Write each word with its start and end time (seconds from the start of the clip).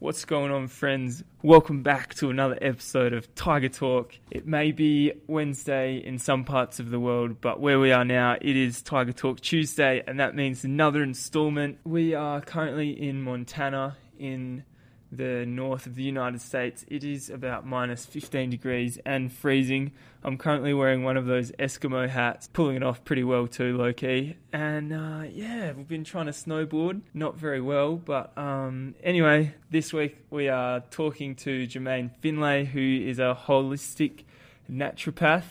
What's 0.00 0.24
going 0.24 0.52
on, 0.52 0.68
friends? 0.68 1.24
Welcome 1.42 1.82
back 1.82 2.14
to 2.16 2.30
another 2.30 2.56
episode 2.62 3.12
of 3.12 3.34
Tiger 3.34 3.68
Talk. 3.68 4.16
It 4.30 4.46
may 4.46 4.70
be 4.70 5.12
Wednesday 5.26 5.96
in 5.96 6.18
some 6.20 6.44
parts 6.44 6.78
of 6.78 6.90
the 6.90 7.00
world, 7.00 7.40
but 7.40 7.58
where 7.58 7.80
we 7.80 7.90
are 7.90 8.04
now, 8.04 8.36
it 8.40 8.56
is 8.56 8.80
Tiger 8.80 9.12
Talk 9.12 9.40
Tuesday, 9.40 10.04
and 10.06 10.20
that 10.20 10.36
means 10.36 10.62
another 10.62 11.02
installment. 11.02 11.78
We 11.84 12.14
are 12.14 12.40
currently 12.40 12.90
in 12.90 13.22
Montana 13.22 13.96
in 14.20 14.62
the 15.10 15.46
north 15.46 15.86
of 15.86 15.94
the 15.94 16.02
United 16.02 16.40
States. 16.40 16.84
It 16.88 17.04
is 17.04 17.30
about 17.30 17.66
minus 17.66 18.04
15 18.06 18.50
degrees 18.50 18.98
and 19.04 19.32
freezing. 19.32 19.92
I'm 20.22 20.36
currently 20.36 20.74
wearing 20.74 21.04
one 21.04 21.16
of 21.16 21.26
those 21.26 21.52
Eskimo 21.52 22.08
hats, 22.08 22.48
pulling 22.52 22.76
it 22.76 22.82
off 22.82 23.04
pretty 23.04 23.24
well 23.24 23.46
too, 23.46 23.76
low 23.76 23.92
key. 23.92 24.36
And 24.52 24.92
uh, 24.92 25.24
yeah, 25.30 25.72
we've 25.72 25.88
been 25.88 26.04
trying 26.04 26.26
to 26.26 26.32
snowboard, 26.32 27.02
not 27.14 27.36
very 27.36 27.60
well. 27.60 27.96
But 27.96 28.36
um, 28.36 28.94
anyway, 29.02 29.54
this 29.70 29.92
week 29.92 30.16
we 30.30 30.48
are 30.48 30.80
talking 30.90 31.34
to 31.36 31.66
Jermaine 31.66 32.10
Finlay, 32.20 32.64
who 32.64 32.80
is 32.80 33.18
a 33.18 33.38
holistic 33.46 34.24
naturopath. 34.70 35.44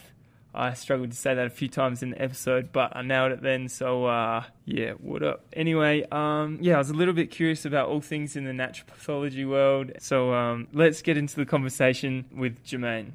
I 0.59 0.73
struggled 0.73 1.11
to 1.11 1.17
say 1.17 1.35
that 1.35 1.45
a 1.45 1.49
few 1.52 1.67
times 1.67 2.02
in 2.02 2.09
the 2.09 2.21
episode, 2.21 2.71
but 2.71 2.95
I 2.95 3.02
nailed 3.03 3.31
it 3.31 3.41
then. 3.43 3.70
So 3.70 4.05
uh, 4.05 4.43
yeah, 4.66 4.91
what 4.93 5.21
up? 5.23 5.45
Anyway, 5.53 6.03
um, 6.11 6.57
yeah, 6.61 6.75
I 6.75 6.77
was 6.80 6.89
a 6.89 6.93
little 6.95 7.13
bit 7.13 7.30
curious 7.30 7.63
about 7.63 7.89
all 7.89 8.02
things 8.02 8.35
in 8.35 8.43
the 8.45 8.52
naturopathology 8.52 9.47
world. 9.47 9.91
So 9.99 10.33
um, 10.33 10.67
let's 10.73 11.02
get 11.03 11.16
into 11.16 11.35
the 11.35 11.45
conversation 11.45 12.25
with 12.35 12.63
Jermaine. 12.66 13.11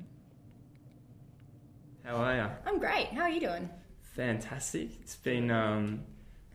How 2.05 2.17
are 2.17 2.37
you? 2.37 2.47
I'm 2.67 2.79
great. 2.79 3.09
How 3.09 3.23
are 3.23 3.31
you 3.31 3.41
doing? 3.41 3.69
Fantastic. 4.17 4.91
It's 5.01 5.17
been 5.17 5.51
um, 5.51 6.01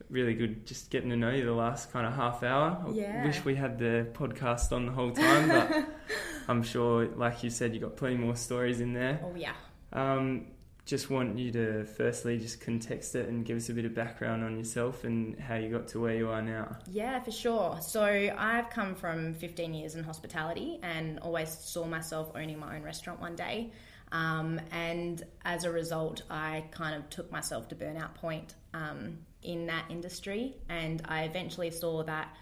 really 0.09 0.33
good 0.35 0.65
just 0.65 0.89
getting 0.89 1.09
to 1.09 1.15
know 1.15 1.31
you 1.31 1.45
the 1.45 1.51
last 1.53 1.91
kind 1.91 2.05
of 2.05 2.13
half 2.13 2.43
hour. 2.43 2.83
I 2.87 2.91
Yeah. 2.91 3.25
wish 3.25 3.43
we 3.43 3.55
had 3.55 3.79
the 3.79 4.07
podcast 4.13 4.71
on 4.71 4.85
the 4.85 4.91
whole 4.91 5.11
time, 5.11 5.47
but 5.49 5.85
I'm 6.47 6.63
sure, 6.63 7.07
like 7.07 7.43
you 7.43 7.49
said, 7.49 7.73
you 7.73 7.79
got 7.79 7.95
plenty 7.97 8.15
more 8.17 8.35
stories 8.35 8.79
in 8.81 8.93
there. 8.93 9.19
Oh 9.23 9.35
yeah. 9.35 9.53
Um, 9.93 10.47
just 10.87 11.09
want 11.09 11.37
you 11.37 11.51
to 11.51 11.83
firstly 11.83 12.37
just 12.37 12.61
context 12.61 13.13
it 13.13 13.27
and 13.27 13.45
give 13.45 13.57
us 13.57 13.67
a 13.67 13.73
bit 13.73 13.83
of 13.83 13.93
background 13.93 14.41
on 14.41 14.57
yourself 14.57 15.03
and 15.03 15.37
how 15.37 15.55
you 15.55 15.69
got 15.69 15.89
to 15.89 15.99
where 15.99 16.15
you 16.15 16.29
are 16.29 16.41
now. 16.41 16.77
Yeah, 16.89 17.19
for 17.19 17.31
sure. 17.31 17.77
So 17.81 18.03
I've 18.03 18.69
come 18.69 18.95
from 18.95 19.33
15 19.33 19.73
years 19.73 19.95
in 19.95 20.03
hospitality 20.05 20.79
and 20.81 21.19
always 21.19 21.49
saw 21.49 21.85
myself 21.85 22.31
owning 22.35 22.57
my 22.57 22.77
own 22.77 22.83
restaurant 22.83 23.19
one 23.19 23.35
day. 23.35 23.71
Um, 24.13 24.61
and 24.71 25.21
as 25.43 25.65
a 25.65 25.71
result, 25.71 26.21
I 26.29 26.63
kind 26.71 26.95
of 26.95 27.09
took 27.09 27.29
myself 27.33 27.67
to 27.67 27.75
burnout 27.75 28.15
point 28.15 28.55
um, 28.73 29.17
in 29.43 29.67
that 29.67 29.85
industry. 29.89 30.55
And 30.69 31.01
I 31.03 31.23
eventually 31.23 31.69
saw 31.69 32.03
that 32.03 32.33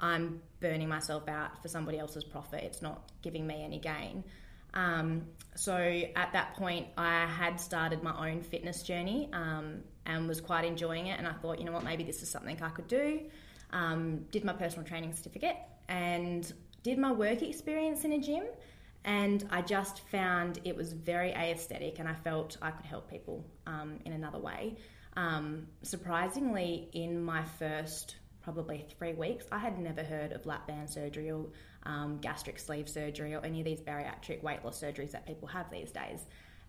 I'm 0.00 0.42
burning 0.58 0.88
myself 0.88 1.28
out 1.28 1.62
for 1.62 1.68
somebody 1.68 2.00
else's 2.00 2.24
profit. 2.24 2.64
It's 2.64 2.82
not 2.82 3.12
giving 3.22 3.46
me 3.46 3.62
any 3.62 3.78
gain. 3.78 4.24
Um, 4.74 5.26
so 5.54 5.74
at 5.74 6.32
that 6.32 6.54
point, 6.54 6.86
I 6.96 7.26
had 7.26 7.60
started 7.60 8.02
my 8.02 8.30
own 8.30 8.42
fitness 8.42 8.82
journey 8.82 9.28
um, 9.32 9.82
and 10.06 10.26
was 10.26 10.40
quite 10.40 10.64
enjoying 10.64 11.08
it. 11.08 11.18
And 11.18 11.26
I 11.26 11.32
thought, 11.32 11.58
you 11.58 11.64
know 11.64 11.72
what, 11.72 11.84
maybe 11.84 12.04
this 12.04 12.22
is 12.22 12.30
something 12.30 12.60
I 12.62 12.70
could 12.70 12.88
do. 12.88 13.20
Um, 13.70 14.26
did 14.30 14.44
my 14.44 14.52
personal 14.52 14.86
training 14.86 15.14
certificate 15.14 15.56
and 15.88 16.50
did 16.82 16.98
my 16.98 17.12
work 17.12 17.42
experience 17.42 18.04
in 18.04 18.12
a 18.12 18.18
gym. 18.18 18.44
And 19.04 19.46
I 19.50 19.62
just 19.62 20.00
found 20.08 20.60
it 20.64 20.76
was 20.76 20.92
very 20.92 21.32
aesthetic, 21.32 21.98
and 21.98 22.08
I 22.08 22.14
felt 22.14 22.56
I 22.62 22.70
could 22.70 22.86
help 22.86 23.10
people 23.10 23.44
um, 23.66 23.98
in 24.04 24.12
another 24.12 24.38
way. 24.38 24.76
Um, 25.16 25.66
surprisingly, 25.82 26.88
in 26.92 27.22
my 27.22 27.44
first 27.58 28.16
probably 28.42 28.86
three 28.98 29.12
weeks, 29.12 29.44
I 29.50 29.58
had 29.58 29.78
never 29.78 30.02
heard 30.04 30.32
of 30.32 30.46
lap 30.46 30.66
band 30.68 30.88
surgery 30.88 31.30
or 31.30 31.46
um, 31.84 32.18
gastric 32.20 32.58
sleeve 32.58 32.88
surgery 32.88 33.34
or 33.34 33.44
any 33.44 33.60
of 33.60 33.64
these 33.64 33.80
bariatric 33.80 34.42
weight 34.42 34.64
loss 34.64 34.80
surgeries 34.80 35.10
that 35.12 35.26
people 35.26 35.48
have 35.48 35.70
these 35.70 35.90
days. 35.90 36.26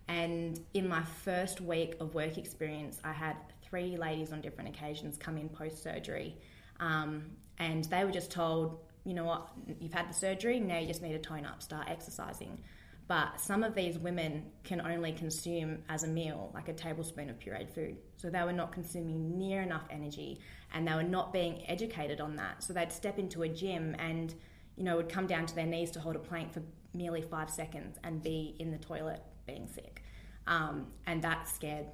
And 0.07 0.59
in 0.73 0.87
my 0.87 1.03
first 1.03 1.61
week 1.61 1.95
of 1.99 2.13
work 2.13 2.37
experience, 2.37 2.99
I 3.03 3.13
had 3.13 3.37
three 3.61 3.97
ladies 3.97 4.33
on 4.33 4.41
different 4.41 4.69
occasions 4.69 5.17
come 5.17 5.37
in 5.37 5.49
post 5.49 5.81
surgery. 5.81 6.35
Um, 6.79 7.23
and 7.59 7.85
they 7.85 8.03
were 8.03 8.11
just 8.11 8.31
told, 8.31 8.79
you 9.05 9.13
know 9.13 9.25
what, 9.25 9.47
you've 9.79 9.93
had 9.93 10.09
the 10.09 10.13
surgery, 10.13 10.59
now 10.59 10.79
you 10.79 10.87
just 10.87 11.01
need 11.01 11.13
to 11.13 11.19
tone 11.19 11.45
up, 11.45 11.61
start 11.61 11.87
exercising. 11.89 12.59
But 13.07 13.39
some 13.39 13.63
of 13.63 13.75
these 13.75 13.97
women 13.99 14.45
can 14.63 14.79
only 14.81 15.11
consume 15.11 15.79
as 15.89 16.03
a 16.03 16.07
meal 16.07 16.51
like 16.53 16.69
a 16.69 16.73
tablespoon 16.73 17.29
of 17.29 17.37
pureed 17.37 17.69
food. 17.69 17.97
So 18.15 18.29
they 18.29 18.43
were 18.43 18.53
not 18.53 18.71
consuming 18.71 19.37
near 19.37 19.61
enough 19.61 19.83
energy 19.89 20.39
and 20.73 20.87
they 20.87 20.93
were 20.93 21.03
not 21.03 21.33
being 21.33 21.63
educated 21.67 22.21
on 22.21 22.35
that. 22.37 22.63
So 22.63 22.73
they'd 22.73 22.91
step 22.91 23.19
into 23.19 23.43
a 23.43 23.49
gym 23.49 23.95
and, 23.99 24.33
you 24.77 24.83
know, 24.83 24.97
would 24.97 25.09
come 25.09 25.27
down 25.27 25.45
to 25.45 25.55
their 25.55 25.65
knees 25.65 25.91
to 25.91 25.99
hold 25.99 26.15
a 26.15 26.19
plank 26.19 26.53
for 26.53 26.61
merely 26.93 27.21
five 27.21 27.49
seconds 27.49 27.97
and 28.03 28.21
be 28.21 28.55
in 28.59 28.71
the 28.71 28.77
toilet 28.77 29.21
being 29.45 29.67
sick. 29.67 30.03
Um, 30.47 30.87
and 31.05 31.21
that 31.23 31.47
scared 31.47 31.87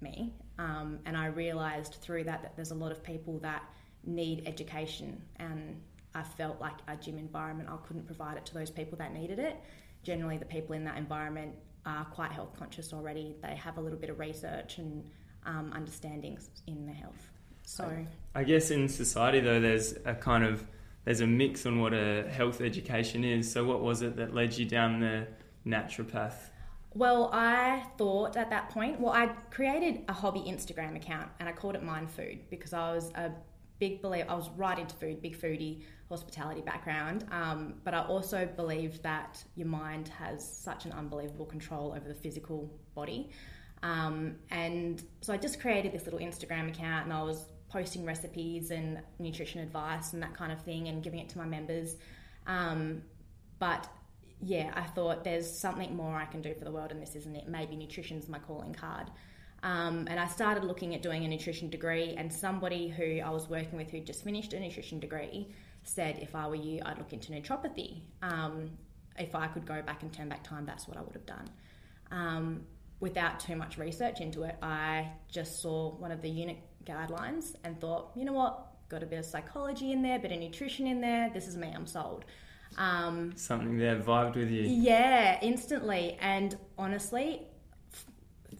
me. 0.00 0.34
Um, 0.58 0.98
and 1.06 1.16
I 1.16 1.26
realised 1.26 1.96
through 2.00 2.24
that 2.24 2.42
that 2.42 2.56
there's 2.56 2.70
a 2.70 2.74
lot 2.74 2.92
of 2.92 3.02
people 3.02 3.38
that 3.40 3.62
need 4.04 4.44
education 4.46 5.20
and 5.36 5.80
I 6.16 6.22
felt 6.22 6.60
like 6.60 6.76
a 6.88 6.96
gym 6.96 7.18
environment, 7.18 7.68
I 7.70 7.76
couldn't 7.86 8.06
provide 8.06 8.38
it 8.38 8.46
to 8.46 8.54
those 8.54 8.70
people 8.70 8.96
that 8.98 9.12
needed 9.12 9.38
it. 9.38 9.56
Generally, 10.02 10.38
the 10.38 10.46
people 10.46 10.74
in 10.74 10.84
that 10.84 10.96
environment 10.96 11.54
are 11.84 12.06
quite 12.06 12.32
health 12.32 12.54
conscious 12.58 12.94
already. 12.94 13.36
They 13.42 13.54
have 13.54 13.76
a 13.76 13.80
little 13.82 13.98
bit 13.98 14.08
of 14.08 14.18
research 14.18 14.78
and 14.78 15.04
um, 15.44 15.72
understandings 15.74 16.48
in 16.66 16.86
their 16.86 16.94
health. 16.94 17.30
So, 17.64 17.90
I 18.34 18.44
guess 18.44 18.70
in 18.70 18.88
society 18.88 19.40
though, 19.40 19.60
there's 19.60 19.94
a 20.04 20.14
kind 20.14 20.44
of 20.44 20.64
there's 21.06 21.22
a 21.22 21.26
mix 21.26 21.64
on 21.64 21.80
what 21.80 21.94
a 21.94 22.28
health 22.28 22.60
education 22.60 23.24
is. 23.24 23.50
So 23.50 23.64
what 23.64 23.80
was 23.80 24.02
it 24.02 24.16
that 24.16 24.34
led 24.34 24.58
you 24.58 24.66
down 24.66 25.00
the 25.00 25.26
naturopath? 25.66 26.50
well, 26.96 27.28
I 27.30 27.84
thought 27.98 28.38
at 28.38 28.48
that 28.48 28.70
point, 28.70 28.98
well, 28.98 29.12
I 29.12 29.26
created 29.50 30.04
a 30.08 30.14
hobby 30.14 30.40
Instagram 30.40 30.96
account 30.96 31.28
and 31.38 31.48
I 31.48 31.52
called 31.52 31.74
it 31.74 31.82
Mind 31.82 32.10
Food 32.10 32.40
because 32.48 32.72
I 32.72 32.90
was 32.94 33.10
a 33.16 33.30
big 33.78 34.00
believer, 34.00 34.30
I 34.30 34.34
was 34.34 34.48
right 34.56 34.78
into 34.78 34.94
food, 34.96 35.20
big 35.20 35.38
foodie, 35.38 35.82
hospitality 36.08 36.62
background. 36.62 37.26
Um, 37.30 37.74
but 37.84 37.92
I 37.92 38.00
also 38.00 38.46
believed 38.46 39.02
that 39.02 39.44
your 39.56 39.66
mind 39.66 40.08
has 40.08 40.42
such 40.42 40.86
an 40.86 40.92
unbelievable 40.92 41.44
control 41.44 41.92
over 41.94 42.08
the 42.08 42.14
physical 42.14 42.72
body. 42.94 43.30
Um, 43.82 44.36
and 44.50 45.04
so 45.20 45.34
I 45.34 45.36
just 45.36 45.60
created 45.60 45.92
this 45.92 46.04
little 46.04 46.20
Instagram 46.20 46.70
account 46.70 47.04
and 47.04 47.12
I 47.12 47.22
was 47.22 47.44
posting 47.68 48.04
recipes 48.04 48.70
and 48.70 49.00
nutrition 49.18 49.60
advice 49.60 50.12
and 50.12 50.22
that 50.22 50.34
kind 50.34 50.52
of 50.52 50.62
thing 50.62 50.88
and 50.88 51.02
giving 51.02 51.18
it 51.18 51.28
to 51.30 51.38
my 51.38 51.44
members. 51.44 51.96
Um, 52.46 53.02
but 53.58 53.88
yeah, 54.40 54.72
I 54.74 54.82
thought 54.82 55.24
there's 55.24 55.50
something 55.50 55.96
more 55.96 56.16
I 56.16 56.26
can 56.26 56.42
do 56.42 56.54
for 56.54 56.64
the 56.64 56.70
world 56.70 56.92
and 56.92 57.00
this 57.02 57.16
isn't 57.16 57.34
it. 57.34 57.48
Maybe 57.48 57.76
nutrition's 57.76 58.28
my 58.28 58.38
calling 58.38 58.74
card. 58.74 59.10
Um, 59.62 60.06
and 60.08 60.20
I 60.20 60.26
started 60.26 60.64
looking 60.64 60.94
at 60.94 61.02
doing 61.02 61.24
a 61.24 61.28
nutrition 61.28 61.70
degree, 61.70 62.14
and 62.16 62.32
somebody 62.32 62.88
who 62.88 63.20
I 63.24 63.30
was 63.30 63.48
working 63.48 63.76
with 63.78 63.90
who 63.90 64.00
just 64.00 64.22
finished 64.22 64.52
a 64.52 64.60
nutrition 64.60 65.00
degree 65.00 65.48
said, 65.82 66.18
if 66.20 66.34
I 66.34 66.46
were 66.46 66.56
you, 66.56 66.82
I'd 66.84 66.98
look 66.98 67.12
into 67.12 67.32
naturopathy. 67.32 68.02
Um, 68.22 68.70
if 69.18 69.34
I 69.34 69.46
could 69.48 69.66
go 69.66 69.80
back 69.82 70.02
and 70.02 70.12
turn 70.12 70.28
back 70.28 70.44
time, 70.44 70.66
that's 70.66 70.86
what 70.86 70.96
I 70.96 71.00
would 71.00 71.14
have 71.14 71.26
done. 71.26 71.50
Um, 72.10 72.66
without 73.00 73.40
too 73.40 73.56
much 73.56 73.78
research 73.78 74.20
into 74.20 74.42
it, 74.42 74.56
I 74.62 75.10
just 75.28 75.60
saw 75.60 75.96
one 75.96 76.12
of 76.12 76.22
the 76.22 76.30
unit 76.30 76.58
guidelines 76.86 77.54
and 77.64 77.78
thought, 77.80 78.10
you 78.14 78.24
know 78.24 78.32
what, 78.32 78.66
got 78.88 79.02
a 79.02 79.06
bit 79.06 79.18
of 79.18 79.24
psychology 79.24 79.92
in 79.92 80.02
there, 80.02 80.18
bit 80.18 80.32
of 80.32 80.38
nutrition 80.38 80.86
in 80.86 81.00
there. 81.00 81.30
This 81.32 81.48
is 81.48 81.56
me. 81.56 81.72
I'm 81.74 81.86
sold. 81.86 82.24
Um, 82.78 83.32
Something 83.36 83.78
there 83.78 83.96
vibed 84.00 84.36
with 84.36 84.50
you. 84.50 84.62
yeah, 84.62 85.38
instantly. 85.42 86.16
And 86.20 86.56
honestly, 86.78 87.42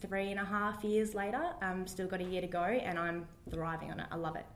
three 0.00 0.30
and 0.30 0.40
a 0.40 0.44
half 0.44 0.84
years 0.84 1.14
later, 1.14 1.42
um, 1.62 1.86
still 1.86 2.06
got 2.06 2.20
a 2.20 2.24
year 2.24 2.40
to 2.40 2.46
go, 2.46 2.62
and 2.62 2.98
I'm 2.98 3.26
thriving 3.50 3.90
on 3.90 4.00
it. 4.00 4.06
I 4.10 4.16
love 4.16 4.36
it. 4.36 4.46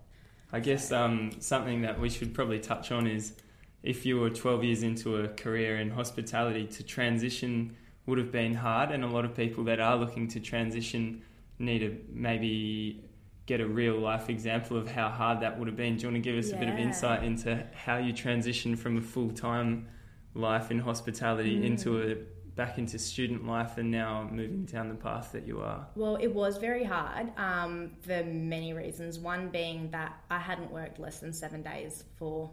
I 0.53 0.61
guess 0.61 0.91
um, 0.91 1.31
something 1.39 1.83
that 1.83 2.01
we 2.01 2.11
should 2.11 2.35
probably 2.35 2.59
touch 2.59 2.91
on 2.91 3.07
is 3.07 3.35
if 3.83 4.05
you 4.05 4.19
were 4.19 4.31
12 4.31 4.65
years 4.65 4.83
into 4.83 5.19
a 5.19 5.29
career 5.29 5.79
in 5.79 5.91
hospitality, 5.91 6.67
to 6.67 6.83
transition 6.83 7.77
would 8.07 8.19
have 8.19 8.33
been 8.33 8.55
hard, 8.55 8.91
and 8.91 9.05
a 9.05 9.07
lot 9.07 9.25
of 9.25 9.37
people 9.37 9.63
that 9.65 9.79
are 9.79 9.97
looking 9.97 10.27
to 10.29 10.41
transition 10.41 11.23
need 11.59 11.81
to 11.81 11.97
maybe 12.13 13.05
get 13.47 13.61
a 13.61 13.67
real 13.67 13.99
life 13.99 14.29
example 14.29 14.77
of 14.77 14.91
how 14.91 15.09
hard 15.09 15.41
that 15.41 15.59
would 15.59 15.69
have 15.69 15.77
been. 15.77 15.97
Do 15.97 16.03
you 16.03 16.09
want 16.09 16.23
to 16.23 16.31
give 16.31 16.39
us 16.39 16.53
a 16.53 16.57
bit 16.57 16.69
of 16.69 16.79
insight 16.79 17.25
into 17.25 17.67
how 17.75 17.97
you 17.97 18.13
transitioned 18.13 18.79
from 18.79 18.97
a 18.97 19.01
full 19.01 19.31
time 19.31 19.89
life 20.35 20.71
in 20.71 20.79
hospitality 20.79 21.67
into 21.67 22.01
a 22.03 22.17
back 22.57 22.79
into 22.79 22.99
student 22.99 23.47
life 23.47 23.79
and 23.79 23.91
now 23.91 24.29
moving 24.31 24.65
down 24.67 24.89
the 24.89 24.95
path 24.95 25.33
that 25.33 25.47
you 25.47 25.61
are? 25.61 25.87
Well, 25.95 26.17
it 26.17 26.29
was 26.29 26.59
very 26.59 26.85
hard 26.85 27.33
um, 27.39 27.93
for 28.03 28.23
many 28.25 28.73
reasons. 28.73 29.19
One 29.19 29.49
being 29.49 29.91
that 29.93 30.21
I 30.31 30.39
hadn't 30.39 30.71
worked 30.71 30.99
less 30.99 31.21
than 31.21 31.33
seven 31.33 31.63
days 31.63 32.05
for 32.17 32.51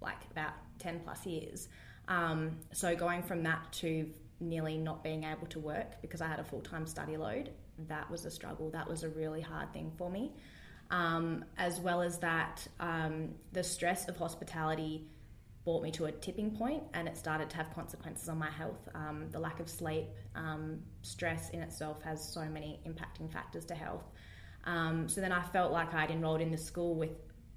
like 0.00 0.18
about 0.30 0.54
10 0.78 1.00
plus 1.04 1.24
years. 1.24 1.68
Um, 2.08 2.58
so 2.72 2.94
going 2.94 3.22
from 3.22 3.42
that 3.44 3.72
to 3.74 4.10
nearly 4.40 4.76
not 4.76 5.02
being 5.02 5.24
able 5.24 5.46
to 5.46 5.58
work 5.58 6.02
because 6.02 6.20
I 6.20 6.26
had 6.26 6.40
a 6.40 6.44
full 6.44 6.60
time 6.60 6.86
study 6.86 7.16
load, 7.16 7.50
that 7.88 8.10
was 8.10 8.24
a 8.24 8.30
struggle. 8.30 8.70
That 8.70 8.88
was 8.88 9.02
a 9.02 9.08
really 9.08 9.40
hard 9.40 9.72
thing 9.72 9.92
for 9.96 10.10
me. 10.10 10.32
Um, 10.90 11.44
as 11.56 11.80
well 11.80 12.02
as 12.02 12.18
that, 12.18 12.66
um, 12.78 13.30
the 13.52 13.64
stress 13.64 14.08
of 14.08 14.16
hospitality 14.16 15.06
brought 15.64 15.82
me 15.82 15.90
to 15.92 16.04
a 16.04 16.12
tipping 16.12 16.50
point 16.50 16.82
and 16.92 17.08
it 17.08 17.16
started 17.16 17.48
to 17.48 17.56
have 17.56 17.74
consequences 17.74 18.28
on 18.28 18.38
my 18.38 18.50
health. 18.50 18.88
Um, 18.94 19.28
the 19.30 19.38
lack 19.38 19.60
of 19.60 19.68
sleep, 19.68 20.06
um, 20.34 20.80
stress 21.02 21.50
in 21.50 21.60
itself 21.60 22.02
has 22.02 22.32
so 22.32 22.44
many 22.44 22.80
impacting 22.86 23.32
factors 23.32 23.64
to 23.66 23.74
health. 23.74 24.04
Um, 24.64 25.08
so 25.08 25.20
then 25.20 25.32
I 25.32 25.42
felt 25.42 25.72
like 25.72 25.94
I'd 25.94 26.10
enrolled 26.10 26.42
in 26.42 26.50
the 26.50 26.58
school 26.58 26.94
with 26.94 27.10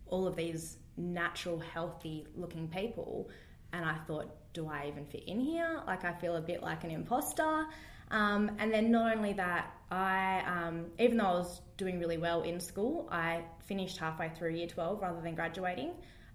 all 0.08 0.26
of 0.26 0.36
these 0.36 0.78
natural, 0.96 1.60
healthy 1.60 2.28
looking 2.36 2.68
people. 2.68 3.30
And 3.74 3.86
I 3.86 3.96
thought, 4.08 4.54
do 4.54 4.68
I 4.68 4.88
even 4.88 5.06
fit 5.06 5.24
in 5.28 5.40
here? 5.40 5.82
Like, 5.86 6.06
I 6.06 6.14
feel 6.14 6.36
a 6.36 6.42
bit 6.42 6.64
like 6.64 6.84
an 6.84 6.92
imposter. 6.92 7.66
Um, 8.10 8.52
and 8.60 8.74
then 8.74 8.92
not 8.92 9.16
only 9.16 9.34
that, 9.34 9.74
I, 9.92 10.44
um, 10.46 10.86
even 11.00 11.18
though 11.18 11.26
I 11.26 11.34
was 11.34 11.62
doing 11.78 12.00
really 12.00 12.18
well 12.18 12.44
in 12.44 12.60
school, 12.60 13.08
I 13.12 13.44
finished 13.66 13.98
halfway 13.98 14.30
through 14.30 14.52
year 14.52 14.68
12 14.68 15.02
rather 15.02 15.22
than 15.22 15.36
graduating. 15.36 15.92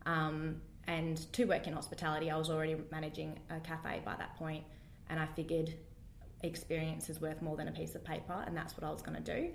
Um, 0.06 0.60
and 0.86 1.16
to 1.32 1.44
work 1.44 1.66
in 1.66 1.74
hospitality, 1.74 2.30
I 2.30 2.36
was 2.36 2.50
already 2.50 2.76
managing 2.90 3.38
a 3.50 3.60
cafe 3.60 4.02
by 4.04 4.16
that 4.16 4.36
point, 4.36 4.64
and 5.08 5.20
I 5.20 5.26
figured 5.26 5.72
experience 6.42 7.08
is 7.08 7.20
worth 7.20 7.40
more 7.40 7.56
than 7.56 7.68
a 7.68 7.72
piece 7.72 7.94
of 7.94 8.04
paper, 8.04 8.42
and 8.46 8.56
that's 8.56 8.76
what 8.76 8.84
I 8.84 8.90
was 8.90 9.00
going 9.00 9.22
to 9.22 9.34
do. 9.34 9.50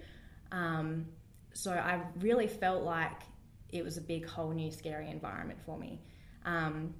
Um, 0.52 1.06
so 1.54 1.72
I 1.72 2.02
really 2.20 2.48
felt 2.48 2.84
like 2.84 3.24
it 3.70 3.84
was 3.84 3.98
a 3.98 4.02
big, 4.02 4.26
whole 4.26 4.52
new, 4.52 4.72
scary 4.72 5.10
environment 5.10 5.60
for 5.66 5.78
me. 5.78 6.00
Um, 6.46 6.94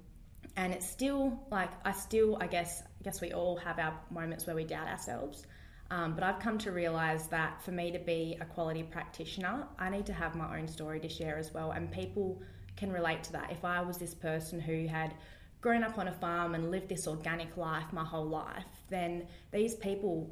and 0.58 0.74
it's 0.74 0.86
still 0.86 1.40
like 1.52 1.70
I 1.84 1.92
still, 1.92 2.36
I 2.40 2.48
guess, 2.48 2.82
I 2.82 3.04
guess 3.04 3.20
we 3.20 3.32
all 3.32 3.56
have 3.58 3.78
our 3.78 3.94
moments 4.10 4.44
where 4.44 4.56
we 4.56 4.64
doubt 4.64 4.88
ourselves. 4.88 5.46
Um, 5.90 6.14
but 6.14 6.24
I've 6.24 6.40
come 6.40 6.58
to 6.58 6.72
realize 6.72 7.28
that 7.28 7.62
for 7.62 7.70
me 7.70 7.92
to 7.92 7.98
be 8.00 8.36
a 8.40 8.44
quality 8.44 8.82
practitioner, 8.82 9.68
I 9.78 9.88
need 9.88 10.04
to 10.06 10.12
have 10.12 10.34
my 10.34 10.58
own 10.58 10.66
story 10.66 10.98
to 11.00 11.08
share 11.08 11.38
as 11.38 11.54
well, 11.54 11.70
and 11.70 11.90
people 11.90 12.42
can 12.76 12.92
relate 12.92 13.22
to 13.24 13.32
that. 13.32 13.52
If 13.52 13.64
I 13.64 13.80
was 13.80 13.98
this 13.98 14.14
person 14.14 14.60
who 14.60 14.88
had 14.88 15.14
grown 15.60 15.84
up 15.84 15.96
on 15.96 16.08
a 16.08 16.12
farm 16.12 16.56
and 16.56 16.72
lived 16.72 16.88
this 16.88 17.06
organic 17.06 17.56
life 17.56 17.92
my 17.92 18.04
whole 18.04 18.26
life, 18.26 18.66
then 18.90 19.28
these 19.52 19.76
people 19.76 20.28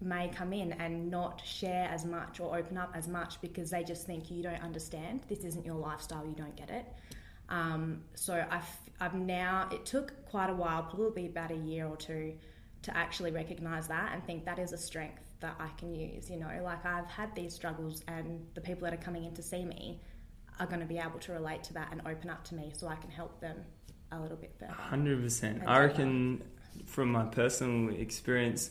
may 0.00 0.28
come 0.28 0.54
in 0.54 0.72
and 0.72 1.10
not 1.10 1.42
share 1.44 1.86
as 1.90 2.06
much 2.06 2.40
or 2.40 2.56
open 2.56 2.78
up 2.78 2.92
as 2.94 3.08
much 3.08 3.38
because 3.42 3.68
they 3.68 3.84
just 3.84 4.06
think 4.06 4.30
you 4.30 4.42
don't 4.42 4.62
understand. 4.62 5.20
This 5.28 5.40
isn't 5.40 5.66
your 5.66 5.76
lifestyle, 5.76 6.26
you 6.26 6.34
don't 6.34 6.56
get 6.56 6.70
it. 6.70 6.86
Um, 7.50 8.02
so 8.14 8.44
I've, 8.50 8.78
I've 9.00 9.14
now, 9.14 9.68
it 9.72 9.84
took 9.84 10.24
quite 10.26 10.50
a 10.50 10.54
while, 10.54 10.82
probably 10.84 11.26
about 11.26 11.50
a 11.50 11.56
year 11.56 11.86
or 11.86 11.96
two, 11.96 12.34
to 12.82 12.96
actually 12.96 13.30
recognize 13.30 13.88
that 13.88 14.12
and 14.14 14.24
think 14.24 14.44
that 14.46 14.58
is 14.58 14.72
a 14.72 14.78
strength 14.78 15.22
that 15.40 15.54
I 15.58 15.68
can 15.78 15.94
use. 15.94 16.30
You 16.30 16.38
know, 16.38 16.50
like 16.62 16.84
I've 16.86 17.06
had 17.06 17.34
these 17.34 17.54
struggles, 17.54 18.02
and 18.08 18.46
the 18.54 18.60
people 18.60 18.84
that 18.84 18.94
are 18.94 19.02
coming 19.02 19.24
in 19.24 19.34
to 19.34 19.42
see 19.42 19.64
me 19.64 20.00
are 20.58 20.66
going 20.66 20.80
to 20.80 20.86
be 20.86 20.98
able 20.98 21.18
to 21.18 21.32
relate 21.32 21.64
to 21.64 21.74
that 21.74 21.88
and 21.90 22.00
open 22.06 22.30
up 22.30 22.44
to 22.44 22.54
me 22.54 22.72
so 22.74 22.86
I 22.86 22.96
can 22.96 23.10
help 23.10 23.40
them 23.40 23.56
a 24.12 24.20
little 24.20 24.36
bit 24.36 24.58
better. 24.58 24.74
100%. 24.90 25.66
I 25.66 25.80
reckon 25.80 26.42
from 26.86 27.12
my 27.12 27.24
personal 27.24 27.94
experience, 27.94 28.70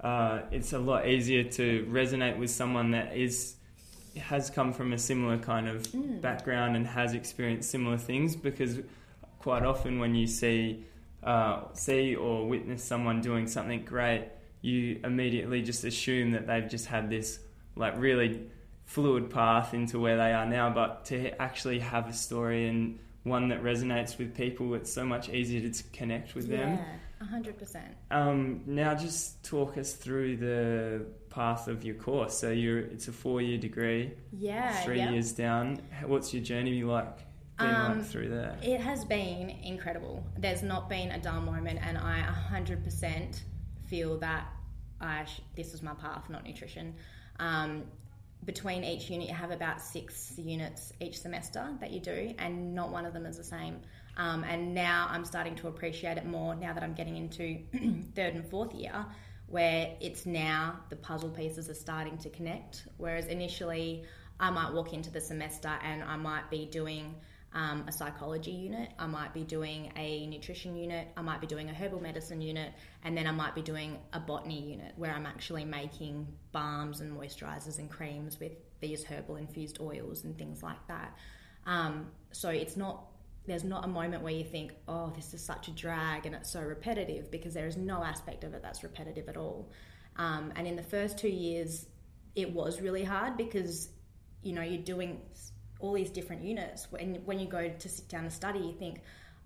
uh, 0.00 0.40
it's 0.50 0.72
a 0.72 0.78
lot 0.78 1.06
easier 1.06 1.44
to 1.44 1.86
resonate 1.90 2.38
with 2.38 2.50
someone 2.50 2.92
that 2.92 3.16
is 3.16 3.56
has 4.20 4.50
come 4.50 4.72
from 4.72 4.92
a 4.92 4.98
similar 4.98 5.38
kind 5.38 5.68
of 5.68 5.82
mm. 5.88 6.20
background 6.20 6.76
and 6.76 6.86
has 6.86 7.14
experienced 7.14 7.70
similar 7.70 7.98
things 7.98 8.36
because 8.36 8.78
quite 9.38 9.64
often 9.64 9.98
when 9.98 10.14
you 10.14 10.26
see 10.26 10.84
uh, 11.22 11.64
see 11.74 12.14
or 12.14 12.48
witness 12.48 12.82
someone 12.82 13.20
doing 13.20 13.46
something 13.46 13.84
great, 13.84 14.28
you 14.62 15.00
immediately 15.04 15.62
just 15.62 15.84
assume 15.84 16.32
that 16.32 16.46
they've 16.46 16.68
just 16.68 16.86
had 16.86 17.10
this 17.10 17.40
like 17.76 17.94
really 17.98 18.46
fluid 18.84 19.30
path 19.30 19.74
into 19.74 19.98
where 19.98 20.16
they 20.16 20.32
are 20.32 20.46
now. 20.46 20.70
But 20.70 21.04
to 21.06 21.30
actually 21.40 21.80
have 21.80 22.08
a 22.08 22.12
story 22.12 22.68
and 22.68 22.98
one 23.22 23.48
that 23.48 23.62
resonates 23.62 24.18
with 24.18 24.34
people, 24.34 24.74
it's 24.74 24.92
so 24.92 25.04
much 25.04 25.28
easier 25.28 25.68
to 25.68 25.82
connect 25.92 26.34
with 26.34 26.48
yeah. 26.48 26.56
them. 26.56 26.78
100%. 27.22 27.82
Um, 28.10 28.62
now, 28.66 28.94
just 28.94 29.42
talk 29.44 29.76
us 29.76 29.92
through 29.92 30.38
the 30.38 31.06
path 31.28 31.68
of 31.68 31.84
your 31.84 31.94
course. 31.96 32.36
So, 32.38 32.50
you're 32.50 32.78
it's 32.78 33.08
a 33.08 33.12
four 33.12 33.42
year 33.42 33.58
degree. 33.58 34.12
Yeah. 34.32 34.72
Three 34.82 34.98
yep. 34.98 35.12
years 35.12 35.32
down. 35.32 35.80
What's 36.06 36.32
your 36.32 36.42
journey 36.42 36.82
like? 36.82 37.18
Um, 37.58 37.98
like 37.98 38.64
it 38.64 38.80
has 38.80 39.04
been 39.04 39.50
incredible. 39.50 40.24
There's 40.38 40.62
not 40.62 40.88
been 40.88 41.10
a 41.10 41.18
dull 41.20 41.42
moment, 41.42 41.80
and 41.82 41.98
I 41.98 42.26
100% 42.50 43.40
feel 43.86 44.16
that 44.20 44.46
I 44.98 45.24
sh- 45.24 45.42
this 45.56 45.72
was 45.72 45.82
my 45.82 45.94
path, 45.94 46.30
not 46.30 46.44
nutrition. 46.44 46.94
Um, 47.38 47.84
between 48.44 48.84
each 48.84 49.10
unit, 49.10 49.28
you 49.28 49.34
have 49.34 49.50
about 49.50 49.82
six 49.82 50.32
units 50.38 50.92
each 51.00 51.20
semester 51.20 51.76
that 51.80 51.90
you 51.90 52.00
do, 52.00 52.34
and 52.38 52.74
not 52.74 52.90
one 52.90 53.04
of 53.04 53.12
them 53.12 53.26
is 53.26 53.36
the 53.36 53.44
same. 53.44 53.80
Um, 54.16 54.44
and 54.44 54.74
now 54.74 55.08
I'm 55.10 55.24
starting 55.24 55.54
to 55.56 55.68
appreciate 55.68 56.18
it 56.18 56.26
more 56.26 56.54
now 56.54 56.72
that 56.72 56.82
I'm 56.82 56.94
getting 56.94 57.16
into 57.16 57.60
third 58.14 58.34
and 58.34 58.46
fourth 58.46 58.74
year, 58.74 59.06
where 59.46 59.96
it's 60.00 60.26
now 60.26 60.80
the 60.90 60.96
puzzle 60.96 61.30
pieces 61.30 61.68
are 61.68 61.74
starting 61.74 62.18
to 62.18 62.30
connect. 62.30 62.84
Whereas 62.96 63.26
initially, 63.26 64.04
I 64.38 64.50
might 64.50 64.72
walk 64.72 64.92
into 64.92 65.10
the 65.10 65.20
semester 65.20 65.68
and 65.82 66.02
I 66.02 66.16
might 66.16 66.50
be 66.50 66.66
doing 66.66 67.14
um, 67.52 67.84
a 67.88 67.92
psychology 67.92 68.52
unit, 68.52 68.90
I 68.98 69.06
might 69.06 69.34
be 69.34 69.42
doing 69.42 69.92
a 69.96 70.26
nutrition 70.28 70.76
unit, 70.76 71.08
I 71.16 71.22
might 71.22 71.40
be 71.40 71.48
doing 71.48 71.68
a 71.68 71.74
herbal 71.74 72.00
medicine 72.00 72.40
unit, 72.40 72.72
and 73.02 73.16
then 73.16 73.26
I 73.26 73.32
might 73.32 73.56
be 73.56 73.62
doing 73.62 73.98
a 74.12 74.20
botany 74.20 74.60
unit 74.60 74.92
where 74.96 75.12
I'm 75.12 75.26
actually 75.26 75.64
making 75.64 76.28
balms 76.52 77.00
and 77.00 77.16
moisturizers 77.16 77.78
and 77.78 77.90
creams 77.90 78.38
with 78.38 78.52
these 78.80 79.04
herbal 79.04 79.36
infused 79.36 79.80
oils 79.80 80.22
and 80.22 80.38
things 80.38 80.62
like 80.62 80.86
that. 80.86 81.16
Um, 81.66 82.12
so 82.30 82.50
it's 82.50 82.76
not 82.76 83.04
there's 83.46 83.64
not 83.64 83.84
a 83.84 83.88
moment 83.88 84.22
where 84.22 84.32
you 84.32 84.44
think, 84.44 84.72
oh, 84.86 85.12
this 85.16 85.34
is 85.34 85.44
such 85.44 85.68
a 85.68 85.70
drag 85.70 86.26
and 86.26 86.34
it's 86.34 86.50
so 86.50 86.60
repetitive 86.60 87.30
because 87.30 87.54
there 87.54 87.66
is 87.66 87.76
no 87.76 88.04
aspect 88.04 88.44
of 88.44 88.54
it 88.54 88.62
that's 88.62 88.82
repetitive 88.82 89.28
at 89.28 89.36
all. 89.36 89.70
Um, 90.16 90.52
and 90.56 90.66
in 90.66 90.76
the 90.76 90.82
first 90.82 91.18
two 91.18 91.28
years, 91.28 91.86
it 92.34 92.52
was 92.52 92.80
really 92.80 93.04
hard 93.04 93.36
because 93.36 93.88
you 94.42 94.52
know 94.52 94.62
you're 94.62 94.82
doing 94.82 95.20
all 95.80 95.92
these 95.92 96.10
different 96.10 96.42
units. 96.42 96.90
When 96.90 97.16
when 97.24 97.38
you 97.38 97.46
go 97.46 97.68
to 97.68 97.88
sit 97.88 98.08
down 98.08 98.24
and 98.24 98.32
study, 98.32 98.60
you 98.60 98.72
think, 98.72 99.00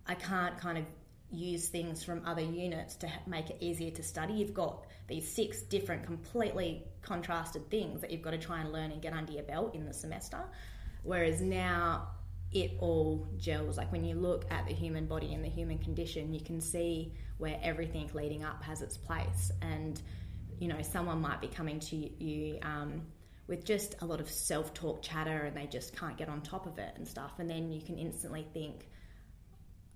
I 0.07 0.15
can't 0.15 0.59
kind 0.59 0.79
of 0.79 0.85
use 1.31 1.69
things 1.69 2.05
from 2.05 2.23
other 2.27 2.43
units 2.43 2.97
to 2.97 3.11
make 3.27 3.51
it 3.51 3.57
easier 3.61 3.91
to 3.93 4.03
study. 4.03 4.35
You've 4.35 4.55
got 4.55 4.87
these 5.09 5.31
six 5.31 5.63
different, 5.63 6.05
completely 6.05 6.85
contrasted 7.03 7.71
things 7.71 8.01
that 8.01 8.11
you've 8.11 8.23
got 8.23 8.31
to 8.31 8.39
try 8.39 8.61
and 8.61 8.73
learn 8.73 8.93
and 8.93 9.03
get 9.03 9.13
under 9.13 9.33
your 9.33 9.43
belt 9.43 9.75
in 9.75 9.85
the 9.85 9.93
semester. 9.93 10.41
Whereas 11.03 11.41
now 11.41 12.09
it 12.55 12.77
all 12.79 13.27
gels. 13.37 13.77
Like 13.77 13.91
when 13.93 14.05
you 14.05 14.15
look 14.15 14.47
at 14.51 14.67
the 14.67 14.73
human 14.73 15.07
body 15.07 15.35
and 15.35 15.45
the 15.45 15.49
human 15.49 15.79
condition, 15.79 16.33
you 16.33 16.41
can 16.41 16.61
see 16.61 17.13
where 17.39 17.59
everything 17.63 18.09
leading 18.15 18.45
up 18.45 18.63
has 18.63 18.81
its 18.81 18.97
place. 18.97 19.51
And 19.61 20.01
you 20.61 20.69
know, 20.69 20.81
someone 20.83 21.21
might 21.21 21.41
be 21.41 21.49
coming 21.49 21.81
to 21.81 21.97
you 21.97 22.59
um, 22.63 23.03
with 23.49 23.65
just 23.65 23.97
a 24.01 24.07
lot 24.07 24.21
of 24.21 24.31
self 24.31 24.73
talk 24.73 25.03
chatter 25.03 25.45
and 25.45 25.57
they 25.57 25.67
just 25.67 25.97
can't 25.97 26.17
get 26.17 26.29
on 26.29 26.41
top 26.41 26.67
of 26.67 26.79
it 26.79 26.95
and 26.97 27.07
stuff. 27.07 27.33
And 27.39 27.51
then 27.51 27.73
you 27.73 27.83
can 27.83 27.99
instantly 27.99 28.47
think, 28.55 28.89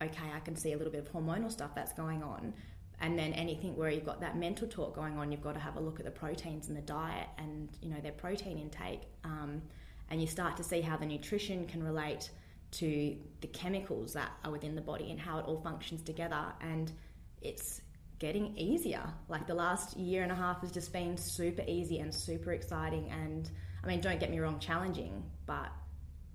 okay, 0.02 0.30
I 0.35 0.40
can 0.40 0.56
see 0.56 0.73
a 0.73 0.76
little 0.76 0.92
bit 0.92 1.06
of 1.06 1.12
hormonal 1.12 1.50
stuff 1.50 1.75
that's 1.75 1.92
going 1.92 2.23
on. 2.23 2.54
And 3.00 3.16
then 3.16 3.33
anything 3.35 3.76
where 3.76 3.90
you've 3.90 4.04
got 4.04 4.21
that 4.21 4.37
mental 4.37 4.66
talk 4.66 4.97
going 4.97 5.16
on, 5.16 5.30
you've 5.30 5.42
got 5.42 5.54
to 5.54 5.61
have 5.61 5.76
a 5.76 5.80
look 5.80 6.00
at 6.00 6.04
the 6.04 6.11
proteins 6.11 6.68
in 6.68 6.75
the 6.75 6.80
diet 6.80 7.28
and 7.38 7.68
you 7.80 7.90
know 7.90 8.00
their 8.00 8.12
protein 8.12 8.59
intake, 8.59 9.02
um, 9.23 9.62
and 10.11 10.21
you 10.21 10.26
start 10.26 10.56
to 10.56 10.64
see 10.64 10.80
how 10.80 10.97
the 10.97 11.06
nutrition 11.06 11.64
can 11.66 11.85
relate 11.85 12.30
to 12.70 13.16
the 13.40 13.46
chemicals 13.48 14.12
that 14.12 14.30
are 14.44 14.50
within 14.50 14.75
the 14.75 14.80
body 14.80 15.10
and 15.10 15.18
how 15.18 15.38
it 15.38 15.46
all 15.46 15.60
functions 15.60 16.02
together. 16.02 16.44
And 16.60 16.92
it's 17.40 17.80
getting 18.18 18.56
easier. 18.56 19.02
Like 19.28 19.46
the 19.46 19.54
last 19.54 19.96
year 19.96 20.22
and 20.22 20.32
a 20.32 20.34
half 20.34 20.60
has 20.60 20.72
just 20.72 20.92
been 20.92 21.16
super 21.16 21.62
easy 21.66 21.98
and 22.00 22.14
super 22.14 22.52
exciting. 22.52 23.10
And 23.10 23.50
I 23.82 23.87
mean, 23.87 24.00
don't 24.00 24.20
get 24.20 24.30
me 24.30 24.38
wrong, 24.38 24.58
challenging, 24.58 25.22
but 25.46 25.70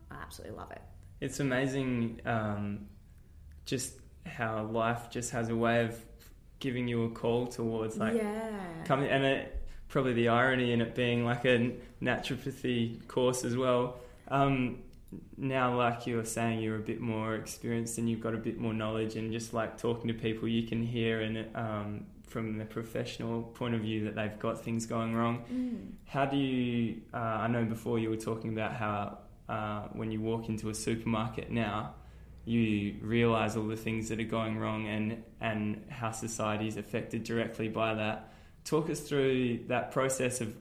I 0.10 0.16
absolutely 0.22 0.58
love 0.58 0.72
it. 0.72 0.82
It's 1.20 1.40
amazing 1.40 2.22
um, 2.26 2.88
just 3.66 3.94
how 4.26 4.64
life 4.64 5.10
just 5.10 5.32
has 5.32 5.50
a 5.50 5.56
way 5.56 5.84
of 5.84 6.00
giving 6.60 6.88
you 6.88 7.04
a 7.06 7.10
call 7.10 7.48
towards 7.48 7.98
like 7.98 8.16
yeah. 8.16 8.50
coming 8.86 9.10
and 9.10 9.26
it, 9.26 9.62
probably 9.90 10.14
the 10.14 10.30
irony 10.30 10.72
in 10.72 10.82
it 10.82 10.96
being 10.96 11.26
like 11.26 11.46
a 11.46 11.74
naturopathy 12.02 13.06
course 13.08 13.44
as 13.44 13.56
well. 13.58 13.98
Um, 14.30 14.80
now, 15.38 15.78
like 15.78 16.08
you 16.08 16.18
were 16.18 16.26
saying, 16.26 16.60
you're 16.60 16.78
a 16.78 16.80
bit 16.80 17.00
more 17.00 17.36
experienced 17.36 17.98
and 17.98 18.10
you've 18.10 18.22
got 18.22 18.34
a 18.34 18.38
bit 18.38 18.58
more 18.58 18.74
knowledge, 18.74 19.16
and 19.16 19.32
just 19.32 19.54
like 19.54 19.78
talking 19.78 20.08
to 20.08 20.14
people, 20.14 20.48
you 20.48 20.64
can 20.64 20.84
hear 20.84 21.22
and 21.22 21.56
um, 21.56 22.06
from 22.28 22.58
the 22.58 22.66
professional 22.66 23.44
point 23.44 23.76
of 23.76 23.82
view 23.82 24.06
that 24.06 24.16
they've 24.16 24.40
got 24.40 24.64
things 24.64 24.86
going 24.86 25.16
wrong. 25.16 25.44
Mm. 25.52 25.92
How 26.06 26.26
do 26.26 26.38
you? 26.38 27.02
Uh, 27.14 27.18
I 27.18 27.48
know 27.48 27.66
before 27.66 28.00
you 28.00 28.10
were 28.10 28.18
talking 28.18 28.52
about 28.54 28.74
how 28.74 29.20
uh, 29.50 29.88
when 29.94 30.12
you 30.12 30.22
walk 30.22 30.50
into 30.50 30.70
a 30.70 30.74
supermarket 30.74 31.52
now, 31.52 31.96
you 32.46 32.96
realize 33.02 33.56
all 33.56 33.68
the 33.68 33.78
things 33.78 34.10
that 34.10 34.20
are 34.20 34.24
going 34.24 34.58
wrong 34.58 34.88
and 34.88 35.24
and 35.42 35.84
how 35.90 36.12
society 36.12 36.68
is 36.68 36.78
affected 36.78 37.24
directly 37.24 37.68
by 37.68 37.94
that. 37.94 38.34
Talk 38.66 38.90
us 38.90 39.02
through 39.02 39.66
that 39.68 39.92
process 39.92 40.42
of 40.42 40.56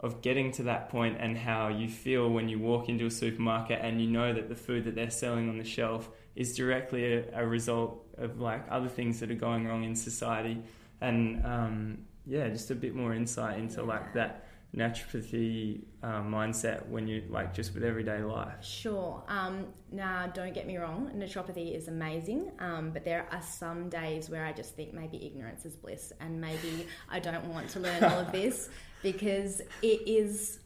of 0.00 0.22
getting 0.22 0.52
to 0.52 0.64
that 0.64 0.90
point 0.90 1.16
and 1.18 1.36
how 1.36 1.68
you 1.68 1.88
feel 1.88 2.28
when 2.28 2.48
you 2.48 2.58
walk 2.58 2.88
into 2.88 3.06
a 3.06 3.10
supermarket 3.10 3.80
and 3.82 4.00
you 4.00 4.08
know 4.08 4.32
that 4.32 4.48
the 4.48 4.54
food 4.54 4.84
that 4.84 4.94
they're 4.94 5.10
selling 5.10 5.48
on 5.48 5.58
the 5.58 5.64
shelf 5.64 6.08
is 6.36 6.54
directly 6.54 7.14
a, 7.14 7.24
a 7.42 7.46
result 7.46 8.06
of 8.16 8.40
like 8.40 8.64
other 8.70 8.88
things 8.88 9.18
that 9.20 9.30
are 9.30 9.34
going 9.34 9.66
wrong 9.66 9.82
in 9.82 9.96
society, 9.96 10.62
and 11.00 11.44
um, 11.44 11.98
yeah, 12.26 12.48
just 12.48 12.70
a 12.70 12.74
bit 12.74 12.94
more 12.94 13.14
insight 13.14 13.58
into 13.58 13.82
like 13.82 14.14
that 14.14 14.47
naturopathy 14.76 15.80
uh, 16.02 16.20
mindset 16.20 16.86
when 16.88 17.08
you 17.08 17.24
like 17.30 17.54
just 17.54 17.74
with 17.74 17.82
everyday 17.82 18.22
life. 18.22 18.62
Sure. 18.62 19.22
Um, 19.28 19.66
now, 19.90 20.26
don't 20.26 20.52
get 20.52 20.66
me 20.66 20.76
wrong, 20.76 21.10
naturopathy 21.16 21.74
is 21.74 21.88
amazing, 21.88 22.52
um, 22.58 22.90
but 22.90 23.04
there 23.04 23.26
are 23.32 23.42
some 23.42 23.88
days 23.88 24.28
where 24.28 24.44
I 24.44 24.52
just 24.52 24.76
think 24.76 24.92
maybe 24.92 25.24
ignorance 25.24 25.64
is 25.64 25.74
bliss, 25.74 26.12
and 26.20 26.40
maybe 26.40 26.86
I 27.08 27.18
don't 27.18 27.46
want 27.46 27.70
to 27.70 27.80
learn 27.80 28.04
all 28.04 28.20
of 28.20 28.32
this 28.32 28.68
because 29.02 29.60
it 29.82 30.06
is. 30.06 30.60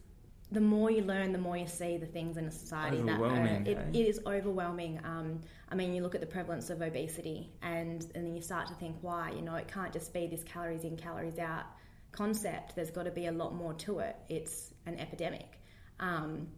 The 0.50 0.60
more 0.60 0.90
you 0.90 1.00
learn, 1.00 1.32
the 1.32 1.38
more 1.38 1.56
you 1.56 1.66
see 1.66 1.96
the 1.96 2.04
things 2.04 2.36
in 2.36 2.44
a 2.44 2.50
society 2.50 3.00
that 3.00 3.18
are, 3.18 3.46
it, 3.64 3.78
eh? 3.78 3.80
it 3.94 4.06
is 4.06 4.20
overwhelming. 4.26 5.00
Um, 5.02 5.40
I 5.70 5.74
mean, 5.74 5.94
you 5.94 6.02
look 6.02 6.14
at 6.14 6.20
the 6.20 6.26
prevalence 6.26 6.68
of 6.68 6.82
obesity, 6.82 7.52
and 7.62 8.02
and 8.14 8.26
then 8.26 8.36
you 8.36 8.42
start 8.42 8.66
to 8.66 8.74
think, 8.74 8.96
why? 9.00 9.30
You 9.30 9.40
know, 9.40 9.54
it 9.54 9.66
can't 9.66 9.94
just 9.94 10.12
be 10.12 10.26
this 10.26 10.42
calories 10.42 10.84
in, 10.84 10.98
calories 10.98 11.38
out 11.38 11.64
concept. 12.12 12.76
There's 12.76 12.90
got 12.90 13.04
to 13.04 13.10
be 13.10 13.26
a 13.26 13.32
lot 13.32 13.54
more 13.54 13.74
to 13.74 14.00
it. 14.00 14.16
It's 14.28 14.72
an 14.86 14.98
epidemic. 14.98 15.58
Um, 16.00 16.48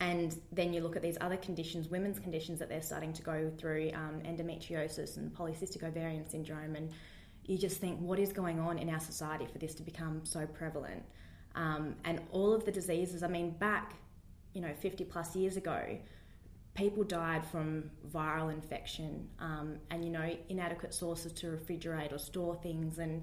and 0.00 0.38
then 0.52 0.72
you 0.72 0.80
look 0.80 0.96
at 0.96 1.02
these 1.02 1.16
other 1.20 1.36
conditions, 1.36 1.88
women's 1.88 2.18
conditions 2.18 2.58
that 2.58 2.68
they're 2.68 2.82
starting 2.82 3.12
to 3.12 3.22
go 3.22 3.50
through, 3.56 3.90
um, 3.94 4.20
endometriosis 4.24 5.16
and 5.16 5.32
polycystic 5.32 5.82
ovarian 5.82 6.28
syndrome, 6.28 6.74
and 6.74 6.90
you 7.46 7.58
just 7.58 7.78
think, 7.78 7.98
what 8.00 8.18
is 8.18 8.32
going 8.32 8.58
on 8.58 8.78
in 8.78 8.88
our 8.88 9.00
society 9.00 9.46
for 9.46 9.58
this 9.58 9.74
to 9.74 9.82
become 9.82 10.24
so 10.24 10.46
prevalent? 10.46 11.02
Um, 11.54 11.94
and 12.04 12.20
all 12.32 12.52
of 12.52 12.64
the 12.64 12.72
diseases, 12.72 13.22
I 13.22 13.28
mean, 13.28 13.50
back, 13.50 13.94
you 14.52 14.60
know, 14.60 14.72
50 14.80 15.04
plus 15.04 15.36
years 15.36 15.56
ago, 15.56 15.98
people 16.74 17.04
died 17.04 17.46
from 17.46 17.90
viral 18.12 18.52
infection 18.52 19.28
um, 19.38 19.76
and, 19.90 20.04
you 20.04 20.10
know, 20.10 20.36
inadequate 20.48 20.92
sources 20.92 21.32
to 21.32 21.46
refrigerate 21.46 22.12
or 22.12 22.18
store 22.18 22.56
things 22.56 22.98
and, 22.98 23.22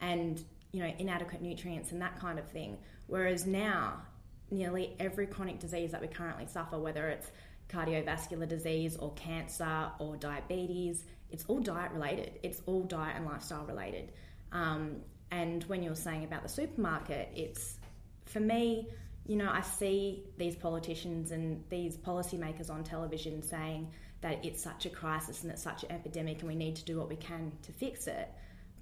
and 0.00 0.44
you 0.72 0.80
know, 0.80 0.92
inadequate 0.98 1.42
nutrients 1.42 1.92
and 1.92 2.00
that 2.02 2.18
kind 2.18 2.38
of 2.38 2.48
thing. 2.48 2.78
Whereas 3.06 3.46
now, 3.46 4.02
nearly 4.50 4.94
every 4.98 5.26
chronic 5.26 5.58
disease 5.58 5.92
that 5.92 6.00
we 6.00 6.08
currently 6.08 6.46
suffer, 6.46 6.78
whether 6.78 7.08
it's 7.08 7.30
cardiovascular 7.68 8.48
disease 8.48 8.96
or 8.96 9.12
cancer 9.12 9.90
or 9.98 10.16
diabetes, 10.16 11.04
it's 11.30 11.44
all 11.48 11.60
diet 11.60 11.92
related. 11.92 12.38
It's 12.42 12.60
all 12.66 12.82
diet 12.82 13.16
and 13.16 13.24
lifestyle 13.24 13.64
related. 13.64 14.12
Um, 14.52 14.96
and 15.30 15.64
when 15.64 15.82
you're 15.82 15.94
saying 15.94 16.24
about 16.24 16.42
the 16.42 16.48
supermarket, 16.48 17.30
it's 17.34 17.78
for 18.26 18.40
me, 18.40 18.88
you 19.26 19.36
know, 19.36 19.50
I 19.50 19.62
see 19.62 20.24
these 20.36 20.56
politicians 20.56 21.30
and 21.30 21.64
these 21.70 21.96
policymakers 21.96 22.70
on 22.70 22.84
television 22.84 23.42
saying 23.42 23.90
that 24.20 24.44
it's 24.44 24.62
such 24.62 24.84
a 24.86 24.90
crisis 24.90 25.42
and 25.42 25.52
it's 25.52 25.62
such 25.62 25.84
an 25.84 25.92
epidemic 25.92 26.40
and 26.40 26.48
we 26.48 26.54
need 26.54 26.76
to 26.76 26.84
do 26.84 26.98
what 26.98 27.08
we 27.08 27.16
can 27.16 27.52
to 27.62 27.72
fix 27.72 28.06
it. 28.06 28.28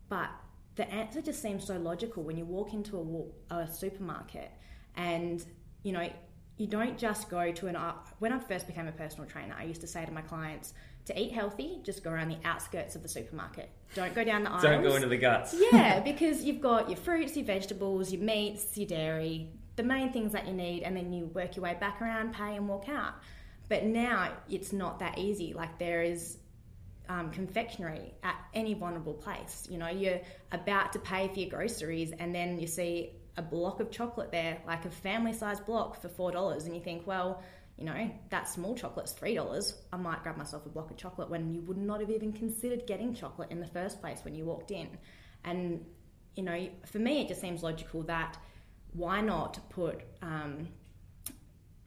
But 0.09 0.29
the 0.77 0.91
answer 0.91 1.21
just 1.21 1.43
seems 1.43 1.67
so 1.67 1.77
logical 1.77 2.23
when 2.23 2.37
you 2.37 2.45
walk 2.45 2.73
into 2.73 3.33
a, 3.51 3.55
a 3.55 3.73
supermarket 3.73 4.51
and 4.97 5.45
you 5.83 5.93
know 5.93 6.09
you 6.57 6.67
don't 6.67 6.99
just 6.99 7.31
go 7.31 7.53
to 7.53 7.67
an 7.67 7.77
uh, 7.77 7.95
when 8.19 8.33
i 8.33 8.39
first 8.39 8.67
became 8.67 8.87
a 8.87 8.93
personal 8.93 9.27
trainer 9.27 9.55
i 9.59 9.65
used 9.65 9.81
to 9.81 9.87
say 9.87 10.05
to 10.05 10.13
my 10.13 10.23
clients 10.23 10.75
to 11.07 11.21
eat 11.21 11.33
healthy 11.33 11.81
just 11.83 12.05
go 12.05 12.11
around 12.11 12.29
the 12.29 12.39
outskirts 12.45 12.95
of 12.95 13.03
the 13.03 13.09
supermarket. 13.09 13.71
Don't 13.95 14.15
go 14.15 14.23
down 14.23 14.45
the 14.45 14.51
aisles 14.51 14.63
don't 14.63 14.83
go 14.83 14.95
into 14.95 15.09
the 15.09 15.17
guts. 15.17 15.55
Yeah 15.73 16.01
because 16.05 16.45
you've 16.45 16.61
got 16.61 16.89
your 16.89 16.97
fruits 16.97 17.37
your 17.37 17.47
vegetables 17.47 18.13
your 18.13 18.23
meats 18.23 18.77
your 18.77 18.87
dairy 18.87 19.51
the 19.77 19.83
main 19.83 20.13
things 20.13 20.33
that 20.33 20.47
you 20.47 20.53
need 20.53 20.83
and 20.83 20.97
then 20.97 21.13
you 21.13 21.27
work 21.27 21.57
your 21.57 21.65
way 21.65 21.77
back 21.81 22.01
around 22.01 22.35
pay 22.35 22.57
and 22.57 22.69
walk 22.69 22.89
out. 22.89 23.15
But 23.69 23.85
now 23.85 24.33
it's 24.49 24.73
not 24.73 24.99
that 24.99 25.19
easy. 25.19 25.53
Like 25.55 25.79
there 25.79 26.03
is 26.03 26.39
um, 27.11 27.31
confectionery 27.33 28.15
at 28.23 28.37
any 28.55 28.73
vulnerable 28.75 29.15
place. 29.15 29.67
You 29.69 29.79
know, 29.79 29.89
you're 29.89 30.21
about 30.53 30.93
to 30.93 31.01
pay 31.01 31.27
for 31.29 31.41
your 31.41 31.51
groceries, 31.51 32.13
and 32.13 32.33
then 32.33 32.59
you 32.61 32.69
see 32.69 33.11
a 33.37 33.43
block 33.43 33.81
of 33.81 33.91
chocolate 33.91 34.31
there, 34.31 34.59
like 34.65 34.85
a 34.85 34.91
family 34.91 35.33
sized 35.33 35.67
block 35.67 36.01
for 36.01 36.09
$4, 36.09 36.65
and 36.65 36.75
you 36.75 36.81
think, 36.81 37.07
well, 37.09 37.43
you 37.77 37.85
know, 37.85 38.11
that 38.29 38.49
small 38.49 38.77
chocolate's 38.77 39.13
$3. 39.15 39.75
I 39.93 39.97
might 39.97 40.23
grab 40.23 40.37
myself 40.37 40.67
a 40.67 40.69
block 40.69 40.91
of 40.91 40.99
chocolate 40.99 41.29
when 41.29 41.53
you 41.53 41.63
would 41.63 41.79
not 41.79 42.01
have 42.01 42.11
even 42.11 42.33
considered 42.33 42.87
getting 42.87 43.13
chocolate 43.13 43.51
in 43.51 43.59
the 43.59 43.67
first 43.67 44.01
place 44.01 44.21
when 44.23 44.35
you 44.37 44.45
walked 44.45 44.71
in. 44.71 44.89
And, 45.45 45.85
you 46.37 46.45
know, 46.45 46.69
for 46.87 46.99
me, 47.01 47.23
it 47.23 47.29
just 47.29 47.41
seems 47.41 47.63
logical 47.63 48.03
that 48.05 48.37
why 48.93 49.21
not 49.21 49.59
put 49.71 50.03
um, 50.23 50.69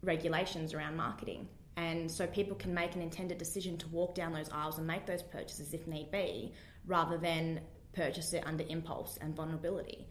regulations 0.01 0.73
around 0.73 0.97
marketing? 0.97 1.47
And 1.75 2.09
so 2.09 2.27
people 2.27 2.55
can 2.55 2.73
make 2.73 2.95
an 2.95 3.01
intended 3.01 3.37
decision 3.37 3.77
to 3.77 3.87
walk 3.87 4.15
down 4.15 4.33
those 4.33 4.49
aisles 4.49 4.77
and 4.77 4.85
make 4.85 5.05
those 5.05 5.23
purchases 5.23 5.73
if 5.73 5.87
need 5.87 6.11
be, 6.11 6.53
rather 6.85 7.17
than 7.17 7.61
purchase 7.93 8.33
it 8.33 8.43
under 8.45 8.63
impulse 8.67 9.17
and 9.21 9.35
vulnerability. 9.35 10.07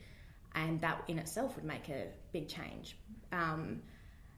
And 0.54 0.80
that 0.80 1.04
in 1.08 1.18
itself 1.18 1.56
would 1.56 1.64
make 1.64 1.88
a 1.88 2.06
big 2.32 2.48
change. 2.48 2.96
Um, 3.30 3.82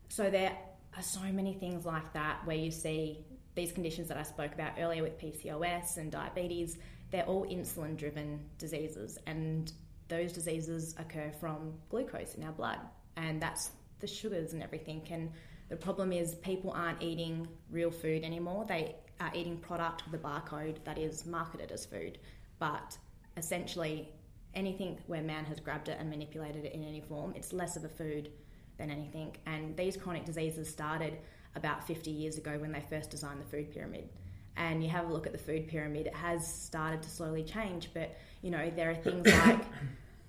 so 0.08 0.30
there 0.30 0.56
are 0.96 1.02
so 1.02 1.20
many 1.20 1.54
things 1.54 1.84
like 1.84 2.12
that 2.12 2.46
where 2.46 2.56
you 2.56 2.70
see 2.70 3.24
these 3.54 3.72
conditions 3.72 4.08
that 4.08 4.16
I 4.16 4.22
spoke 4.22 4.52
about 4.52 4.72
earlier 4.78 5.02
with 5.02 5.18
PCOS 5.18 5.96
and 5.96 6.10
diabetes, 6.10 6.78
they're 7.10 7.24
all 7.24 7.46
insulin 7.46 7.96
driven 7.96 8.40
diseases. 8.58 9.18
And 9.26 9.72
those 10.08 10.32
diseases 10.32 10.94
occur 10.98 11.32
from 11.40 11.74
glucose 11.88 12.34
in 12.34 12.44
our 12.44 12.52
blood. 12.52 12.78
And 13.16 13.40
that's 13.40 13.70
the 14.00 14.06
sugars 14.06 14.52
and 14.52 14.62
everything. 14.62 15.02
And 15.10 15.30
the 15.74 15.80
problem 15.80 16.12
is 16.12 16.36
people 16.36 16.70
aren't 16.70 17.02
eating 17.02 17.48
real 17.68 17.90
food 17.90 18.22
anymore. 18.22 18.64
They 18.64 18.94
are 19.18 19.32
eating 19.34 19.56
product 19.56 20.04
with 20.08 20.20
a 20.20 20.24
barcode 20.24 20.76
that 20.84 20.98
is 20.98 21.26
marketed 21.26 21.72
as 21.72 21.84
food. 21.84 22.18
But 22.60 22.96
essentially, 23.36 24.08
anything 24.54 25.00
where 25.08 25.20
man 25.20 25.44
has 25.46 25.58
grabbed 25.58 25.88
it 25.88 25.96
and 25.98 26.08
manipulated 26.08 26.64
it 26.64 26.74
in 26.74 26.84
any 26.84 27.00
form, 27.00 27.32
it's 27.34 27.52
less 27.52 27.74
of 27.74 27.82
a 27.82 27.88
food 27.88 28.30
than 28.78 28.88
anything. 28.88 29.34
And 29.46 29.76
these 29.76 29.96
chronic 29.96 30.24
diseases 30.24 30.68
started 30.68 31.18
about 31.56 31.84
50 31.84 32.08
years 32.08 32.38
ago 32.38 32.56
when 32.56 32.70
they 32.70 32.84
first 32.88 33.10
designed 33.10 33.40
the 33.40 33.44
food 33.46 33.72
pyramid. 33.72 34.08
And 34.56 34.80
you 34.80 34.88
have 34.90 35.10
a 35.10 35.12
look 35.12 35.26
at 35.26 35.32
the 35.32 35.38
food 35.38 35.66
pyramid, 35.66 36.06
it 36.06 36.14
has 36.14 36.46
started 36.46 37.02
to 37.02 37.10
slowly 37.10 37.42
change. 37.42 37.90
But, 37.92 38.16
you 38.42 38.52
know, 38.52 38.70
there 38.70 38.92
are 38.92 38.94
things 38.94 39.26
like 39.46 39.64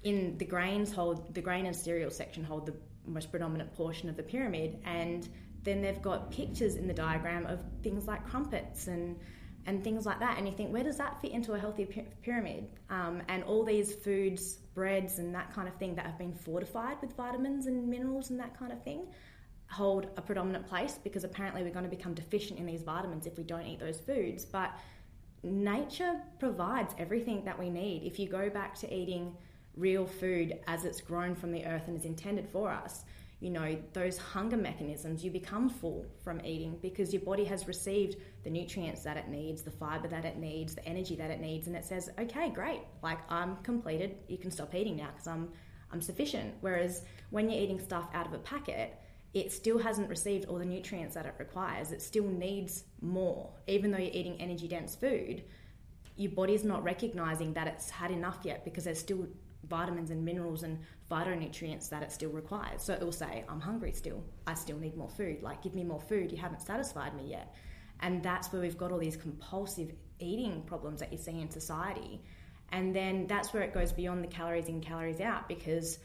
in 0.03 0.39
the 0.39 0.45
grains 0.45 0.91
hold, 0.91 1.35
the 1.35 1.41
grain 1.41 1.67
and 1.67 1.75
cereal 1.75 2.09
section 2.09 2.43
hold 2.43 2.65
the 2.65 2.73
most 3.07 3.31
predominant 3.31 3.74
portion 3.74 4.09
of 4.09 4.17
the 4.17 4.24
pyramid. 4.24 4.79
And 4.85 5.27
then 5.63 5.81
they've 5.81 6.01
got 6.01 6.31
pictures 6.31 6.75
in 6.75 6.88
the 6.88 6.93
diagram 6.93 7.45
of 7.47 7.59
things 7.83 8.07
like 8.07 8.25
crumpets 8.27 8.88
and 8.88 9.17
and 9.67 9.83
things 9.83 10.05
like 10.05 10.19
that. 10.19 10.38
And 10.38 10.47
you 10.47 10.53
think, 10.53 10.71
where 10.71 10.83
does 10.83 10.97
that 10.97 11.19
fit 11.21 11.31
into 11.31 11.53
a 11.53 11.59
healthy 11.59 11.85
pyramid? 12.21 12.67
Um, 12.91 13.24
and 13.29 13.43
all 13.43 13.63
these 13.63 13.95
foods, 13.95 14.57
breads, 14.75 15.17
and 15.17 15.33
that 15.33 15.51
kind 15.53 15.67
of 15.67 15.75
thing 15.77 15.95
that 15.95 16.05
have 16.05 16.19
been 16.19 16.33
fortified 16.33 16.97
with 17.01 17.15
vitamins 17.15 17.65
and 17.65 17.88
minerals 17.88 18.29
and 18.29 18.39
that 18.39 18.57
kind 18.59 18.71
of 18.71 18.83
thing 18.83 19.07
hold 19.67 20.07
a 20.17 20.21
predominant 20.21 20.67
place 20.67 21.00
because 21.03 21.24
apparently 21.24 21.63
we're 21.63 21.74
going 21.74 21.89
to 21.89 21.89
become 21.89 22.13
deficient 22.13 22.59
in 22.59 22.65
these 22.65 22.83
vitamins 22.83 23.25
if 23.25 23.38
we 23.38 23.43
don't 23.43 23.65
eat 23.65 23.79
those 23.79 24.00
foods. 24.00 24.45
But 24.45 24.71
nature 25.43 26.21
provides 26.39 26.93
everything 26.97 27.43
that 27.45 27.57
we 27.57 27.69
need. 27.69 28.03
If 28.03 28.19
you 28.19 28.27
go 28.27 28.50
back 28.50 28.75
to 28.79 28.93
eating 28.93 29.35
real 29.77 30.05
food 30.05 30.60
as 30.67 30.86
it's 30.86 31.01
grown 31.01 31.36
from 31.36 31.51
the 31.51 31.65
earth 31.65 31.88
and 31.88 31.98
is 31.98 32.05
intended 32.05 32.48
for 32.50 32.72
us, 32.72 33.05
you 33.39 33.50
know, 33.50 33.77
those 33.94 34.17
hunger 34.17 34.58
mechanisms, 34.58 35.24
you 35.24 35.29
become 35.29 35.70
full 35.70 36.05
from 36.24 36.39
eating 36.46 36.77
because 36.82 37.13
your 37.13 37.22
body 37.22 37.44
has 37.44 37.67
received 37.67 38.15
the 38.44 38.50
nutrients 38.50 39.03
that 39.03 39.17
it 39.17 39.27
needs, 39.27 39.62
the 39.62 39.72
fiber 39.72 40.08
that 40.08 40.25
it 40.25 40.38
needs, 40.38 40.74
the 40.75 40.88
energy 40.88 41.15
that 41.15 41.29
it 41.29 41.41
needs, 41.41 41.67
and 41.67 41.75
it 41.75 41.84
says, 41.84 42.10
okay, 42.17 42.50
great, 42.50 42.82
like 43.03 43.20
I'm 43.29 43.58
completed, 43.58 44.17
you 44.27 44.38
can 44.38 44.51
stop 44.51 44.74
eating 44.74 44.96
now 44.96 45.10
because 45.12 45.27
I'm, 45.27 45.50
I'm 45.91 46.01
sufficient. 46.01 46.53
Whereas 46.62 47.03
when 47.29 47.50
you're 47.50 47.62
eating 47.62 47.79
stuff 47.79 48.08
out 48.13 48.25
of 48.25 48.34
a 48.34 48.39
packet, 48.39 48.98
it 49.34 49.51
still 49.51 49.77
hasn't 49.77 50.10
received 50.10 50.46
all 50.46 50.58
the 50.58 50.65
nutrients 50.65 51.13
that 51.15 51.25
it 51.25 51.36
requires. 51.38 51.91
It 51.91 52.01
still 52.01 52.24
needs 52.24 52.86
more. 53.01 53.51
Even 53.67 53.91
though 53.91 53.98
you're 53.98 54.13
eating 54.13 54.39
energy 54.39 54.70
dense 54.70 54.96
food, 54.96 55.44
your 56.15 56.32
body's 56.32 56.63
not 56.63 56.84
recognizing 56.86 57.53
that 57.53 57.67
it's 57.67 57.89
had 57.89 58.12
enough 58.12 58.39
yet 58.44 58.63
because 58.63 58.86
there's 58.86 59.00
still 59.00 59.27
vitamins 59.69 60.12
and 60.12 60.24
minerals 60.24 60.63
and 60.63 60.79
phytonutrients 61.10 61.89
that 61.89 62.03
it 62.03 62.12
still 62.12 62.31
requires. 62.31 62.81
So 62.81 62.93
it 62.93 63.01
will 63.01 63.12
say, 63.12 63.43
I'm 63.50 63.60
hungry 63.60 63.91
still. 63.91 64.24
I 64.48 64.53
still 64.53 64.77
need 64.77 64.95
more 64.95 65.10
food. 65.10 65.41
Like, 65.41 65.62
give 65.62 65.75
me 65.75 65.84
more 65.84 66.01
food. 66.01 66.31
You 66.31 66.38
haven't 66.38 66.62
satisfied 66.62 67.15
me 67.15 67.29
yet. 67.29 67.55
And 68.01 68.22
that's 68.22 68.51
where 68.51 68.62
we've 68.62 68.77
got 68.77 68.91
all 68.91 69.00
these 69.00 69.15
compulsive 69.15 69.91
eating 70.19 70.63
problems 70.63 71.00
that 71.00 71.12
you 71.12 71.17
see 71.17 71.39
in 71.39 71.50
society. 71.50 72.22
And 72.72 72.95
then 72.95 73.27
that's 73.27 73.53
where 73.53 73.63
it 73.63 73.74
goes 73.74 73.91
beyond 73.91 74.24
the 74.24 74.27
calories 74.27 74.67
in, 74.67 74.81
calories 74.81 75.22
out 75.22 75.48
because 75.48 76.00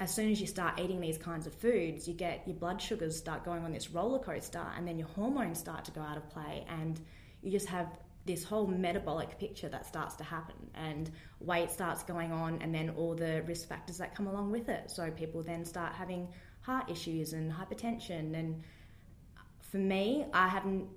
as 0.00 0.12
soon 0.12 0.30
as 0.30 0.40
you 0.40 0.46
start 0.46 0.80
eating 0.80 1.00
these 1.00 1.18
kinds 1.18 1.46
of 1.46 1.54
foods, 1.54 2.08
you 2.08 2.14
get 2.14 2.42
your 2.46 2.56
blood 2.56 2.80
sugars 2.80 3.16
start 3.16 3.44
going 3.44 3.64
on 3.64 3.72
this 3.72 3.90
roller 3.90 4.18
coaster, 4.18 4.64
and 4.76 4.86
then 4.86 4.98
your 4.98 5.06
hormones 5.08 5.58
start 5.58 5.84
to 5.84 5.92
go 5.92 6.00
out 6.00 6.16
of 6.16 6.28
play, 6.30 6.66
and 6.68 7.00
you 7.40 7.50
just 7.50 7.68
have 7.68 7.86
this 8.24 8.44
whole 8.44 8.66
metabolic 8.66 9.38
picture 9.38 9.68
that 9.68 9.84
starts 9.84 10.14
to 10.16 10.24
happen 10.24 10.54
and 10.74 11.10
weight 11.40 11.70
starts 11.70 12.02
going 12.04 12.32
on 12.32 12.60
and 12.62 12.74
then 12.74 12.90
all 12.90 13.14
the 13.14 13.42
risk 13.46 13.68
factors 13.68 13.98
that 13.98 14.14
come 14.14 14.26
along 14.26 14.50
with 14.50 14.68
it 14.68 14.90
so 14.90 15.10
people 15.10 15.42
then 15.42 15.64
start 15.64 15.92
having 15.92 16.28
heart 16.60 16.88
issues 16.88 17.32
and 17.32 17.52
hypertension 17.52 18.38
and 18.38 18.62
for 19.60 19.78
me 19.78 20.24
i 20.32 20.46
have 20.46 20.64
n- 20.64 20.88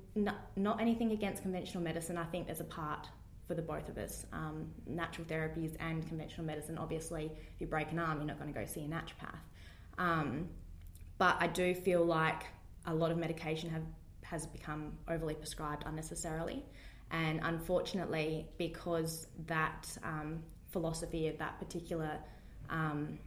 not 0.55 0.79
anything 0.79 1.11
against 1.11 1.41
conventional 1.41 1.83
medicine 1.83 2.17
i 2.17 2.25
think 2.25 2.45
there's 2.45 2.59
a 2.59 2.65
part 2.65 3.07
for 3.47 3.53
the 3.53 3.61
both 3.61 3.89
of 3.89 3.97
us. 3.97 4.25
Um, 4.33 4.71
natural 4.87 5.27
therapies 5.27 5.75
and 5.79 6.07
conventional 6.07 6.45
medicine. 6.45 6.77
Obviously, 6.77 7.31
if 7.53 7.61
you 7.61 7.67
break 7.67 7.91
an 7.91 7.99
arm, 7.99 8.17
you're 8.17 8.27
not 8.27 8.39
going 8.39 8.53
to 8.53 8.59
go 8.59 8.65
see 8.65 8.81
a 8.81 8.87
naturopath. 8.87 9.39
Um, 9.97 10.49
but 11.17 11.37
I 11.39 11.47
do 11.47 11.73
feel 11.73 12.03
like 12.03 12.43
a 12.85 12.93
lot 12.93 13.11
of 13.11 13.17
medication 13.17 13.69
have 13.69 13.83
has 14.23 14.47
become 14.47 14.91
overly 15.07 15.35
prescribed 15.35 15.83
unnecessarily, 15.85 16.65
and 17.11 17.39
unfortunately, 17.43 18.47
because 18.57 19.27
that 19.47 19.97
um, 20.03 20.43
philosophy 20.71 21.27
of 21.27 21.37
that 21.37 21.59
particular 21.59 22.17
um, 22.69 23.19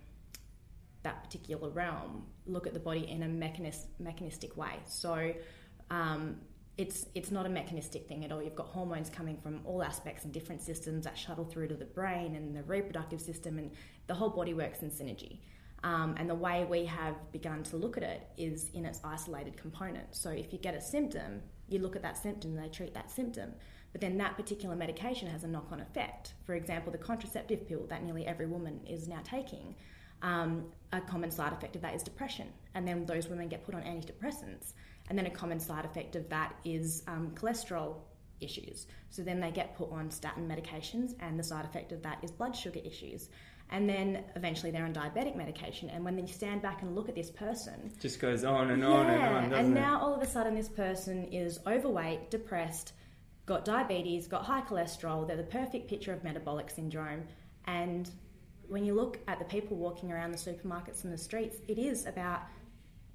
that 1.02 1.22
particular 1.22 1.70
realm 1.70 2.26
look 2.46 2.66
at 2.66 2.74
the 2.74 2.80
body 2.80 3.08
in 3.08 3.22
a 3.22 3.26
mechanis- 3.26 3.86
mechanistic 3.98 4.56
way. 4.56 4.74
So 4.84 5.32
um, 5.90 6.36
it's 6.76 7.06
it's 7.14 7.30
not 7.30 7.46
a 7.46 7.48
mechanistic 7.48 8.06
thing 8.08 8.24
at 8.24 8.32
all. 8.32 8.42
You've 8.42 8.54
got 8.54 8.66
hormones 8.66 9.08
coming 9.08 9.36
from 9.36 9.60
all 9.64 9.82
aspects 9.82 10.24
and 10.24 10.32
different 10.32 10.60
systems 10.62 11.04
that 11.04 11.16
shuttle 11.16 11.44
through 11.44 11.68
to 11.68 11.74
the 11.74 11.84
brain 11.84 12.34
and 12.34 12.54
the 12.54 12.62
reproductive 12.64 13.20
system, 13.20 13.58
and 13.58 13.70
the 14.06 14.14
whole 14.14 14.30
body 14.30 14.54
works 14.54 14.82
in 14.82 14.90
synergy. 14.90 15.38
Um, 15.84 16.16
and 16.18 16.28
the 16.28 16.34
way 16.34 16.64
we 16.64 16.84
have 16.86 17.14
begun 17.30 17.62
to 17.64 17.76
look 17.76 17.96
at 17.96 18.02
it 18.02 18.26
is 18.36 18.70
in 18.74 18.84
its 18.84 19.00
isolated 19.04 19.56
component. 19.56 20.14
So 20.14 20.30
if 20.30 20.52
you 20.52 20.58
get 20.58 20.74
a 20.74 20.80
symptom, 20.80 21.40
you 21.68 21.78
look 21.78 21.96
at 21.96 22.02
that 22.02 22.16
symptom 22.16 22.56
and 22.56 22.64
they 22.64 22.68
treat 22.68 22.94
that 22.94 23.10
symptom. 23.10 23.52
But 23.92 24.00
then 24.00 24.18
that 24.18 24.36
particular 24.36 24.76
medication 24.76 25.28
has 25.28 25.44
a 25.44 25.48
knock 25.48 25.68
on 25.72 25.80
effect. 25.80 26.34
For 26.44 26.54
example, 26.54 26.92
the 26.92 26.98
contraceptive 26.98 27.66
pill 27.66 27.86
that 27.88 28.02
nearly 28.02 28.26
every 28.26 28.46
woman 28.46 28.80
is 28.86 29.08
now 29.08 29.20
taking, 29.24 29.74
um, 30.22 30.66
a 30.92 31.00
common 31.00 31.30
side 31.30 31.52
effect 31.52 31.76
of 31.76 31.82
that 31.82 31.94
is 31.94 32.02
depression. 32.02 32.48
And 32.74 32.86
then 32.86 33.06
those 33.06 33.28
women 33.28 33.48
get 33.48 33.64
put 33.64 33.74
on 33.74 33.82
antidepressants. 33.82 34.72
And 35.08 35.18
then 35.18 35.26
a 35.26 35.30
common 35.30 35.58
side 35.58 35.84
effect 35.84 36.16
of 36.16 36.28
that 36.28 36.54
is 36.64 37.02
um, 37.06 37.32
cholesterol 37.34 37.96
issues. 38.40 38.86
So 39.10 39.22
then 39.22 39.40
they 39.40 39.50
get 39.50 39.76
put 39.76 39.90
on 39.90 40.10
statin 40.10 40.46
medications, 40.46 41.14
and 41.20 41.38
the 41.38 41.42
side 41.42 41.64
effect 41.64 41.92
of 41.92 42.02
that 42.02 42.18
is 42.22 42.30
blood 42.30 42.54
sugar 42.54 42.80
issues 42.84 43.30
and 43.70 43.88
then 43.88 44.24
eventually 44.34 44.70
they're 44.70 44.84
on 44.84 44.94
diabetic 44.94 45.36
medication. 45.36 45.90
And 45.90 46.04
when 46.04 46.18
you 46.18 46.26
stand 46.26 46.62
back 46.62 46.82
and 46.82 46.94
look 46.94 47.08
at 47.08 47.14
this 47.14 47.30
person, 47.30 47.92
just 48.00 48.18
goes 48.20 48.44
on 48.44 48.70
and 48.70 48.84
on 48.84 49.10
and 49.10 49.52
on. 49.52 49.52
and 49.52 49.74
now 49.74 50.00
all 50.00 50.14
of 50.14 50.22
a 50.22 50.26
sudden 50.26 50.54
this 50.54 50.68
person 50.68 51.24
is 51.24 51.60
overweight, 51.66 52.30
depressed, 52.30 52.92
got 53.46 53.64
diabetes, 53.64 54.26
got 54.26 54.44
high 54.44 54.62
cholesterol. 54.62 55.26
They're 55.26 55.36
the 55.36 55.42
perfect 55.42 55.88
picture 55.88 56.12
of 56.12 56.24
metabolic 56.24 56.70
syndrome. 56.70 57.24
And 57.66 58.10
when 58.68 58.84
you 58.84 58.94
look 58.94 59.18
at 59.28 59.38
the 59.38 59.44
people 59.44 59.76
walking 59.76 60.12
around 60.12 60.32
the 60.32 60.38
supermarkets 60.38 61.04
and 61.04 61.12
the 61.12 61.18
streets, 61.18 61.58
it 61.68 61.78
is 61.78 62.06
about 62.06 62.42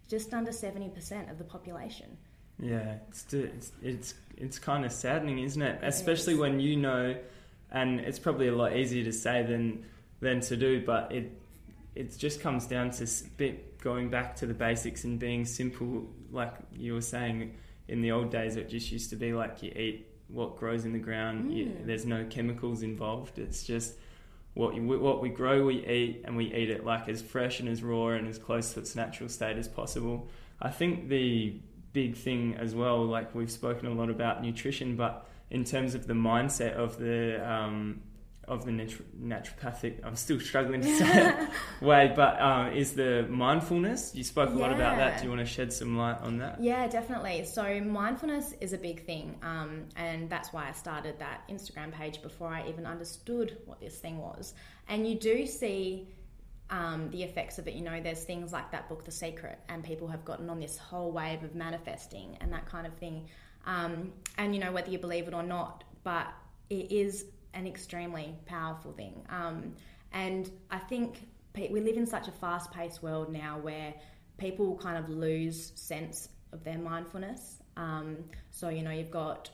just 0.07 0.33
under 0.33 0.51
seventy 0.51 0.89
percent 0.89 1.29
of 1.31 1.38
the 1.38 1.43
population. 1.43 2.17
Yeah, 2.60 2.98
it's 3.10 3.33
it's 3.33 3.72
it's, 3.81 4.13
it's 4.38 4.60
kind 4.60 4.86
of 4.86 4.91
saddening, 4.91 5.39
isn't 5.39 5.62
it? 5.62 5.79
it 5.81 5.88
Especially 5.88 6.33
is. 6.33 6.39
when 6.39 6.60
you 6.60 6.75
know, 6.77 7.15
and 7.72 8.00
it's 8.00 8.19
probably 8.19 8.48
a 8.48 8.55
lot 8.55 8.75
easier 8.75 9.03
to 9.05 9.13
say 9.13 9.43
than 9.43 9.86
than 10.24 10.42
to 10.42 10.58
do. 10.58 10.84
But 10.84 11.12
it 11.12 11.39
it 11.96 12.18
just 12.18 12.42
comes 12.42 12.65
down 12.65 12.89
to 12.92 13.08
bit 13.38 13.80
going 13.80 14.10
back 14.10 14.36
to 14.38 14.48
the 14.48 14.53
basics 14.53 15.03
and 15.03 15.20
being 15.20 15.46
simple. 15.46 16.08
Like 16.32 16.53
you 16.74 16.94
were 16.94 17.01
saying, 17.01 17.53
in 17.88 18.01
the 18.01 18.12
old 18.12 18.32
days, 18.32 18.56
it 18.56 18.70
just 18.70 18.92
used 18.92 19.12
to 19.12 19.15
be 19.15 19.34
like 19.34 19.62
you 19.62 19.72
eat 19.72 20.08
what 20.27 20.58
grows 20.58 20.86
in 20.86 20.94
the 20.94 21.00
ground. 21.00 21.51
Mm. 21.51 21.56
You, 21.56 21.77
there's 21.86 22.06
no 22.06 22.25
chemicals 22.25 22.82
involved. 22.82 23.38
It's 23.38 23.63
just 23.63 23.94
what 24.56 24.75
you, 24.75 24.84
what 24.84 25.22
we 25.22 25.30
grow, 25.30 25.65
we 25.65 25.86
eat, 25.86 26.24
and 26.25 26.36
we 26.36 26.46
eat 26.53 26.70
it 26.70 26.86
like 26.86 27.10
as 27.10 27.22
fresh 27.22 27.60
and 27.60 27.70
as 27.70 27.84
raw 27.84 28.10
and 28.10 28.27
as 28.27 28.38
close 28.38 28.74
to 28.74 28.80
its 28.80 28.96
natural 28.96 29.30
state 29.30 29.58
as 29.58 29.68
possible. 29.68 30.27
I 30.62 30.70
think 30.70 31.10
the 31.10 31.60
big 31.92 32.15
thing 32.15 32.56
as 32.56 32.74
well, 32.74 33.06
like 33.06 33.36
we've 33.36 33.51
spoken 33.51 33.88
a 33.88 33.94
lot 33.94 34.10
about 34.10 34.42
nutrition, 34.42 34.96
but 34.96 35.27
in 35.51 35.63
terms 35.63 35.94
of 35.94 36.08
the 36.08 36.13
mindset 36.13 36.74
of 36.74 36.98
the 36.98 37.48
um, 37.48 38.01
of 38.47 38.65
the 38.65 38.71
natu- 38.71 39.03
naturopathic, 39.21 40.05
I'm 40.05 40.15
still 40.15 40.39
struggling 40.39 40.81
to 40.81 40.97
say 40.97 41.27
it, 41.27 41.50
way, 41.82 42.12
but 42.15 42.39
uh, 42.41 42.71
is 42.73 42.93
the 42.93 43.25
mindfulness. 43.29 44.13
You 44.13 44.23
spoke 44.23 44.49
a 44.49 44.53
yeah. 44.53 44.60
lot 44.60 44.73
about 44.73 44.97
that. 44.97 45.19
Do 45.19 45.23
you 45.25 45.29
want 45.29 45.41
to 45.41 45.45
shed 45.45 45.71
some 45.71 45.97
light 45.97 46.19
on 46.21 46.39
that? 46.39 46.62
Yeah, 46.62 46.88
definitely. 46.88 47.45
So, 47.45 47.79
mindfulness 47.82 48.53
is 48.60 48.73
a 48.73 48.77
big 48.77 49.06
thing, 49.06 49.38
um, 49.41 49.86
and 49.95 50.29
that's 50.29 50.51
why 50.51 50.67
I 50.67 50.71
started 50.71 51.19
that 51.19 51.47
Instagram 51.49 51.91
page 51.91 52.21
before 52.21 52.49
I 52.49 52.67
even 52.67 52.86
understood 52.86 53.58
what 53.65 53.79
this 53.79 53.97
thing 53.97 54.17
was. 54.17 54.53
And 54.88 55.08
you 55.08 55.15
do 55.15 55.45
see 55.45 56.08
um, 56.69 57.10
the 57.12 57.23
effects 57.23 57.60
of 57.60 57.67
it. 57.67 57.75
You 57.75 57.84
know, 57.84 58.01
there's 58.01 58.23
things 58.23 58.51
like 58.51 58.71
that 58.71 58.89
book, 58.89 59.06
The 59.06 59.12
Secret, 59.12 59.60
and 59.69 59.84
people 59.84 60.08
have 60.08 60.25
gotten 60.25 60.49
on 60.49 60.60
this 60.60 60.77
whole 60.77 61.12
wave 61.12 61.43
of 61.43 61.56
manifesting 61.56 62.38
and 62.41 62.51
that 62.51 62.65
kind 62.65 62.88
of 62.88 62.93
thing. 62.95 63.29
Um, 63.65 64.12
and, 64.38 64.53
you 64.53 64.60
know, 64.60 64.71
whether 64.71 64.89
you 64.89 64.97
believe 64.97 65.27
it 65.27 65.34
or 65.34 65.43
not, 65.43 65.84
but 66.03 66.27
it 66.69 66.91
is 66.91 67.25
an 67.54 67.68
extremely 67.68 68.36
powerful 68.46 68.92
thing. 68.92 69.26
Um, 69.30 69.76
and 70.12 70.50
I 70.72 70.80
think 70.80 71.28
we 71.56 71.80
live 71.80 71.98
in 71.98 72.06
such 72.06 72.28
a 72.28 72.32
fast 72.32 72.72
paced 72.72 73.04
world 73.04 73.32
now 73.32 73.60
where 73.60 73.94
people 74.38 74.78
kind 74.78 74.98
of 74.98 75.10
lose 75.10 75.72
sense 75.76 76.30
of 76.52 76.63
their 76.63 76.78
mindfulness. 76.78 77.58
Um, 77.78 78.18
so, 78.52 78.70
you 78.70 78.84
know, 78.84 78.92
you've 78.92 79.12
got, 79.12 79.50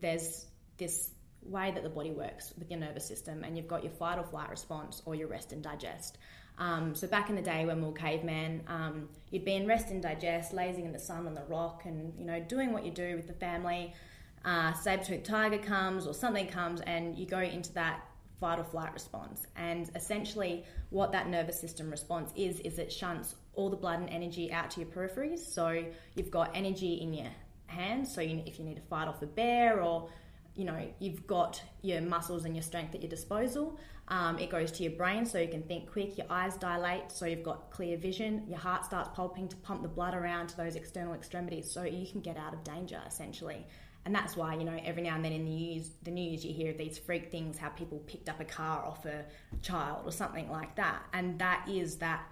there's 0.00 0.46
this 0.76 1.10
way 1.42 1.70
that 1.70 1.82
the 1.82 1.88
body 1.88 2.10
works 2.10 2.52
with 2.58 2.70
your 2.70 2.80
nervous 2.80 3.06
system, 3.06 3.44
and 3.44 3.56
you've 3.56 3.68
got 3.68 3.82
your 3.82 3.92
fight 3.92 4.18
or 4.18 4.24
flight 4.24 4.50
response 4.50 5.02
or 5.04 5.14
your 5.14 5.28
rest 5.28 5.52
and 5.52 5.62
digest. 5.62 6.18
Um, 6.58 6.94
so 6.94 7.06
back 7.06 7.30
in 7.30 7.36
the 7.36 7.42
day 7.42 7.64
when 7.64 7.80
we 7.80 7.86
were 7.86 7.92
caveman, 7.92 8.62
um, 8.66 9.08
you'd 9.30 9.44
be 9.44 9.54
in 9.54 9.66
rest 9.66 9.90
and 9.90 10.02
digest, 10.02 10.52
lazing 10.52 10.86
in 10.86 10.92
the 10.92 10.98
sun 10.98 11.26
on 11.26 11.34
the 11.34 11.44
rock, 11.44 11.82
and 11.84 12.12
you 12.18 12.24
know 12.24 12.40
doing 12.40 12.72
what 12.72 12.84
you 12.84 12.90
do 12.90 13.14
with 13.16 13.28
the 13.28 13.34
family 13.34 13.94
uh, 14.44 14.72
saber-toothed 14.72 15.24
tiger 15.24 15.58
comes 15.58 16.06
or 16.06 16.14
something 16.14 16.46
comes 16.46 16.80
and 16.82 17.16
you 17.18 17.26
go 17.26 17.40
into 17.40 17.72
that 17.74 18.04
fight 18.40 18.58
or 18.58 18.64
flight 18.64 18.92
response. 18.92 19.46
And 19.56 19.90
essentially, 19.94 20.64
what 20.90 21.12
that 21.12 21.28
nervous 21.28 21.60
system 21.60 21.90
response 21.90 22.32
is, 22.36 22.60
is 22.60 22.78
it 22.78 22.92
shunts 22.92 23.34
all 23.54 23.68
the 23.68 23.76
blood 23.76 24.00
and 24.00 24.08
energy 24.10 24.52
out 24.52 24.70
to 24.72 24.80
your 24.80 24.88
peripheries. 24.88 25.40
So 25.40 25.84
you've 26.14 26.30
got 26.30 26.52
energy 26.54 26.94
in 26.94 27.12
your 27.12 27.28
hands. 27.66 28.14
So 28.14 28.20
you, 28.20 28.42
if 28.46 28.58
you 28.58 28.64
need 28.64 28.76
to 28.76 28.82
fight 28.82 29.08
off 29.08 29.22
a 29.22 29.26
bear 29.26 29.82
or 29.82 30.08
you 30.54 30.64
know 30.64 30.92
you've 30.98 31.24
got 31.26 31.62
your 31.82 32.00
muscles 32.00 32.44
and 32.44 32.56
your 32.56 32.62
strength 32.62 32.94
at 32.94 33.00
your 33.00 33.08
disposal. 33.08 33.78
Um, 34.08 34.38
it 34.38 34.48
goes 34.50 34.72
to 34.72 34.82
your 34.82 34.92
brain 34.92 35.26
so 35.26 35.38
you 35.38 35.48
can 35.48 35.62
think 35.62 35.90
quick. 35.92 36.16
Your 36.18 36.26
eyes 36.30 36.56
dilate 36.56 37.12
so 37.12 37.26
you've 37.26 37.44
got 37.44 37.70
clear 37.70 37.96
vision. 37.96 38.44
Your 38.48 38.58
heart 38.58 38.84
starts 38.84 39.10
pumping 39.14 39.48
to 39.48 39.56
pump 39.56 39.82
the 39.82 39.88
blood 39.88 40.14
around 40.14 40.48
to 40.48 40.56
those 40.56 40.76
external 40.76 41.14
extremities 41.14 41.70
so 41.70 41.84
you 41.84 42.10
can 42.10 42.20
get 42.20 42.36
out 42.36 42.54
of 42.54 42.64
danger 42.64 43.00
essentially. 43.06 43.66
And 44.08 44.14
that's 44.14 44.38
why, 44.38 44.54
you 44.54 44.64
know, 44.64 44.80
every 44.86 45.02
now 45.02 45.16
and 45.16 45.22
then 45.22 45.32
in 45.32 45.44
the 45.44 45.50
news, 45.50 45.90
the 46.02 46.10
news 46.10 46.42
you 46.42 46.54
hear 46.54 46.72
these 46.72 46.96
freak 46.96 47.30
things, 47.30 47.58
how 47.58 47.68
people 47.68 47.98
picked 48.06 48.30
up 48.30 48.40
a 48.40 48.44
car 48.46 48.82
off 48.82 49.04
a 49.04 49.26
child 49.60 50.06
or 50.06 50.12
something 50.12 50.50
like 50.50 50.76
that. 50.76 51.02
And 51.12 51.38
that 51.40 51.68
is 51.68 51.96
that 51.96 52.26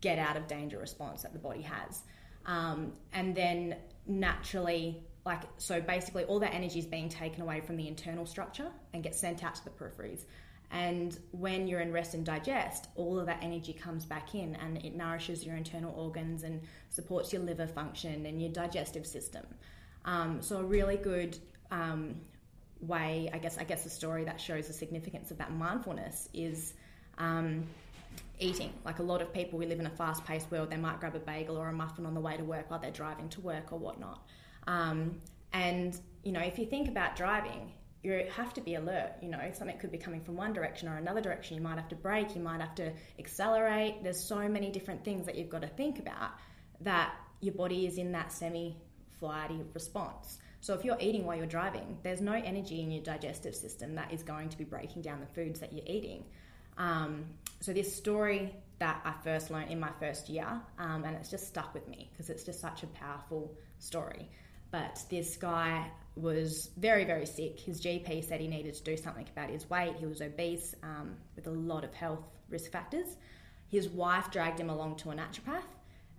get 0.00 0.18
out 0.18 0.36
of 0.36 0.48
danger 0.48 0.76
response 0.78 1.22
that 1.22 1.32
the 1.32 1.38
body 1.38 1.62
has. 1.62 2.02
Um, 2.46 2.94
and 3.12 3.32
then 3.32 3.76
naturally, 4.08 5.04
like, 5.24 5.42
so 5.56 5.80
basically 5.80 6.24
all 6.24 6.40
that 6.40 6.52
energy 6.52 6.80
is 6.80 6.86
being 6.86 7.08
taken 7.08 7.42
away 7.42 7.60
from 7.60 7.76
the 7.76 7.86
internal 7.86 8.26
structure 8.26 8.72
and 8.92 9.00
gets 9.04 9.20
sent 9.20 9.44
out 9.44 9.54
to 9.54 9.62
the 9.62 9.70
peripheries. 9.70 10.24
And 10.72 11.16
when 11.30 11.68
you're 11.68 11.78
in 11.78 11.92
rest 11.92 12.14
and 12.14 12.26
digest, 12.26 12.88
all 12.96 13.20
of 13.20 13.26
that 13.26 13.38
energy 13.40 13.72
comes 13.72 14.04
back 14.04 14.34
in 14.34 14.56
and 14.56 14.78
it 14.78 14.96
nourishes 14.96 15.46
your 15.46 15.54
internal 15.54 15.94
organs 15.94 16.42
and 16.42 16.60
supports 16.88 17.32
your 17.32 17.42
liver 17.42 17.68
function 17.68 18.26
and 18.26 18.42
your 18.42 18.50
digestive 18.50 19.06
system. 19.06 19.46
Um, 20.04 20.42
so 20.42 20.58
a 20.58 20.62
really 20.62 20.96
good 20.96 21.38
um, 21.70 22.16
way, 22.80 23.30
I 23.32 23.38
guess, 23.38 23.58
I 23.58 23.64
guess 23.64 23.84
the 23.84 23.90
story 23.90 24.24
that 24.24 24.40
shows 24.40 24.66
the 24.66 24.72
significance 24.72 25.30
of 25.30 25.38
that 25.38 25.52
mindfulness 25.52 26.28
is 26.32 26.74
um, 27.18 27.66
eating. 28.38 28.72
Like 28.84 28.98
a 28.98 29.02
lot 29.02 29.22
of 29.22 29.32
people, 29.32 29.58
we 29.58 29.66
live 29.66 29.80
in 29.80 29.86
a 29.86 29.90
fast-paced 29.90 30.50
world. 30.50 30.70
They 30.70 30.76
might 30.76 31.00
grab 31.00 31.14
a 31.14 31.20
bagel 31.20 31.56
or 31.56 31.68
a 31.68 31.72
muffin 31.72 32.06
on 32.06 32.14
the 32.14 32.20
way 32.20 32.36
to 32.36 32.44
work 32.44 32.70
while 32.70 32.80
they're 32.80 32.90
driving 32.90 33.28
to 33.30 33.40
work 33.40 33.72
or 33.72 33.78
whatnot. 33.78 34.26
Um, 34.66 35.20
and 35.52 35.98
you 36.22 36.32
know, 36.32 36.40
if 36.40 36.58
you 36.58 36.66
think 36.66 36.88
about 36.88 37.16
driving, 37.16 37.72
you 38.02 38.24
have 38.34 38.54
to 38.54 38.60
be 38.60 38.76
alert. 38.76 39.12
You 39.20 39.28
know, 39.28 39.38
something 39.52 39.76
could 39.78 39.92
be 39.92 39.98
coming 39.98 40.22
from 40.22 40.36
one 40.36 40.52
direction 40.52 40.88
or 40.88 40.96
another 40.96 41.20
direction. 41.20 41.56
You 41.56 41.62
might 41.62 41.76
have 41.76 41.88
to 41.88 41.96
brake. 41.96 42.34
You 42.34 42.40
might 42.40 42.60
have 42.60 42.74
to 42.76 42.92
accelerate. 43.18 44.02
There's 44.02 44.22
so 44.22 44.48
many 44.48 44.70
different 44.70 45.04
things 45.04 45.26
that 45.26 45.36
you've 45.36 45.50
got 45.50 45.62
to 45.62 45.68
think 45.68 45.98
about 45.98 46.30
that 46.80 47.14
your 47.40 47.54
body 47.54 47.86
is 47.86 47.98
in 47.98 48.12
that 48.12 48.32
semi 48.32 48.76
flighty 49.20 49.60
response. 49.74 50.38
So 50.60 50.74
if 50.74 50.84
you're 50.84 50.98
eating 51.00 51.24
while 51.24 51.36
you're 51.36 51.46
driving, 51.46 51.98
there's 52.02 52.20
no 52.20 52.32
energy 52.32 52.80
in 52.82 52.90
your 52.90 53.02
digestive 53.02 53.54
system 53.54 53.94
that 53.94 54.12
is 54.12 54.22
going 54.22 54.48
to 54.50 54.58
be 54.58 54.64
breaking 54.64 55.02
down 55.02 55.20
the 55.20 55.26
foods 55.26 55.60
that 55.60 55.72
you're 55.72 55.86
eating. 55.86 56.24
Um, 56.76 57.26
so 57.60 57.72
this 57.72 57.94
story 57.94 58.54
that 58.78 59.00
I 59.04 59.12
first 59.22 59.50
learned 59.50 59.70
in 59.70 59.78
my 59.78 59.90
first 60.00 60.28
year, 60.28 60.48
um, 60.78 61.04
and 61.04 61.16
it's 61.16 61.30
just 61.30 61.46
stuck 61.46 61.72
with 61.74 61.86
me 61.88 62.10
because 62.12 62.30
it's 62.30 62.44
just 62.44 62.60
such 62.60 62.82
a 62.82 62.86
powerful 62.88 63.54
story. 63.78 64.28
But 64.70 65.02
this 65.10 65.36
guy 65.36 65.90
was 66.16 66.70
very, 66.76 67.04
very 67.04 67.26
sick. 67.26 67.58
His 67.60 67.80
GP 67.80 68.26
said 68.26 68.40
he 68.40 68.48
needed 68.48 68.74
to 68.74 68.82
do 68.82 68.96
something 68.96 69.26
about 69.34 69.50
his 69.50 69.68
weight. 69.68 69.96
He 69.98 70.06
was 70.06 70.20
obese 70.20 70.74
um, 70.82 71.16
with 71.36 71.46
a 71.46 71.50
lot 71.50 71.84
of 71.84 71.92
health 71.92 72.24
risk 72.48 72.70
factors. 72.70 73.16
His 73.68 73.88
wife 73.88 74.30
dragged 74.30 74.60
him 74.60 74.70
along 74.70 74.96
to 74.96 75.10
a 75.10 75.14
naturopath 75.14 75.64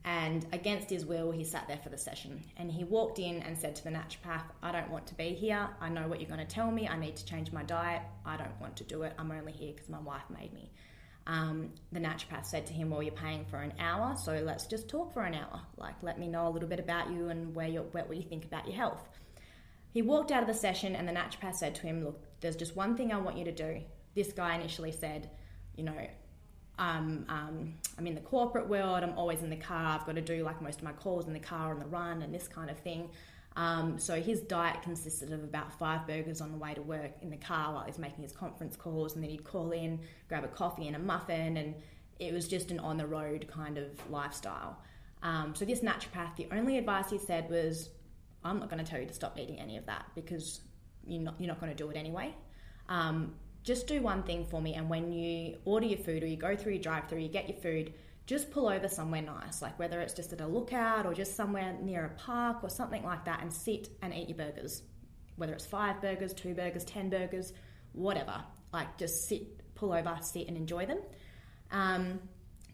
And 0.03 0.47
against 0.51 0.89
his 0.89 1.05
will, 1.05 1.31
he 1.31 1.43
sat 1.43 1.67
there 1.67 1.77
for 1.77 1.89
the 1.89 1.97
session. 1.97 2.43
And 2.57 2.71
he 2.71 2.83
walked 2.83 3.19
in 3.19 3.41
and 3.43 3.57
said 3.57 3.75
to 3.75 3.83
the 3.83 3.91
naturopath, 3.91 4.43
I 4.63 4.71
don't 4.71 4.89
want 4.89 5.05
to 5.07 5.15
be 5.15 5.29
here. 5.29 5.69
I 5.79 5.89
know 5.89 6.07
what 6.07 6.19
you're 6.19 6.29
going 6.29 6.45
to 6.45 6.53
tell 6.53 6.71
me. 6.71 6.87
I 6.87 6.97
need 6.97 7.15
to 7.17 7.25
change 7.25 7.51
my 7.51 7.63
diet. 7.63 8.01
I 8.25 8.35
don't 8.35 8.59
want 8.59 8.75
to 8.77 8.83
do 8.83 9.03
it. 9.03 9.13
I'm 9.19 9.31
only 9.31 9.51
here 9.51 9.73
because 9.73 9.89
my 9.89 9.99
wife 9.99 10.23
made 10.29 10.53
me. 10.53 10.71
Um, 11.27 11.69
the 11.91 11.99
naturopath 11.99 12.45
said 12.45 12.65
to 12.67 12.73
him, 12.73 12.89
Well, 12.89 13.03
you're 13.03 13.11
paying 13.11 13.45
for 13.45 13.57
an 13.57 13.73
hour, 13.79 14.15
so 14.17 14.41
let's 14.43 14.65
just 14.65 14.89
talk 14.89 15.13
for 15.13 15.21
an 15.21 15.35
hour. 15.35 15.61
Like, 15.77 15.93
let 16.01 16.19
me 16.19 16.27
know 16.27 16.47
a 16.47 16.49
little 16.49 16.67
bit 16.67 16.79
about 16.79 17.11
you 17.11 17.29
and 17.29 17.53
where 17.53 17.67
you're, 17.67 17.83
what 17.83 18.15
you 18.15 18.23
think 18.23 18.43
about 18.43 18.65
your 18.65 18.75
health. 18.75 19.07
He 19.91 20.01
walked 20.01 20.31
out 20.31 20.41
of 20.41 20.47
the 20.47 20.53
session, 20.55 20.95
and 20.95 21.07
the 21.07 21.11
naturopath 21.11 21.55
said 21.55 21.75
to 21.75 21.81
him, 21.83 22.03
Look, 22.03 22.19
there's 22.39 22.55
just 22.55 22.75
one 22.75 22.97
thing 22.97 23.13
I 23.13 23.17
want 23.17 23.37
you 23.37 23.45
to 23.45 23.51
do. 23.51 23.81
This 24.15 24.33
guy 24.33 24.55
initially 24.55 24.91
said, 24.91 25.29
You 25.75 25.83
know, 25.83 26.07
um, 26.79 27.25
um, 27.29 27.73
I'm 27.97 28.07
in 28.07 28.15
the 28.15 28.21
corporate 28.21 28.67
world, 28.67 29.03
I'm 29.03 29.17
always 29.17 29.43
in 29.43 29.49
the 29.49 29.55
car, 29.55 29.99
I've 29.99 30.05
got 30.05 30.15
to 30.15 30.21
do 30.21 30.43
like 30.43 30.61
most 30.61 30.79
of 30.79 30.83
my 30.83 30.93
calls 30.93 31.27
in 31.27 31.33
the 31.33 31.39
car 31.39 31.71
on 31.71 31.79
the 31.79 31.85
run 31.85 32.21
and 32.21 32.33
this 32.33 32.47
kind 32.47 32.69
of 32.69 32.79
thing. 32.79 33.09
Um, 33.55 33.99
so 33.99 34.21
his 34.21 34.39
diet 34.41 34.81
consisted 34.81 35.33
of 35.33 35.43
about 35.43 35.77
five 35.77 36.07
burgers 36.07 36.39
on 36.39 36.51
the 36.51 36.57
way 36.57 36.73
to 36.73 36.81
work 36.81 37.11
in 37.21 37.29
the 37.29 37.37
car 37.37 37.73
while 37.73 37.83
he's 37.83 37.99
making 37.99 38.23
his 38.23 38.31
conference 38.31 38.75
calls, 38.75 39.15
and 39.15 39.23
then 39.23 39.29
he'd 39.29 39.43
call 39.43 39.71
in, 39.71 39.99
grab 40.29 40.43
a 40.43 40.47
coffee 40.47 40.87
and 40.87 40.95
a 40.95 40.99
muffin, 40.99 41.57
and 41.57 41.75
it 42.19 42.33
was 42.33 42.47
just 42.47 42.71
an 42.71 42.79
on 42.79 42.97
the 42.97 43.05
road 43.05 43.47
kind 43.51 43.77
of 43.77 43.87
lifestyle. 44.09 44.77
Um, 45.21 45.53
so 45.53 45.65
this 45.65 45.81
naturopath, 45.81 46.35
the 46.37 46.47
only 46.51 46.77
advice 46.77 47.09
he 47.09 47.17
said 47.17 47.49
was, 47.49 47.89
"I'm 48.43 48.59
not 48.59 48.69
going 48.69 48.83
to 48.83 48.89
tell 48.89 48.99
you 48.99 49.07
to 49.07 49.13
stop 49.13 49.37
eating 49.37 49.59
any 49.59 49.77
of 49.77 49.85
that 49.85 50.05
because 50.15 50.61
you're 51.05 51.21
not, 51.21 51.35
you're 51.37 51.49
not 51.49 51.59
going 51.59 51.71
to 51.71 51.77
do 51.77 51.89
it 51.89 51.97
anyway. 51.97 52.33
Um, 52.89 53.35
just 53.63 53.87
do 53.87 54.01
one 54.01 54.23
thing 54.23 54.45
for 54.45 54.61
me, 54.61 54.73
and 54.73 54.89
when 54.89 55.11
you 55.11 55.57
order 55.65 55.85
your 55.85 55.99
food 55.99 56.23
or 56.23 56.27
you 56.27 56.37
go 56.37 56.55
through 56.55 56.73
your 56.73 56.81
drive-through, 56.81 57.19
you 57.19 57.29
get 57.29 57.47
your 57.47 57.57
food." 57.57 57.93
just 58.31 58.51
pull 58.51 58.69
over 58.69 58.87
somewhere 58.87 59.21
nice, 59.21 59.61
like 59.61 59.77
whether 59.77 59.99
it's 59.99 60.13
just 60.13 60.31
at 60.31 60.39
a 60.39 60.47
lookout 60.47 61.05
or 61.05 61.13
just 61.13 61.35
somewhere 61.35 61.75
near 61.81 62.05
a 62.05 62.09
park 62.09 62.63
or 62.63 62.69
something 62.69 63.03
like 63.03 63.25
that, 63.25 63.41
and 63.41 63.51
sit 63.51 63.89
and 64.01 64.13
eat 64.13 64.29
your 64.29 64.37
burgers. 64.37 64.83
Whether 65.35 65.53
it's 65.53 65.65
five 65.65 66.01
burgers, 66.01 66.33
two 66.33 66.53
burgers, 66.53 66.85
ten 66.85 67.09
burgers, 67.09 67.51
whatever. 67.93 68.41
Like 68.71 68.97
just 68.97 69.27
sit, 69.27 69.75
pull 69.75 69.91
over, 69.91 70.17
sit, 70.21 70.47
and 70.47 70.55
enjoy 70.55 70.85
them. 70.85 70.99
Um, 71.71 72.19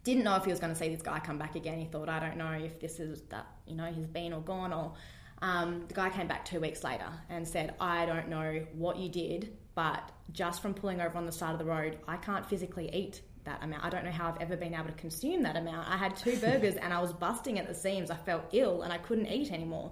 didn't 0.04 0.24
know 0.24 0.36
if 0.36 0.46
he 0.46 0.52
was 0.52 0.60
going 0.60 0.74
to 0.74 0.78
see 0.78 0.90
this 0.90 1.02
guy 1.02 1.20
come 1.20 1.38
back 1.38 1.56
again. 1.56 1.80
He 1.80 1.86
thought, 1.86 2.08
I 2.08 2.20
don't 2.20 2.38
know 2.38 2.52
if 2.52 2.80
this 2.80 3.00
is 3.00 3.24
that 3.30 3.48
you 3.66 3.76
know 3.76 3.86
he's 3.86 4.08
been 4.08 4.34
or 4.34 4.42
gone. 4.42 4.74
Or 4.74 4.94
um, 5.42 5.86
the 5.88 5.94
guy 5.94 6.10
came 6.10 6.28
back 6.28 6.46
two 6.46 6.60
weeks 6.60 6.84
later 6.84 7.10
and 7.30 7.48
said, 7.48 7.74
I 7.80 8.06
don't 8.06 8.30
know 8.30 8.66
what 8.74 8.98
you 8.98 9.10
did, 9.10 9.58
but 9.78 10.10
just 10.32 10.64
from 10.64 10.74
pulling 10.74 11.00
over 11.02 11.16
on 11.20 11.28
the 11.28 11.32
side 11.32 11.54
of 11.54 11.60
the 11.60 11.66
road, 11.66 12.00
I 12.08 12.18
can't 12.18 12.44
physically 12.44 12.90
eat 12.92 13.22
that 13.44 13.64
amount. 13.64 13.86
I 13.86 13.92
don't 13.92 14.04
know 14.04 14.12
how 14.12 14.28
I've 14.28 14.42
ever 14.42 14.58
been 14.58 14.74
able 14.74 14.86
to 14.86 14.92
consume 14.94 15.44
that 15.44 15.56
amount. 15.56 15.88
I 15.88 15.98
had 15.98 16.16
two 16.16 16.36
burgers 16.38 16.74
and 16.78 16.92
I 16.92 17.00
was 17.00 17.14
busting 17.14 17.60
at 17.60 17.68
the 17.68 17.76
seams. 17.76 18.10
I 18.10 18.16
felt 18.16 18.46
ill 18.54 18.82
and 18.82 18.92
I 18.92 18.98
couldn't 18.98 19.28
eat 19.28 19.52
anymore. 19.52 19.92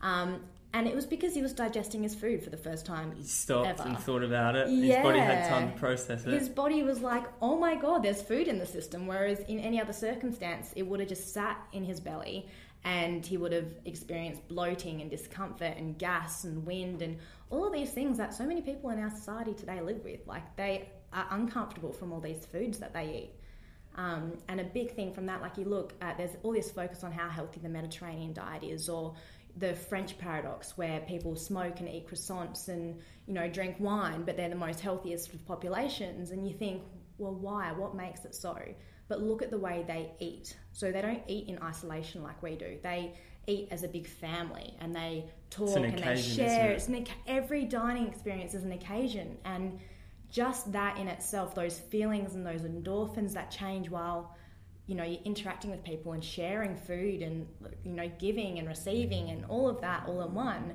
Um, 0.00 0.40
and 0.72 0.88
it 0.88 0.96
was 0.96 1.06
because 1.06 1.32
he 1.32 1.42
was 1.42 1.52
digesting 1.52 2.02
his 2.02 2.12
food 2.12 2.42
for 2.42 2.50
the 2.50 2.56
first 2.56 2.84
time. 2.84 3.12
He 3.16 3.22
stopped 3.22 3.68
ever. 3.68 3.82
and 3.84 3.98
thought 4.00 4.24
about 4.24 4.56
it. 4.56 4.68
Yeah. 4.68 4.96
His 4.96 5.04
body 5.04 5.20
had 5.20 5.48
time 5.48 5.70
to 5.70 5.78
process 5.78 6.26
it. 6.26 6.32
His 6.32 6.48
body 6.48 6.82
was 6.82 7.00
like, 7.00 7.24
oh 7.40 7.56
my 7.56 7.76
God, 7.76 8.02
there's 8.02 8.22
food 8.22 8.48
in 8.48 8.58
the 8.58 8.66
system. 8.66 9.06
Whereas 9.06 9.38
in 9.46 9.60
any 9.60 9.80
other 9.80 9.92
circumstance, 9.92 10.72
it 10.74 10.82
would 10.82 10.98
have 10.98 11.08
just 11.08 11.32
sat 11.32 11.56
in 11.72 11.84
his 11.84 12.00
belly 12.00 12.48
and 12.82 13.24
he 13.24 13.36
would 13.36 13.52
have 13.52 13.70
experienced 13.84 14.48
bloating 14.48 15.00
and 15.00 15.08
discomfort 15.08 15.76
and 15.76 15.98
gas 15.98 16.42
and 16.42 16.66
wind 16.66 17.02
and 17.02 17.18
all 17.50 17.66
of 17.66 17.72
these 17.72 17.90
things 17.90 18.16
that 18.18 18.32
so 18.32 18.46
many 18.46 18.62
people 18.62 18.90
in 18.90 18.98
our 19.00 19.10
society 19.10 19.52
today 19.52 19.80
live 19.80 20.02
with. 20.04 20.26
Like 20.26 20.56
they 20.56 20.88
are 21.12 21.26
uncomfortable 21.30 21.92
from 21.92 22.12
all 22.12 22.20
these 22.20 22.46
foods 22.46 22.78
that 22.78 22.94
they 22.94 23.24
eat. 23.24 23.30
Um, 23.96 24.34
and 24.48 24.60
a 24.60 24.64
big 24.64 24.94
thing 24.94 25.12
from 25.12 25.26
that, 25.26 25.42
like 25.42 25.58
you 25.58 25.64
look 25.64 25.94
at, 26.00 26.16
there's 26.16 26.36
all 26.44 26.52
this 26.52 26.70
focus 26.70 27.02
on 27.02 27.10
how 27.10 27.28
healthy 27.28 27.60
the 27.60 27.68
Mediterranean 27.68 28.32
diet 28.32 28.62
is, 28.62 28.88
or 28.88 29.14
the 29.56 29.74
French 29.74 30.16
paradox, 30.16 30.78
where 30.78 31.00
people 31.00 31.34
smoke 31.34 31.80
and 31.80 31.88
eat 31.88 32.08
croissants 32.08 32.68
and 32.68 33.00
you 33.26 33.34
know 33.34 33.48
drink 33.48 33.76
wine, 33.80 34.22
but 34.24 34.36
they're 34.36 34.48
the 34.48 34.54
most 34.54 34.80
healthiest 34.80 35.34
of 35.34 35.44
populations. 35.46 36.30
And 36.30 36.46
you 36.46 36.54
think, 36.54 36.82
well, 37.18 37.34
why? 37.34 37.72
What 37.72 37.96
makes 37.96 38.24
it 38.24 38.34
so? 38.34 38.56
But 39.08 39.20
look 39.20 39.42
at 39.42 39.50
the 39.50 39.58
way 39.58 39.84
they 39.86 40.12
eat. 40.20 40.56
So 40.72 40.92
they 40.92 41.02
don't 41.02 41.22
eat 41.26 41.48
in 41.48 41.60
isolation 41.60 42.22
like 42.22 42.40
we 42.44 42.54
do. 42.54 42.78
They 42.80 43.14
eat 43.46 43.68
as 43.70 43.82
a 43.82 43.88
big 43.88 44.06
family 44.06 44.76
and 44.80 44.94
they 44.94 45.24
talk 45.50 45.76
an 45.76 45.84
and 45.84 45.98
they 45.98 46.20
share. 46.20 46.72
isn't 46.72 46.94
It's 46.94 47.10
an, 47.10 47.14
every 47.26 47.64
dining 47.64 48.06
experience 48.06 48.54
is 48.54 48.64
an 48.64 48.72
occasion 48.72 49.38
and 49.44 49.78
just 50.30 50.70
that 50.72 50.96
in 50.98 51.08
itself, 51.08 51.54
those 51.54 51.78
feelings 51.78 52.34
and 52.34 52.46
those 52.46 52.62
endorphins 52.62 53.32
that 53.32 53.50
change 53.50 53.90
while 53.90 54.36
you 54.86 54.94
know 54.94 55.04
you're 55.04 55.22
interacting 55.24 55.70
with 55.70 55.84
people 55.84 56.12
and 56.12 56.24
sharing 56.24 56.74
food 56.74 57.22
and 57.22 57.46
you 57.84 57.92
know 57.92 58.10
giving 58.18 58.58
and 58.58 58.66
receiving 58.66 59.30
and 59.30 59.44
all 59.44 59.68
of 59.68 59.80
that 59.80 60.04
all 60.08 60.20
in 60.22 60.34
one 60.34 60.74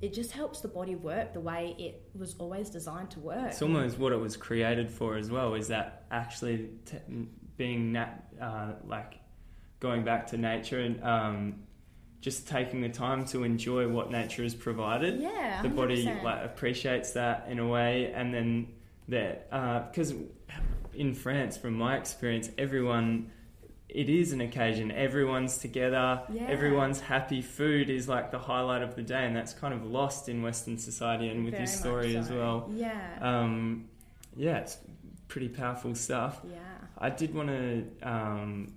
it 0.00 0.14
just 0.14 0.32
helps 0.32 0.60
the 0.60 0.68
body 0.68 0.94
work 0.94 1.34
the 1.34 1.40
way 1.40 1.74
it 1.78 2.08
was 2.18 2.34
always 2.38 2.70
designed 2.70 3.10
to 3.10 3.20
work 3.20 3.48
It's 3.48 3.60
almost 3.60 3.98
what 3.98 4.12
it 4.12 4.16
was 4.16 4.34
created 4.36 4.90
for 4.90 5.16
as 5.16 5.30
well. 5.30 5.54
Is 5.54 5.68
that 5.68 6.06
actually 6.10 6.70
t- 6.86 6.96
being 7.58 7.92
nat- 7.92 8.24
uh, 8.40 8.72
like 8.86 9.18
going 9.78 10.02
back 10.04 10.26
to 10.28 10.38
nature 10.38 10.80
and 10.80 11.02
um, 11.04 11.54
just 12.20 12.46
taking 12.48 12.80
the 12.82 12.88
time 12.88 13.24
to 13.26 13.44
enjoy 13.44 13.88
what 13.88 14.10
nature 14.10 14.42
has 14.42 14.54
provided. 14.54 15.20
yeah 15.20 15.62
the 15.62 15.68
body 15.68 16.04
like 16.22 16.44
appreciates 16.44 17.12
that 17.12 17.46
in 17.48 17.58
a 17.58 17.66
way, 17.66 18.12
and 18.14 18.32
then 18.34 18.68
that 19.08 19.48
because 19.90 20.14
in 20.94 21.14
France, 21.14 21.56
from 21.56 21.74
my 21.74 21.96
experience, 21.96 22.50
everyone. 22.58 23.30
It 23.92 24.08
is 24.08 24.32
an 24.32 24.40
occasion. 24.40 24.92
Everyone's 24.92 25.58
together. 25.58 26.22
Yeah. 26.32 26.44
Everyone's 26.46 27.00
happy. 27.00 27.42
Food 27.42 27.90
is 27.90 28.08
like 28.08 28.30
the 28.30 28.38
highlight 28.38 28.82
of 28.82 28.94
the 28.94 29.02
day, 29.02 29.24
and 29.26 29.34
that's 29.34 29.52
kind 29.52 29.74
of 29.74 29.84
lost 29.84 30.28
in 30.28 30.42
Western 30.42 30.78
society 30.78 31.28
and 31.28 31.44
with 31.44 31.54
Very 31.54 31.64
your 31.64 31.66
story 31.66 32.16
as 32.16 32.30
well. 32.30 32.70
yeah 32.72 33.18
Um, 33.20 33.88
yeah, 34.36 34.58
it's 34.58 34.78
pretty 35.26 35.48
powerful 35.48 35.96
stuff. 35.96 36.40
yeah 36.44 36.58
I 36.98 37.10
did 37.10 37.34
want 37.34 37.48
to 37.48 37.84
um, 38.04 38.74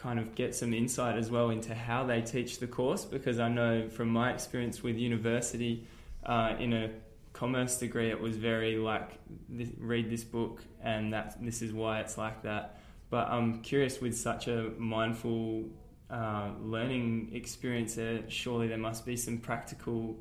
kind 0.00 0.18
of 0.18 0.34
get 0.34 0.54
some 0.54 0.72
insight 0.72 1.16
as 1.18 1.30
well 1.30 1.50
into 1.50 1.74
how 1.74 2.04
they 2.04 2.22
teach 2.22 2.58
the 2.58 2.66
course 2.66 3.04
because 3.04 3.38
I 3.38 3.48
know 3.48 3.88
from 3.90 4.08
my 4.08 4.32
experience 4.32 4.82
with 4.82 4.96
university 4.96 5.86
uh, 6.24 6.54
in 6.58 6.72
a 6.72 6.90
commerce 7.34 7.76
degree, 7.76 8.08
it 8.08 8.18
was 8.18 8.36
very 8.36 8.76
like 8.76 9.10
this, 9.48 9.68
read 9.78 10.08
this 10.08 10.24
book 10.24 10.62
and 10.82 11.12
that 11.12 11.36
this 11.44 11.60
is 11.60 11.72
why 11.72 12.00
it's 12.00 12.16
like 12.16 12.42
that. 12.44 12.80
But 13.10 13.28
I'm 13.28 13.60
curious 13.60 14.00
with 14.00 14.16
such 14.16 14.48
a 14.48 14.70
mindful 14.78 15.68
uh, 16.08 16.52
learning 16.62 17.32
experience, 17.34 17.94
there 17.96 18.22
surely 18.28 18.68
there 18.68 18.78
must 18.78 19.04
be 19.04 19.16
some 19.16 19.36
practical 19.36 20.16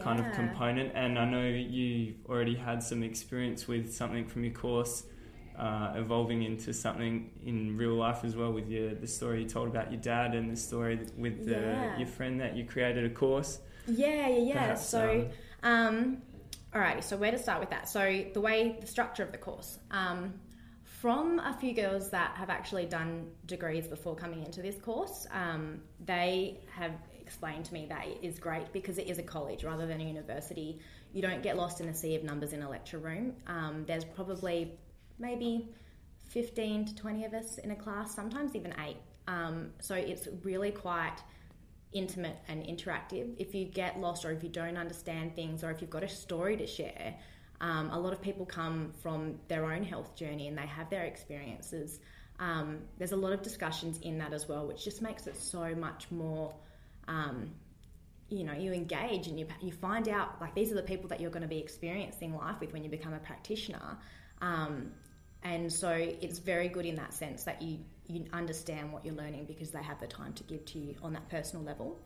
kind 0.00 0.20
of 0.20 0.32
component. 0.32 0.92
And 0.94 1.18
I 1.18 1.24
know 1.24 1.46
you've 1.46 2.24
already 2.28 2.54
had 2.54 2.84
some 2.84 3.02
experience 3.02 3.66
with 3.66 3.92
something 3.92 4.26
from 4.26 4.44
your 4.44 4.54
course 4.54 5.04
uh, 5.58 5.92
evolving 5.96 6.42
into 6.42 6.72
something 6.72 7.30
in 7.44 7.76
real 7.76 7.94
life 7.94 8.24
as 8.24 8.36
well 8.36 8.52
with 8.52 8.68
your 8.68 8.94
the 8.94 9.06
story 9.06 9.42
you 9.42 9.48
told 9.48 9.68
about 9.68 9.90
your 9.92 10.00
dad 10.00 10.34
and 10.34 10.50
the 10.50 10.56
story 10.56 10.98
with 11.16 11.44
the, 11.46 11.52
Yeah. 11.52 11.98
your 11.98 12.08
friend 12.08 12.40
that 12.40 12.56
you 12.56 12.64
created 12.64 13.04
a 13.04 13.10
course. 13.10 13.60
Yeah, 13.86 14.28
yeah, 14.28 14.38
yeah. 14.38 14.52
Perhaps, 14.54 14.88
so, 14.88 15.28
um, 15.62 16.22
alrighty. 16.72 17.04
So 17.04 17.16
where 17.16 17.30
to 17.30 17.38
start 17.38 17.60
with 17.60 17.70
that? 17.70 17.88
So 17.88 18.24
the 18.32 18.40
way, 18.40 18.76
the 18.80 18.86
structure 18.86 19.22
of 19.22 19.32
the 19.32 19.38
course. 19.38 19.78
Um, 19.90 20.34
from 20.84 21.38
a 21.38 21.54
few 21.60 21.74
girls 21.74 22.10
that 22.10 22.34
have 22.36 22.48
actually 22.48 22.86
done 22.86 23.30
degrees 23.46 23.86
before 23.86 24.16
coming 24.16 24.42
into 24.44 24.62
this 24.62 24.76
course, 24.80 25.26
um, 25.32 25.82
they 26.04 26.60
have 26.74 26.92
explained 27.20 27.64
to 27.66 27.74
me 27.74 27.86
that 27.88 28.06
it 28.06 28.18
is 28.22 28.38
great 28.38 28.72
because 28.72 28.98
it 28.98 29.06
is 29.08 29.18
a 29.18 29.22
college 29.22 29.64
rather 29.64 29.86
than 29.86 30.00
a 30.00 30.04
university. 30.04 30.78
You 31.12 31.22
don't 31.22 31.42
get 31.42 31.56
lost 31.56 31.80
in 31.80 31.88
a 31.88 31.94
sea 31.94 32.14
of 32.16 32.24
numbers 32.24 32.52
in 32.54 32.62
a 32.62 32.68
lecture 32.68 32.98
room. 32.98 33.34
Um, 33.46 33.84
there's 33.86 34.04
probably 34.04 34.72
maybe 35.18 35.74
15 36.28 36.86
to 36.86 36.94
20 36.94 37.24
of 37.24 37.34
us 37.34 37.58
in 37.58 37.70
a 37.70 37.76
class, 37.76 38.14
sometimes 38.14 38.54
even 38.54 38.74
eight. 38.86 38.96
Um, 39.26 39.70
so 39.80 39.94
it's 39.94 40.28
really 40.42 40.70
quite 40.70 41.16
intimate 41.92 42.36
and 42.48 42.62
interactive. 42.64 43.34
If 43.38 43.54
you 43.54 43.64
get 43.64 44.00
lost 44.00 44.24
or 44.24 44.32
if 44.32 44.42
you 44.42 44.48
don't 44.48 44.76
understand 44.76 45.34
things 45.34 45.62
or 45.62 45.70
if 45.70 45.80
you've 45.80 45.90
got 45.90 46.02
a 46.02 46.08
story 46.08 46.56
to 46.56 46.66
share, 46.66 47.14
um, 47.60 47.90
a 47.90 47.98
lot 47.98 48.12
of 48.12 48.20
people 48.20 48.44
come 48.44 48.92
from 49.02 49.38
their 49.48 49.72
own 49.72 49.84
health 49.84 50.16
journey 50.16 50.48
and 50.48 50.58
they 50.58 50.66
have 50.66 50.90
their 50.90 51.04
experiences. 51.04 52.00
Um, 52.38 52.80
there's 52.98 53.12
a 53.12 53.16
lot 53.16 53.32
of 53.32 53.42
discussions 53.42 53.98
in 54.02 54.18
that 54.18 54.32
as 54.32 54.48
well, 54.48 54.66
which 54.66 54.84
just 54.84 55.00
makes 55.00 55.26
it 55.26 55.36
so 55.36 55.74
much 55.74 56.10
more. 56.10 56.54
Um, 57.06 57.52
you 58.28 58.42
know, 58.42 58.54
you 58.54 58.72
engage 58.72 59.28
and 59.28 59.38
you 59.38 59.46
you 59.62 59.70
find 59.70 60.08
out 60.08 60.40
like 60.40 60.54
these 60.54 60.72
are 60.72 60.74
the 60.74 60.82
people 60.82 61.08
that 61.10 61.20
you're 61.20 61.30
going 61.30 61.42
to 61.42 61.48
be 61.48 61.58
experiencing 61.58 62.34
life 62.34 62.56
with 62.60 62.72
when 62.72 62.82
you 62.82 62.90
become 62.90 63.12
a 63.12 63.18
practitioner. 63.18 63.98
Um, 64.40 64.90
and 65.44 65.72
so 65.72 65.90
it's 65.90 66.38
very 66.38 66.68
good 66.68 66.86
in 66.86 66.96
that 66.96 67.12
sense 67.12 67.44
that 67.44 67.62
you 67.62 67.78
you 68.06 68.24
understand 68.32 68.92
what 68.92 69.04
you're 69.04 69.14
learning 69.14 69.44
because 69.46 69.70
they 69.70 69.82
have 69.82 69.98
the 70.00 70.06
time 70.06 70.32
to 70.34 70.42
give 70.44 70.64
to 70.66 70.78
you 70.78 70.94
on 71.02 71.14
that 71.14 71.26
personal 71.30 71.64
level. 71.64 71.98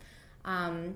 Um, 0.44 0.94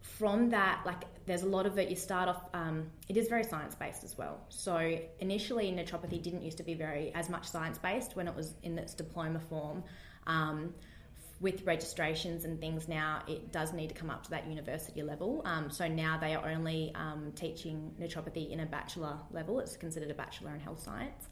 from 0.00 0.50
that, 0.50 0.82
like 0.84 1.04
there's 1.24 1.42
a 1.42 1.48
lot 1.48 1.64
of 1.64 1.78
it. 1.78 1.88
You 1.88 1.96
start 1.96 2.28
off. 2.28 2.42
Um, 2.52 2.90
it 3.08 3.16
is 3.16 3.28
very 3.28 3.44
science 3.44 3.74
based 3.74 4.04
as 4.04 4.18
well. 4.18 4.40
So 4.50 4.98
initially, 5.20 5.72
naturopathy 5.72 6.22
didn't 6.22 6.42
used 6.42 6.58
to 6.58 6.62
be 6.62 6.74
very 6.74 7.12
as 7.14 7.30
much 7.30 7.46
science 7.46 7.78
based 7.78 8.14
when 8.14 8.28
it 8.28 8.34
was 8.34 8.54
in 8.62 8.78
its 8.78 8.94
diploma 8.94 9.40
form. 9.40 9.82
Um, 10.26 10.74
with 11.40 11.66
registrations 11.66 12.44
and 12.44 12.60
things 12.60 12.88
now, 12.88 13.22
it 13.26 13.52
does 13.52 13.72
need 13.72 13.88
to 13.88 13.94
come 13.94 14.08
up 14.08 14.22
to 14.24 14.30
that 14.30 14.46
university 14.46 15.02
level. 15.02 15.42
Um, 15.44 15.68
so 15.68 15.88
now 15.88 16.16
they 16.16 16.34
are 16.34 16.48
only 16.48 16.92
um, 16.94 17.32
teaching 17.34 17.92
naturopathy 18.00 18.50
in 18.50 18.60
a 18.60 18.66
bachelor 18.66 19.18
level. 19.30 19.58
It's 19.60 19.76
considered 19.76 20.10
a 20.10 20.14
bachelor 20.14 20.54
in 20.54 20.60
health 20.60 20.82
science. 20.82 21.28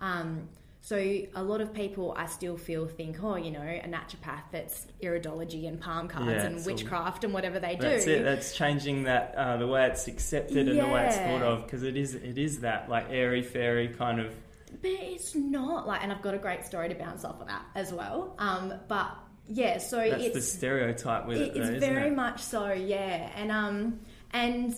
Um, 0.00 0.48
so 0.82 0.96
a 0.96 1.42
lot 1.42 1.60
of 1.60 1.74
people, 1.74 2.14
I 2.16 2.26
still 2.26 2.56
feel 2.56 2.86
think, 2.86 3.16
oh, 3.20 3.34
you 3.34 3.50
know, 3.50 3.60
a 3.60 3.88
naturopath 3.88 4.42
that's 4.52 4.86
iridology 5.02 5.66
and 5.66 5.80
palm 5.80 6.06
cards 6.06 6.28
Yeah, 6.28 6.42
and 6.44 6.56
it's 6.58 6.66
all- 6.66 6.74
witchcraft 6.74 7.24
and 7.24 7.34
whatever 7.34 7.58
they 7.58 7.74
do. 7.74 7.82
That's 7.82 8.06
it. 8.06 8.22
That's 8.22 8.54
changing 8.54 9.02
that 9.04 9.34
uh, 9.36 9.56
the 9.56 9.66
way 9.66 9.86
it's 9.86 10.06
accepted 10.06 10.68
and 10.68 10.78
the 10.78 10.86
way 10.86 11.06
it's 11.06 11.16
thought 11.16 11.42
of 11.42 11.64
because 11.64 11.82
it 11.82 11.96
is 11.96 12.14
it 12.14 12.38
is 12.38 12.60
that 12.60 12.88
like 12.88 13.06
airy 13.10 13.42
fairy 13.42 13.88
kind 13.88 14.20
of 14.20 14.32
But 14.80 14.90
it's 14.92 15.34
not 15.34 15.88
like, 15.88 16.04
and 16.04 16.12
I've 16.12 16.22
got 16.22 16.34
a 16.34 16.38
great 16.38 16.64
story 16.64 16.88
to 16.88 16.94
bounce 16.94 17.24
off 17.24 17.40
of 17.40 17.48
that 17.48 17.64
as 17.74 17.92
well. 17.92 18.36
Um, 18.38 18.74
but 18.86 19.10
yeah, 19.48 19.78
so 19.78 19.96
that's 20.08 20.22
it's 20.22 20.34
the 20.34 20.40
stereotype 20.40 21.26
with 21.26 21.38
it. 21.38 21.54
Though, 21.54 21.62
it's 21.62 21.84
very 21.84 22.08
it? 22.08 22.14
much 22.16 22.40
so, 22.42 22.70
yeah. 22.72 23.30
And 23.34 23.50
um, 23.50 24.00
and 24.32 24.72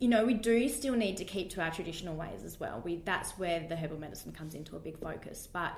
you 0.00 0.08
know, 0.08 0.24
we 0.24 0.34
do 0.34 0.68
still 0.68 0.96
need 0.96 1.18
to 1.18 1.24
keep 1.24 1.50
to 1.50 1.62
our 1.62 1.70
traditional 1.70 2.16
ways 2.16 2.42
as 2.42 2.58
well. 2.58 2.80
We 2.82 3.02
that's 3.04 3.32
where 3.32 3.60
the 3.68 3.76
herbal 3.76 3.98
medicine 3.98 4.32
comes 4.32 4.54
into 4.54 4.74
a 4.76 4.78
big 4.78 4.98
focus. 4.98 5.46
But 5.52 5.72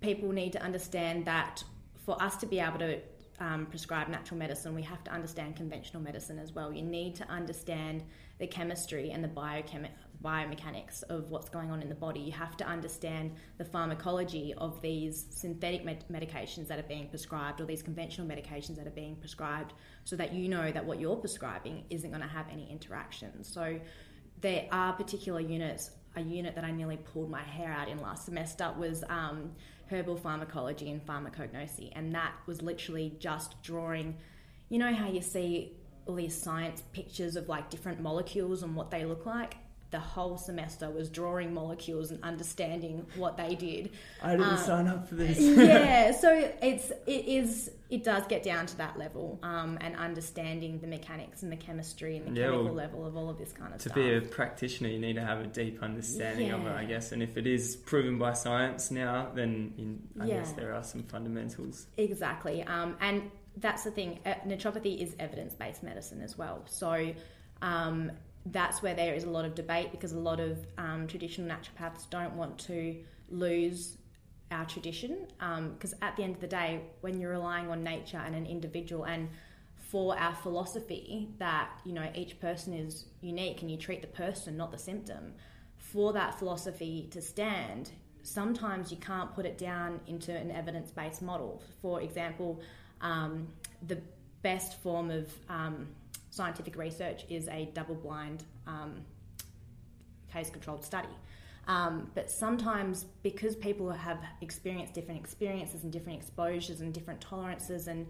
people 0.00 0.32
need 0.32 0.52
to 0.52 0.62
understand 0.62 1.24
that 1.26 1.62
for 2.04 2.20
us 2.20 2.36
to 2.38 2.46
be 2.46 2.58
able 2.58 2.80
to 2.80 2.98
um, 3.38 3.66
prescribe 3.66 4.08
natural 4.08 4.38
medicine, 4.38 4.74
we 4.74 4.82
have 4.82 5.02
to 5.04 5.12
understand 5.12 5.56
conventional 5.56 6.02
medicine 6.02 6.38
as 6.38 6.52
well. 6.52 6.72
You 6.72 6.82
need 6.82 7.14
to 7.16 7.28
understand 7.28 8.04
the 8.38 8.46
chemistry 8.46 9.10
and 9.12 9.22
the 9.22 9.28
biochem- 9.28 9.88
biomechanics 10.24 11.02
of 11.04 11.30
what's 11.30 11.48
going 11.48 11.70
on 11.70 11.82
in 11.82 11.88
the 11.88 11.94
body. 11.94 12.20
You 12.20 12.32
have 12.32 12.56
to 12.56 12.66
understand 12.66 13.32
the 13.58 13.64
pharmacology 13.64 14.54
of 14.56 14.80
these 14.80 15.26
synthetic 15.30 15.84
med- 15.84 16.04
medications 16.10 16.66
that 16.68 16.78
are 16.78 16.88
being 16.88 17.08
prescribed 17.08 17.60
or 17.60 17.66
these 17.66 17.82
conventional 17.82 18.26
medications 18.26 18.76
that 18.76 18.86
are 18.86 18.98
being 19.02 19.16
prescribed 19.16 19.74
so 20.04 20.16
that 20.16 20.32
you 20.32 20.48
know 20.48 20.72
that 20.72 20.84
what 20.84 20.98
you're 20.98 21.16
prescribing 21.16 21.84
isn't 21.90 22.10
going 22.10 22.22
to 22.22 22.28
have 22.28 22.46
any 22.50 22.70
interactions. 22.70 23.46
So 23.46 23.78
there 24.40 24.66
are 24.72 24.92
particular 24.94 25.40
units. 25.40 25.90
A 26.16 26.20
unit 26.20 26.54
that 26.54 26.62
I 26.62 26.70
nearly 26.70 26.96
pulled 26.96 27.28
my 27.28 27.42
hair 27.42 27.72
out 27.72 27.88
in 27.88 27.98
last 27.98 28.24
semester 28.24 28.72
was 28.78 29.02
um, 29.08 29.50
herbal 29.90 30.16
pharmacology 30.16 30.90
and 30.90 31.04
pharmacognosy, 31.04 31.90
and 31.96 32.14
that 32.14 32.34
was 32.46 32.62
literally 32.62 33.16
just 33.18 33.60
drawing. 33.64 34.16
You 34.68 34.78
know 34.78 34.94
how 34.94 35.08
you 35.08 35.20
see 35.20 35.72
all 36.06 36.14
these 36.14 36.40
science 36.40 36.82
pictures 36.92 37.34
of 37.36 37.48
like 37.48 37.70
different 37.70 38.00
molecules 38.00 38.62
and 38.62 38.76
what 38.76 38.90
they 38.90 39.04
look 39.04 39.26
like. 39.26 39.56
The 39.94 40.00
whole 40.00 40.36
semester 40.36 40.90
was 40.90 41.08
drawing 41.08 41.54
molecules 41.54 42.10
and 42.10 42.20
understanding 42.24 43.06
what 43.14 43.36
they 43.36 43.54
did. 43.54 43.90
I 44.20 44.32
didn't 44.32 44.46
Um, 44.46 44.56
sign 44.56 44.88
up 44.88 45.06
for 45.08 45.14
this. 45.14 45.38
yeah, 45.40 46.10
so 46.20 46.50
it's 46.60 46.90
it 47.06 47.26
is 47.26 47.70
it 47.90 48.02
does 48.02 48.26
get 48.26 48.42
down 48.42 48.66
to 48.66 48.76
that 48.78 48.98
level, 48.98 49.38
um, 49.44 49.78
and 49.80 49.94
understanding 49.94 50.80
the 50.80 50.88
mechanics 50.88 51.44
and 51.44 51.52
the 51.52 51.56
chemistry 51.56 52.16
and 52.16 52.26
the 52.26 52.40
Yeah, 52.40 52.46
chemical 52.46 52.64
well, 52.64 52.74
level 52.74 53.06
of 53.06 53.16
all 53.16 53.30
of 53.30 53.38
this 53.38 53.52
kind 53.52 53.72
of 53.72 53.78
to 53.78 53.88
stuff. 53.88 53.94
To 53.94 54.02
be 54.02 54.16
a 54.16 54.20
practitioner, 54.20 54.88
you 54.88 54.98
need 54.98 55.12
to 55.12 55.24
have 55.24 55.38
a 55.38 55.46
deep 55.46 55.80
understanding 55.80 56.50
of 56.50 56.66
it, 56.66 56.72
I 56.72 56.86
guess. 56.86 57.12
And 57.12 57.22
if 57.22 57.36
it 57.36 57.46
is 57.46 57.76
proven 57.76 58.18
by 58.18 58.32
science 58.32 58.90
now, 58.90 59.30
then 59.32 59.74
you, 59.76 59.98
I 60.20 60.26
guess 60.26 60.50
there 60.54 60.74
are 60.74 60.82
some 60.82 61.04
fundamentals. 61.04 61.86
Exactly. 61.98 62.64
Um, 62.64 62.96
and 63.00 63.30
that's 63.58 63.84
the 63.84 63.92
thing. 63.92 64.18
Uh, 64.26 64.34
naturopathy 64.44 65.00
is 65.00 65.14
evidence 65.20 65.54
based 65.54 65.84
medicine 65.84 66.20
as 66.20 66.36
well. 66.36 66.64
So 66.66 67.14
um, 67.62 68.10
that's 68.46 68.82
where 68.82 68.94
there 68.94 69.14
is 69.14 69.24
a 69.24 69.30
lot 69.30 69.44
of 69.44 69.54
debate 69.54 69.90
because 69.90 70.12
a 70.12 70.18
lot 70.18 70.40
of 70.40 70.58
um, 70.76 71.06
traditional 71.06 71.48
naturopaths 71.48 72.08
don't 72.10 72.34
want 72.34 72.58
to 72.58 72.96
lose 73.30 73.96
our 74.50 74.64
tradition. 74.66 75.26
Because 75.38 75.94
at 76.02 76.16
the 76.16 76.22
end 76.22 76.34
of 76.34 76.40
the 76.40 76.46
day, 76.46 76.82
when 77.00 77.20
you're 77.20 77.32
relying 77.32 77.70
on 77.70 77.82
nature 77.82 78.22
and 78.24 78.34
an 78.34 78.46
individual 78.46 79.04
and 79.04 79.28
for 79.94 80.18
our 80.18 80.34
philosophy 80.34 81.28
that 81.38 81.70
you 81.84 81.92
know 81.92 82.10
each 82.14 82.40
person 82.40 82.72
is 82.72 83.04
unique 83.20 83.62
and 83.62 83.70
you 83.70 83.76
treat 83.76 84.00
the 84.00 84.08
person 84.08 84.56
not 84.56 84.72
the 84.72 84.78
symptom 84.78 85.32
for 85.76 86.12
that 86.12 86.36
philosophy 86.36 87.06
to 87.12 87.20
stand 87.20 87.90
sometimes 88.22 88.90
you 88.90 88.96
can't 88.96 89.32
put 89.34 89.46
it 89.46 89.58
down 89.58 90.00
into 90.06 90.34
an 90.34 90.50
evidence-based 90.50 91.22
model 91.22 91.62
for 91.80 92.00
example 92.00 92.60
um, 93.02 93.46
the 93.86 93.98
best 94.42 94.80
form 94.82 95.10
of 95.10 95.30
um, 95.48 95.86
scientific 96.34 96.76
research 96.76 97.24
is 97.28 97.46
a 97.48 97.70
double-blind 97.74 98.42
um, 98.66 99.02
case-controlled 100.32 100.84
study. 100.84 101.08
Um, 101.68 102.10
but 102.14 102.30
sometimes 102.30 103.04
because 103.22 103.54
people 103.56 103.90
have 103.90 104.18
experienced 104.40 104.94
different 104.94 105.20
experiences 105.20 105.84
and 105.84 105.92
different 105.92 106.18
exposures 106.18 106.80
and 106.80 106.92
different 106.92 107.20
tolerances 107.20 107.86
and 107.88 108.06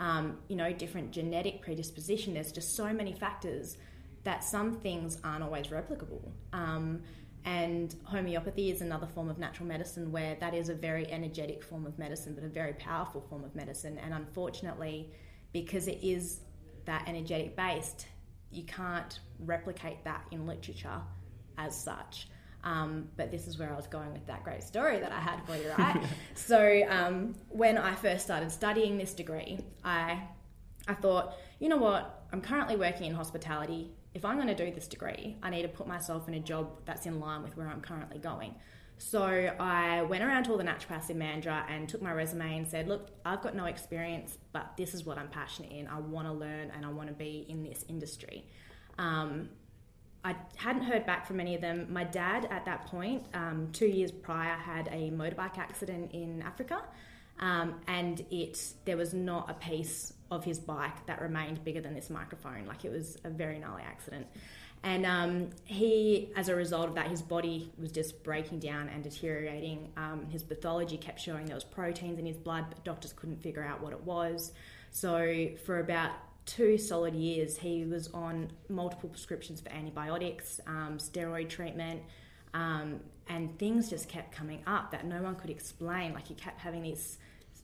um, 0.00 0.38
you 0.48 0.56
know 0.56 0.72
different 0.72 1.10
genetic 1.10 1.62
predisposition 1.62 2.34
there's 2.34 2.52
just 2.52 2.76
so 2.76 2.92
many 2.92 3.14
factors 3.14 3.78
that 4.24 4.44
some 4.44 4.74
things 4.74 5.18
aren't 5.22 5.44
always 5.44 5.68
replicable. 5.68 6.32
Um, 6.52 7.02
and 7.44 7.94
homeopathy 8.02 8.72
is 8.72 8.80
another 8.80 9.06
form 9.06 9.30
of 9.30 9.38
natural 9.38 9.68
medicine 9.68 10.10
where 10.10 10.34
that 10.40 10.52
is 10.52 10.68
a 10.68 10.74
very 10.74 11.08
energetic 11.12 11.62
form 11.62 11.86
of 11.86 11.96
medicine 11.96 12.34
but 12.34 12.42
a 12.42 12.48
very 12.48 12.72
powerful 12.72 13.20
form 13.20 13.44
of 13.44 13.54
medicine. 13.54 13.98
And 13.98 14.12
unfortunately 14.12 15.10
because 15.52 15.86
it 15.86 16.00
is 16.02 16.40
that 16.86 17.04
energetic 17.06 17.56
based 17.56 18.06
you 18.50 18.64
can't 18.64 19.20
replicate 19.40 20.02
that 20.04 20.24
in 20.30 20.46
literature 20.46 21.00
as 21.58 21.76
such 21.76 22.28
um, 22.66 23.08
but 23.16 23.30
this 23.30 23.46
is 23.46 23.58
where 23.60 23.72
I 23.72 23.76
was 23.76 23.86
going 23.86 24.12
with 24.12 24.26
that 24.26 24.42
great 24.42 24.64
story 24.64 24.98
that 24.98 25.12
I 25.12 25.20
had 25.20 25.46
for 25.46 25.56
you, 25.56 25.70
right? 25.78 26.02
so 26.34 26.82
um, 26.88 27.36
when 27.48 27.78
I 27.78 27.94
first 27.94 28.24
started 28.24 28.50
studying 28.50 28.98
this 28.98 29.14
degree, 29.14 29.60
I 29.84 30.20
I 30.88 30.94
thought, 30.94 31.34
you 31.60 31.68
know 31.68 31.76
what? 31.76 32.24
I'm 32.32 32.40
currently 32.40 32.76
working 32.76 33.06
in 33.06 33.14
hospitality. 33.14 33.92
If 34.14 34.24
I'm 34.24 34.34
going 34.34 34.48
to 34.48 34.54
do 34.54 34.72
this 34.72 34.88
degree, 34.88 35.36
I 35.42 35.50
need 35.50 35.62
to 35.62 35.68
put 35.68 35.86
myself 35.86 36.26
in 36.26 36.34
a 36.34 36.40
job 36.40 36.70
that's 36.84 37.06
in 37.06 37.20
line 37.20 37.44
with 37.44 37.56
where 37.56 37.68
I'm 37.68 37.80
currently 37.80 38.18
going. 38.18 38.54
So 38.98 39.22
I 39.22 40.02
went 40.02 40.24
around 40.24 40.44
to 40.44 40.52
all 40.52 40.58
the 40.58 40.64
naturopaths 40.64 41.10
in 41.10 41.18
Mandurah 41.18 41.70
and 41.70 41.88
took 41.88 42.00
my 42.00 42.12
resume 42.12 42.56
and 42.56 42.66
said, 42.66 42.88
look, 42.88 43.10
I've 43.24 43.42
got 43.42 43.54
no 43.54 43.66
experience, 43.66 44.38
but 44.52 44.72
this 44.76 44.94
is 44.94 45.04
what 45.04 45.18
I'm 45.18 45.28
passionate 45.28 45.70
in. 45.70 45.86
I 45.86 45.98
want 45.98 46.26
to 46.26 46.32
learn 46.32 46.72
and 46.74 46.84
I 46.84 46.88
want 46.88 47.08
to 47.08 47.14
be 47.14 47.44
in 47.48 47.62
this 47.62 47.84
industry. 47.88 48.46
Um, 48.98 49.50
I 50.24 50.34
hadn't 50.56 50.82
heard 50.82 51.06
back 51.06 51.24
from 51.24 51.38
any 51.38 51.54
of 51.54 51.60
them. 51.60 51.86
My 51.88 52.02
dad, 52.02 52.48
at 52.50 52.64
that 52.64 52.86
point, 52.86 53.24
um, 53.32 53.68
two 53.72 53.86
years 53.86 54.10
prior, 54.10 54.56
had 54.56 54.88
a 54.88 55.10
motorbike 55.10 55.56
accident 55.56 56.10
in 56.12 56.42
Africa, 56.42 56.82
um, 57.38 57.74
and 57.86 58.24
it 58.32 58.72
there 58.86 58.96
was 58.96 59.14
not 59.14 59.48
a 59.48 59.54
piece 59.54 60.14
of 60.32 60.44
his 60.44 60.58
bike 60.58 61.06
that 61.06 61.20
remained 61.20 61.62
bigger 61.62 61.80
than 61.80 61.94
this 61.94 62.10
microphone. 62.10 62.66
Like 62.66 62.84
it 62.84 62.90
was 62.90 63.18
a 63.22 63.30
very 63.30 63.60
gnarly 63.60 63.84
accident, 63.86 64.26
and 64.82 65.04
um, 65.04 65.50
he, 65.64 66.30
as 66.36 66.48
a 66.48 66.54
result 66.54 66.88
of 66.88 66.94
that, 66.94 67.08
his 67.08 67.22
body 67.22 67.72
was 67.78 67.90
just 67.90 68.22
breaking 68.22 68.60
down 68.60 68.88
and 68.88 69.02
deteriorating. 69.02 69.90
Um, 69.96 70.26
his 70.30 70.42
pathology 70.42 70.96
kept 70.96 71.20
showing 71.20 71.46
there 71.46 71.56
was 71.56 71.64
proteins 71.64 72.18
in 72.18 72.26
his 72.26 72.36
blood, 72.36 72.66
but 72.68 72.84
doctors 72.84 73.12
couldn't 73.12 73.42
figure 73.42 73.64
out 73.64 73.82
what 73.82 73.92
it 73.92 74.00
was. 74.02 74.52
So 74.90 75.48
for 75.64 75.80
about 75.80 76.12
two 76.46 76.78
solid 76.78 77.14
years, 77.14 77.58
he 77.58 77.84
was 77.84 78.08
on 78.14 78.50
multiple 78.68 79.08
prescriptions 79.08 79.60
for 79.60 79.70
antibiotics, 79.70 80.60
um, 80.66 80.98
steroid 80.98 81.48
treatment, 81.48 82.02
um, 82.54 83.00
and 83.28 83.58
things 83.58 83.90
just 83.90 84.08
kept 84.08 84.32
coming 84.32 84.62
up 84.66 84.92
that 84.92 85.04
no 85.04 85.20
one 85.20 85.34
could 85.34 85.50
explain. 85.50 86.14
Like 86.14 86.28
he 86.28 86.34
kept 86.34 86.60
having 86.60 86.82
these 86.82 87.18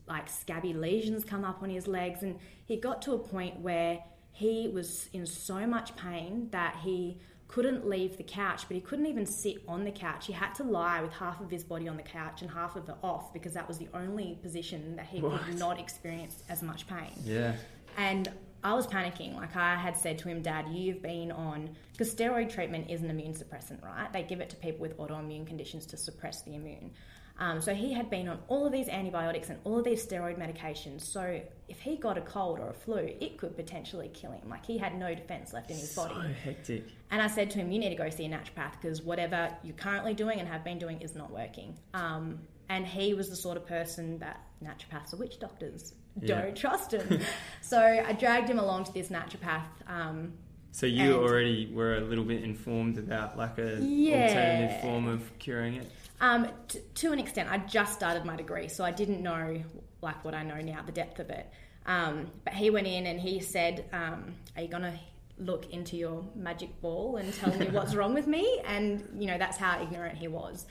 like 0.09 0.29
scabby 0.29 0.73
lesions 0.73 1.25
come 1.25 1.45
up 1.45 1.63
on 1.63 1.71
his 1.71 1.87
legs, 1.87 2.23
and 2.23 2.39
he 2.67 2.77
got 2.77 3.01
to 3.03 3.13
a 3.13 3.19
point 3.19 3.61
where 3.61 4.03
he 4.33 4.69
was 4.69 5.09
in 5.13 5.27
so 5.27 5.67
much 5.67 5.95
pain 5.97 6.49
that 6.51 6.77
he 6.83 7.19
couldn't 7.49 7.87
leave 7.87 8.17
the 8.17 8.23
couch, 8.23 8.65
but 8.67 8.75
he 8.75 8.81
couldn't 8.81 9.05
even 9.07 9.27
sit 9.27 9.59
on 9.69 9.85
the 9.85 9.91
couch. 9.91 10.27
He 10.27 10.33
had 10.33 10.55
to 10.55 10.65
lie 10.65 11.03
with 11.03 11.13
half 11.13 11.39
of 11.41 11.51
his 11.51 11.63
body 11.63 11.87
on 11.87 11.99
the 11.99 12.03
couch 12.03 12.41
and 12.41 12.51
half 12.51 12.77
of 12.77 12.89
it 12.89 12.95
off 13.03 13.33
because 13.35 13.53
that 13.53 13.69
was 13.69 13.77
the 13.77 13.89
only 13.93 14.39
position 14.43 14.97
that 14.97 15.05
he 15.07 15.21
What? 15.21 15.43
could 15.43 15.59
not 15.59 15.79
experience 15.79 16.43
as 16.49 16.63
much 16.63 16.87
pain. 16.87 17.13
Yeah. 17.23 17.55
And 17.99 18.31
I 18.65 18.73
was 18.73 18.87
panicking. 18.87 19.37
Like 19.37 19.55
I 19.55 19.77
had 19.77 19.99
said 19.99 20.19
to 20.21 20.29
him, 20.29 20.41
Dad, 20.41 20.67
you've 20.73 21.03
been 21.03 21.31
on 21.31 21.69
because 21.93 22.15
steroid 22.15 22.49
treatment 22.51 22.89
is 22.89 23.03
an 23.03 23.11
immune 23.11 23.35
suppressant, 23.35 23.83
right? 23.85 24.11
They 24.13 24.23
give 24.23 24.41
it 24.41 24.49
to 24.51 24.57
people 24.57 24.81
with 24.81 24.97
autoimmune 24.97 25.47
conditions 25.47 25.85
to 25.87 25.99
suppress 25.99 26.41
the 26.43 26.55
immune. 26.55 26.93
Um, 27.39 27.61
so 27.61 27.75
he 27.75 27.93
had 27.93 28.11
been 28.11 28.29
on 28.29 28.39
all 28.49 28.67
of 28.67 28.73
these 28.73 28.89
antibiotics 28.89 29.49
and 29.49 29.59
all 29.65 29.79
of 29.79 29.85
these 29.85 30.05
steroid 30.07 30.39
medications. 30.39 31.01
So 31.01 31.41
if 31.69 31.81
he 31.81 31.97
got 31.97 32.17
a 32.19 32.21
cold 32.21 32.61
or 32.61 32.69
a 32.71 32.75
flu, 32.75 32.97
it 33.21 33.39
could 33.39 33.57
potentially 33.57 34.11
kill 34.13 34.33
him. 34.33 34.49
Like 34.49 34.65
he 34.67 34.79
had 34.79 34.97
no 34.99 35.15
defense 35.15 35.53
left 35.53 35.71
in 35.71 35.77
his 35.77 35.95
body. 35.95 36.15
So 36.15 36.21
hectic. 36.45 36.85
And 37.11 37.21
I 37.23 37.27
said 37.27 37.51
to 37.53 37.59
him, 37.59 37.73
you 37.73 37.79
need 37.79 37.89
to 37.91 37.97
go 37.97 38.09
see 38.11 38.27
a 38.27 38.29
naturopath 38.29 38.73
because 38.81 39.03
whatever 39.03 39.51
you're 39.63 39.77
currently 39.77 40.15
doing 40.15 40.39
and 40.39 40.49
have 40.49 40.63
been 40.63 40.79
doing 40.79 41.01
is 41.01 41.15
not 41.15 41.31
working. 41.33 41.77
Um, 41.95 42.41
and 42.69 42.87
he 42.87 43.15
was 43.15 43.29
the 43.29 43.37
sort 43.37 43.57
of 43.57 43.67
person 43.67 44.19
that 44.19 44.41
naturopaths 44.63 45.13
are 45.13 45.17
witch 45.17 45.41
doctors. 45.41 45.95
Don't 46.25 46.55
trust 46.57 46.93
him. 46.93 47.21
so 47.63 47.81
I 47.81 48.13
dragged 48.13 48.49
him 48.49 48.59
along 48.59 48.85
to 48.85 48.93
this 48.93 49.09
naturopath. 49.09 49.65
Um, 49.89 50.35
So 50.73 50.87
you 50.87 51.15
already 51.15 51.71
were 51.73 51.97
a 51.97 52.01
little 52.01 52.25
bit 52.25 52.43
informed 52.45 52.99
about 52.99 53.37
like 53.37 53.59
a 53.59 53.79
Yeah. 53.81 54.27
alternative 54.27 54.81
form 54.83 55.09
of 55.09 55.39
curing 55.39 55.75
it. 55.77 55.91
Um, 56.21 56.49
t- 56.69 56.81
to 56.97 57.13
an 57.13 57.19
extent, 57.19 57.51
I 57.51 57.59
just 57.59 57.95
started 57.95 58.25
my 58.25 58.37
degree, 58.37 58.69
so 58.69 58.85
I 58.85 58.93
didn't 58.93 59.23
know 59.23 59.63
like 60.01 60.25
what 60.25 60.35
I 60.35 60.43
know 60.43 60.61
now, 60.61 60.83
the 60.85 60.93
depth 60.93 61.21
of 61.21 61.31
it. 61.31 61.51
Um, 61.87 62.31
but 62.45 62.55
he 62.55 62.71
went 62.71 62.87
in 62.87 63.07
and 63.07 63.21
he 63.21 63.41
said, 63.41 63.85
um, 63.93 64.35
"Are 64.57 64.63
you 64.63 64.69
gonna 64.69 64.99
look 65.39 65.71
into 65.73 65.97
your 65.97 66.25
magic 66.35 66.81
ball 66.81 67.17
and 67.17 67.33
tell 67.35 67.55
me 67.57 67.67
what's 67.71 67.95
wrong 67.97 68.15
with 68.15 68.27
me?" 68.27 68.61
And 68.65 69.09
you 69.19 69.27
know 69.27 69.39
that's 69.39 69.57
how 69.57 69.83
ignorant 69.83 70.19
he 70.19 70.29
was. 70.29 70.67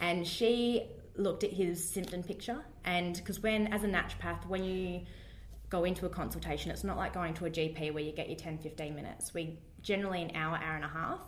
And 0.00 0.26
she 0.26 0.88
looked 1.16 1.44
at 1.44 1.50
his 1.52 1.86
symptom 1.86 2.22
picture, 2.22 2.64
and 2.84 3.16
because 3.16 3.40
when 3.40 3.68
as 3.68 3.84
a 3.84 3.88
naturopath, 3.88 4.46
when 4.46 4.64
you 4.64 5.02
go 5.70 5.84
into 5.84 6.06
a 6.06 6.08
consultation, 6.08 6.70
it's 6.70 6.84
not 6.84 6.96
like 6.96 7.12
going 7.12 7.34
to 7.34 7.46
a 7.46 7.50
GP 7.50 7.92
where 7.92 8.02
you 8.02 8.12
get 8.12 8.28
your 8.28 8.38
10, 8.38 8.58
15 8.58 8.94
minutes. 8.94 9.34
We 9.34 9.58
generally 9.82 10.22
an 10.22 10.30
hour, 10.36 10.56
hour 10.56 10.76
and 10.76 10.84
a 10.84 10.88
half 10.88 11.20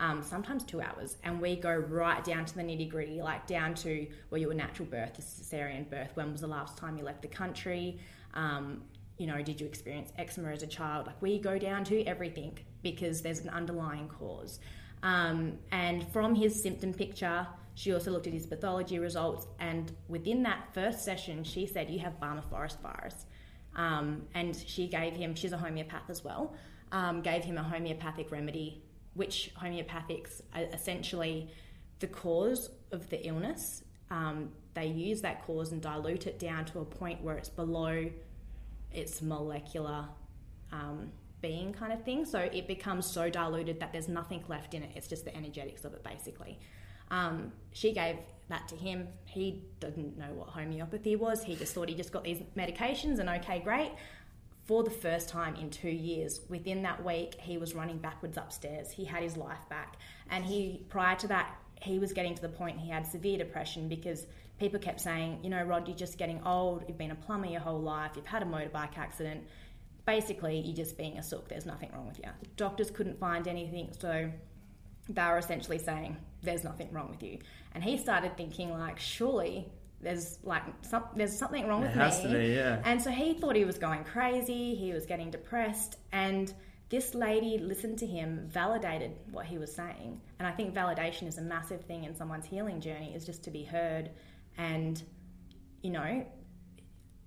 um, 0.00 0.22
sometimes 0.22 0.64
two 0.64 0.80
hours, 0.80 1.16
and 1.22 1.40
we 1.40 1.54
go 1.54 1.72
right 1.72 2.24
down 2.24 2.44
to 2.46 2.54
the 2.56 2.62
nitty 2.62 2.90
gritty, 2.90 3.22
like 3.22 3.46
down 3.46 3.74
to 3.74 4.06
were 4.30 4.38
you 4.38 4.50
a 4.50 4.54
natural 4.54 4.88
birth, 4.88 5.18
a 5.18 5.22
cesarean 5.22 5.88
birth, 5.88 6.10
when 6.14 6.32
was 6.32 6.40
the 6.40 6.46
last 6.48 6.76
time 6.76 6.96
you 6.98 7.04
left 7.04 7.22
the 7.22 7.28
country, 7.28 8.00
um, 8.34 8.82
you 9.18 9.26
know, 9.26 9.42
did 9.42 9.60
you 9.60 9.66
experience 9.66 10.10
eczema 10.16 10.48
as 10.50 10.62
a 10.62 10.66
child? 10.66 11.06
Like 11.06 11.20
we 11.20 11.38
go 11.38 11.58
down 11.58 11.84
to 11.84 12.02
everything 12.04 12.58
because 12.82 13.20
there's 13.20 13.40
an 13.40 13.50
underlying 13.50 14.08
cause. 14.08 14.58
Um, 15.02 15.58
and 15.70 16.10
from 16.12 16.34
his 16.34 16.60
symptom 16.60 16.92
picture, 16.94 17.46
she 17.74 17.92
also 17.92 18.10
looked 18.10 18.26
at 18.26 18.32
his 18.32 18.46
pathology 18.46 18.98
results, 18.98 19.46
and 19.58 19.92
within 20.08 20.42
that 20.42 20.74
first 20.74 21.04
session, 21.04 21.44
she 21.44 21.66
said, 21.66 21.88
"You 21.90 22.00
have 22.00 22.18
Barmah 22.20 22.44
forest 22.50 22.80
virus." 22.80 23.26
Um, 23.76 24.22
and 24.34 24.56
she 24.56 24.88
gave 24.88 25.14
him, 25.14 25.34
she's 25.34 25.52
a 25.52 25.56
homeopath 25.58 26.08
as 26.10 26.24
well, 26.24 26.54
um, 26.92 27.22
gave 27.22 27.44
him 27.44 27.56
a 27.56 27.62
homeopathic 27.62 28.30
remedy, 28.32 28.82
which 29.20 29.50
homeopathics 29.54 30.40
are 30.54 30.62
essentially 30.72 31.50
the 31.98 32.06
cause 32.06 32.70
of 32.90 33.06
the 33.10 33.22
illness. 33.26 33.82
Um, 34.10 34.48
they 34.72 34.86
use 34.86 35.20
that 35.20 35.44
cause 35.44 35.72
and 35.72 35.82
dilute 35.82 36.26
it 36.26 36.38
down 36.38 36.64
to 36.70 36.78
a 36.78 36.86
point 36.86 37.22
where 37.22 37.36
it's 37.36 37.50
below 37.50 38.10
its 38.90 39.20
molecular 39.20 40.06
um, 40.72 41.12
being 41.42 41.74
kind 41.74 41.92
of 41.92 42.02
thing. 42.02 42.24
So 42.24 42.38
it 42.38 42.66
becomes 42.66 43.12
so 43.12 43.28
diluted 43.28 43.80
that 43.80 43.92
there's 43.92 44.08
nothing 44.08 44.42
left 44.48 44.72
in 44.72 44.82
it. 44.82 44.92
It's 44.96 45.06
just 45.06 45.26
the 45.26 45.36
energetics 45.36 45.84
of 45.84 45.92
it, 45.92 46.02
basically. 46.02 46.58
Um, 47.10 47.52
she 47.72 47.92
gave 47.92 48.16
that 48.48 48.68
to 48.68 48.74
him. 48.74 49.06
He 49.26 49.64
didn't 49.80 50.16
know 50.16 50.32
what 50.32 50.48
homeopathy 50.48 51.16
was. 51.16 51.42
He 51.42 51.56
just 51.56 51.74
thought 51.74 51.90
he 51.90 51.94
just 51.94 52.10
got 52.10 52.24
these 52.24 52.40
medications 52.56 53.18
and 53.18 53.28
okay, 53.28 53.58
great. 53.58 53.92
For 54.70 54.84
the 54.84 54.90
first 54.90 55.28
time 55.28 55.56
in 55.56 55.68
two 55.68 55.90
years, 55.90 56.42
within 56.48 56.82
that 56.82 57.04
week, 57.04 57.34
he 57.40 57.58
was 57.58 57.74
running 57.74 57.98
backwards 57.98 58.36
upstairs. 58.36 58.88
He 58.88 59.04
had 59.04 59.20
his 59.20 59.36
life 59.36 59.68
back. 59.68 59.96
And 60.30 60.44
he, 60.44 60.86
prior 60.88 61.16
to 61.16 61.26
that, 61.26 61.56
he 61.82 61.98
was 61.98 62.12
getting 62.12 62.36
to 62.36 62.40
the 62.40 62.50
point 62.50 62.78
he 62.78 62.88
had 62.88 63.04
severe 63.04 63.36
depression 63.36 63.88
because 63.88 64.28
people 64.60 64.78
kept 64.78 65.00
saying, 65.00 65.40
you 65.42 65.50
know, 65.50 65.60
Rod, 65.64 65.88
you're 65.88 65.96
just 65.96 66.18
getting 66.18 66.40
old. 66.44 66.84
You've 66.86 66.98
been 66.98 67.10
a 67.10 67.16
plumber 67.16 67.48
your 67.48 67.58
whole 67.58 67.80
life. 67.80 68.12
You've 68.14 68.26
had 68.26 68.44
a 68.44 68.46
motorbike 68.46 68.96
accident. 68.96 69.42
Basically, 70.06 70.60
you're 70.60 70.76
just 70.76 70.96
being 70.96 71.18
a 71.18 71.22
sook. 71.24 71.48
There's 71.48 71.66
nothing 71.66 71.90
wrong 71.92 72.06
with 72.06 72.18
you. 72.18 72.30
Doctors 72.56 72.92
couldn't 72.92 73.18
find 73.18 73.48
anything. 73.48 73.90
So 73.98 74.30
they 75.08 75.22
were 75.24 75.38
essentially 75.38 75.78
saying 75.78 76.16
there's 76.44 76.62
nothing 76.62 76.92
wrong 76.92 77.10
with 77.10 77.22
you 77.22 77.38
and 77.72 77.82
he 77.82 77.96
started 77.98 78.36
thinking 78.36 78.70
like 78.70 78.98
surely 78.98 79.66
there's 80.02 80.38
like 80.42 80.62
some, 80.82 81.04
there's 81.14 81.36
something 81.36 81.66
wrong 81.66 81.82
It 81.84 81.96
with 81.96 82.24
me. 82.24 82.38
be, 82.48 82.54
yeah. 82.54 82.80
and 82.84 83.00
so 83.00 83.10
he 83.10 83.34
thought 83.34 83.54
he 83.56 83.64
was 83.64 83.78
going 83.78 84.04
crazy 84.04 84.74
he 84.74 84.92
was 84.92 85.06
getting 85.06 85.30
depressed 85.30 85.96
and 86.12 86.52
this 86.88 87.14
lady 87.14 87.58
listened 87.58 87.98
to 87.98 88.06
him 88.06 88.46
validated 88.48 89.12
what 89.30 89.46
he 89.46 89.58
was 89.58 89.72
saying. 89.74 90.20
And 90.38 90.48
i 90.48 90.50
think 90.52 90.74
validation 90.74 91.28
is 91.28 91.38
a 91.38 91.42
massive 91.42 91.82
thing 91.84 92.04
in 92.04 92.14
someone's 92.14 92.46
healing 92.46 92.80
journey 92.80 93.14
is 93.14 93.24
just 93.24 93.44
to 93.44 93.50
be 93.50 93.62
heard 93.64 94.10
and 94.56 95.02
you 95.82 95.90
know 95.90 96.26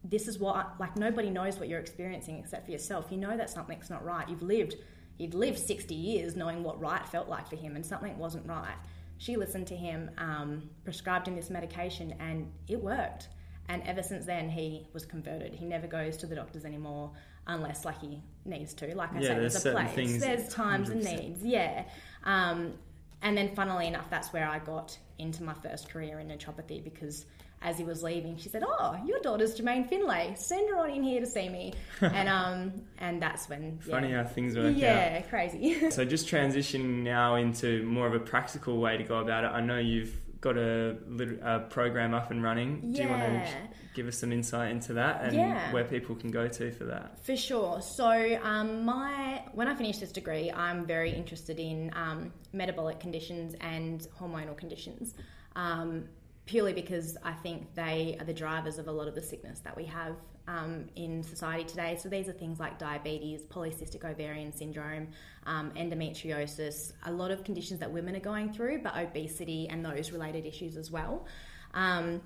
this 0.03 0.27
is 0.27 0.38
what 0.38 0.79
like 0.79 0.97
nobody 0.97 1.29
knows 1.29 1.57
what 1.59 1.69
you're 1.69 1.79
experiencing 1.79 2.38
except 2.38 2.65
for 2.65 2.71
yourself. 2.71 3.07
You 3.09 3.17
know 3.17 3.38
that 3.38 3.49
something's 3.49 3.89
not 3.89 4.03
right. 4.03 4.27
You've 4.27 4.41
lived 4.43 4.75
he'd 5.17 5.33
lived 5.33 5.59
60 5.59 5.93
years 5.93 6.36
knowing 6.36 6.63
what 6.63 6.79
right 6.79 7.07
felt 7.07 7.29
like 7.29 7.47
for 7.47 7.55
him 7.55 7.75
and 7.75 7.86
something 7.86 8.17
wasn't 8.17 8.45
right 8.47 8.75
she 9.23 9.38
listened 9.38 9.67
to 9.67 9.75
him 9.75 10.12
um, 10.17 10.69
prescribed 10.83 11.27
him 11.29 11.36
this 11.38 11.49
medication 11.49 12.13
and 12.19 12.51
it 12.67 12.81
worked. 12.83 13.29
And 13.69 13.81
ever 13.83 14.03
since 14.03 14.25
then 14.25 14.49
he 14.49 14.86
was 14.91 15.05
converted. 15.05 15.53
He 15.55 15.65
never 15.65 15.88
goes 15.88 16.17
to 16.17 16.27
the 16.27 16.36
doctors 16.36 16.65
anymore 16.65 17.12
unless 17.47 17.86
like 17.86 18.01
he 18.01 18.21
needs 18.43 18.73
to. 18.75 18.93
Like 18.93 19.13
i 19.13 19.19
Yeah, 19.19 19.29
say 19.29 19.39
there's 19.39 19.65
a 19.65 19.71
place. 19.71 19.91
things- 19.91 20.19
there's 20.19 20.49
times 20.49 20.89
and 20.89 21.01
100%. 21.01 21.19
needs. 21.21 21.43
Yeah. 21.43 21.86
Um, 22.25 22.73
and 23.21 23.38
then 23.38 23.55
funnily 23.55 23.88
enough 23.88 24.09
that's 24.09 24.33
where 24.33 24.45
i 24.49 24.59
got 24.59 24.97
into 25.17 25.43
my 25.43 25.53
first 25.53 25.89
career 25.89 26.19
in 26.19 26.27
naturopathy 26.27 26.83
because 26.83 27.25
as 27.63 27.78
he 27.78 27.84
was 27.84 28.04
leaving 28.04 28.38
she 28.38 28.49
said 28.49 28.63
oh 28.67 28.95
your 29.06 29.19
daughter's 29.21 29.60
jermaine 29.60 29.88
finlay 29.88 30.34
send 30.38 30.69
her 30.69 30.78
on 30.78 30.89
in 30.89 31.02
here 31.02 31.19
to 31.19 31.26
see 31.26 31.49
me 31.49 31.73
and 32.02 32.28
um 32.30 32.71
and 32.99 33.21
that's 33.21 33.47
when 33.49 33.80
yeah, 33.86 33.91
Funny 33.91 34.12
how 34.12 34.23
things 34.23 34.56
work 34.56 34.65
out. 34.67 34.76
yeah 34.76 35.21
crazy 35.21 35.89
So 35.91 36.04
just 36.06 36.28
transitioning 36.28 37.04
now 37.04 37.36
into 37.36 37.84
more 37.84 38.06
of 38.08 38.13
a 38.13 38.19
practical 38.19 38.80
way 38.80 38.97
to 38.97 39.04
go 39.04 39.17
about 39.19 39.43
it. 39.43 39.47
I 39.47 39.62
know 39.62 39.78
you've 39.78 40.13
got 40.41 40.58
a, 40.58 40.97
a 41.41 41.60
program 41.69 42.13
up 42.13 42.30
and 42.30 42.43
running. 42.43 42.82
Yeah. 42.84 42.95
Do 42.97 43.04
you 43.04 43.10
want 43.10 43.21
to 43.45 43.52
give 43.95 44.08
us 44.10 44.17
some 44.17 44.34
insight 44.34 44.71
into 44.71 44.93
that 44.93 45.21
and 45.23 45.34
Yeah. 45.34 45.71
where 45.71 45.86
people 45.86 46.15
can 46.15 46.32
go 46.32 46.47
to 46.49 46.71
for 46.73 46.84
that? 46.86 47.23
For 47.26 47.38
sure. 47.38 47.80
So, 47.82 48.10
um, 48.43 48.84
my 48.84 49.43
when 49.54 49.67
I 49.69 49.76
finish 49.76 49.99
this 49.99 50.12
degree, 50.12 50.52
I'm 50.52 50.86
very 50.86 51.12
interested 51.13 51.60
in 51.60 51.91
um, 51.95 52.34
metabolic 52.52 52.99
conditions 52.99 53.56
and 53.62 54.02
hormonal 54.19 54.58
conditions, 54.58 55.13
um, 55.56 56.10
purely 56.45 56.73
because 56.73 57.17
I 57.23 57.34
think 57.34 57.73
they 57.75 58.17
are 58.19 58.25
the 58.25 58.34
drivers 58.34 58.77
of 58.77 58.88
a 58.88 58.91
lot 58.91 59.08
of 59.08 59.15
the 59.15 59.21
sickness 59.21 59.60
that 59.60 59.75
we 59.75 59.86
have 59.86 60.15
um, 60.47 60.89
in 60.95 61.23
society 61.23 61.63
today. 61.63 61.97
So, 62.01 62.10
these 62.10 62.27
are 62.27 62.34
things 62.34 62.60
like 62.60 62.77
diabetes, 62.77 63.43
polycystic 63.43 64.03
ovarian 64.03 64.51
syndrome, 64.51 65.08
um, 65.45 65.71
endometriosis, 65.71 66.93
a 67.06 67.12
lot 67.12 67.32
of 67.32 67.43
conditions 67.43 67.79
that 67.79 67.91
women 67.91 68.15
are 68.15 68.21
going 68.21 68.51
through, 68.51 68.82
but 68.84 68.97
obesity 68.97 69.67
and 69.69 69.86
those 69.86 70.12
related 70.12 70.45
issues 70.45 70.75
as 70.75 70.91
well. 70.91 71.25
Um, 71.73 72.21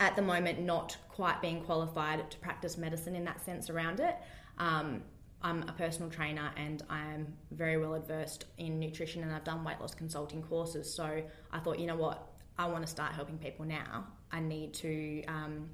at 0.00 0.16
the 0.16 0.22
moment 0.22 0.60
not 0.60 0.96
quite 1.08 1.40
being 1.40 1.62
qualified 1.62 2.28
to 2.30 2.36
practice 2.38 2.76
medicine 2.76 3.14
in 3.14 3.24
that 3.24 3.44
sense 3.44 3.70
around 3.70 4.00
it. 4.00 4.16
Um, 4.58 5.02
I'm 5.42 5.62
a 5.68 5.72
personal 5.72 6.10
trainer 6.10 6.50
and 6.56 6.82
I 6.88 7.00
am 7.12 7.34
very 7.50 7.76
well 7.76 7.94
adversed 7.94 8.46
in 8.56 8.80
nutrition 8.80 9.22
and 9.22 9.32
I've 9.32 9.44
done 9.44 9.62
weight 9.62 9.78
loss 9.80 9.94
consulting 9.94 10.42
courses. 10.42 10.92
So 10.92 11.22
I 11.52 11.58
thought, 11.58 11.78
you 11.78 11.86
know 11.86 11.96
what, 11.96 12.33
I 12.58 12.66
want 12.66 12.84
to 12.84 12.90
start 12.90 13.12
helping 13.12 13.38
people 13.38 13.64
now. 13.64 14.06
I 14.30 14.40
need 14.40 14.74
to 14.74 15.24
um, 15.26 15.70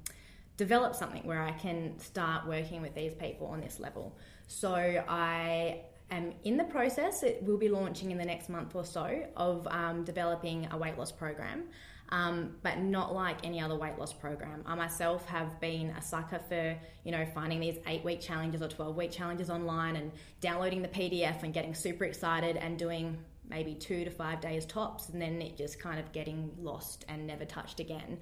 develop 0.57 0.95
something 0.95 1.23
where 1.23 1.41
I 1.41 1.51
can 1.51 1.97
start 1.99 2.47
working 2.47 2.81
with 2.81 2.95
these 2.95 3.13
people 3.13 3.47
on 3.47 3.61
this 3.61 3.79
level. 3.79 4.17
So 4.47 4.73
I 4.73 5.81
am 6.09 6.33
in 6.43 6.57
the 6.57 6.63
process, 6.65 7.23
it 7.23 7.43
will 7.43 7.57
be 7.57 7.69
launching 7.69 8.11
in 8.11 8.17
the 8.17 8.25
next 8.25 8.49
month 8.49 8.75
or 8.75 8.83
so, 8.83 9.25
of 9.35 9.67
um, 9.67 10.03
developing 10.03 10.67
a 10.71 10.77
weight 10.77 10.97
loss 10.97 11.11
program 11.11 11.63
um, 12.11 12.55
but 12.61 12.79
not 12.79 13.13
like 13.13 13.37
any 13.45 13.61
other 13.61 13.75
weight 13.75 13.97
loss 13.97 14.11
program. 14.11 14.63
I 14.65 14.75
myself 14.75 15.25
have 15.27 15.59
been 15.61 15.91
a 15.91 16.01
sucker 16.01 16.39
for, 16.49 16.77
you 17.05 17.11
know, 17.11 17.25
finding 17.33 17.59
these 17.59 17.77
eight 17.87 18.03
week 18.03 18.19
challenges 18.19 18.61
or 18.61 18.67
12 18.67 18.95
week 18.95 19.11
challenges 19.11 19.49
online 19.49 19.95
and 19.95 20.11
downloading 20.41 20.81
the 20.81 20.89
PDF 20.89 21.43
and 21.43 21.53
getting 21.53 21.73
super 21.73 22.03
excited 22.03 22.57
and 22.57 22.77
doing 22.77 23.17
maybe 23.51 23.75
two 23.75 24.03
to 24.03 24.09
five 24.09 24.41
days 24.41 24.65
tops 24.65 25.09
and 25.09 25.21
then 25.21 25.41
it 25.41 25.55
just 25.55 25.79
kind 25.79 25.99
of 25.99 26.11
getting 26.11 26.49
lost 26.59 27.05
and 27.07 27.27
never 27.27 27.45
touched 27.45 27.79
again. 27.79 28.17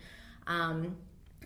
Um, 0.48 0.98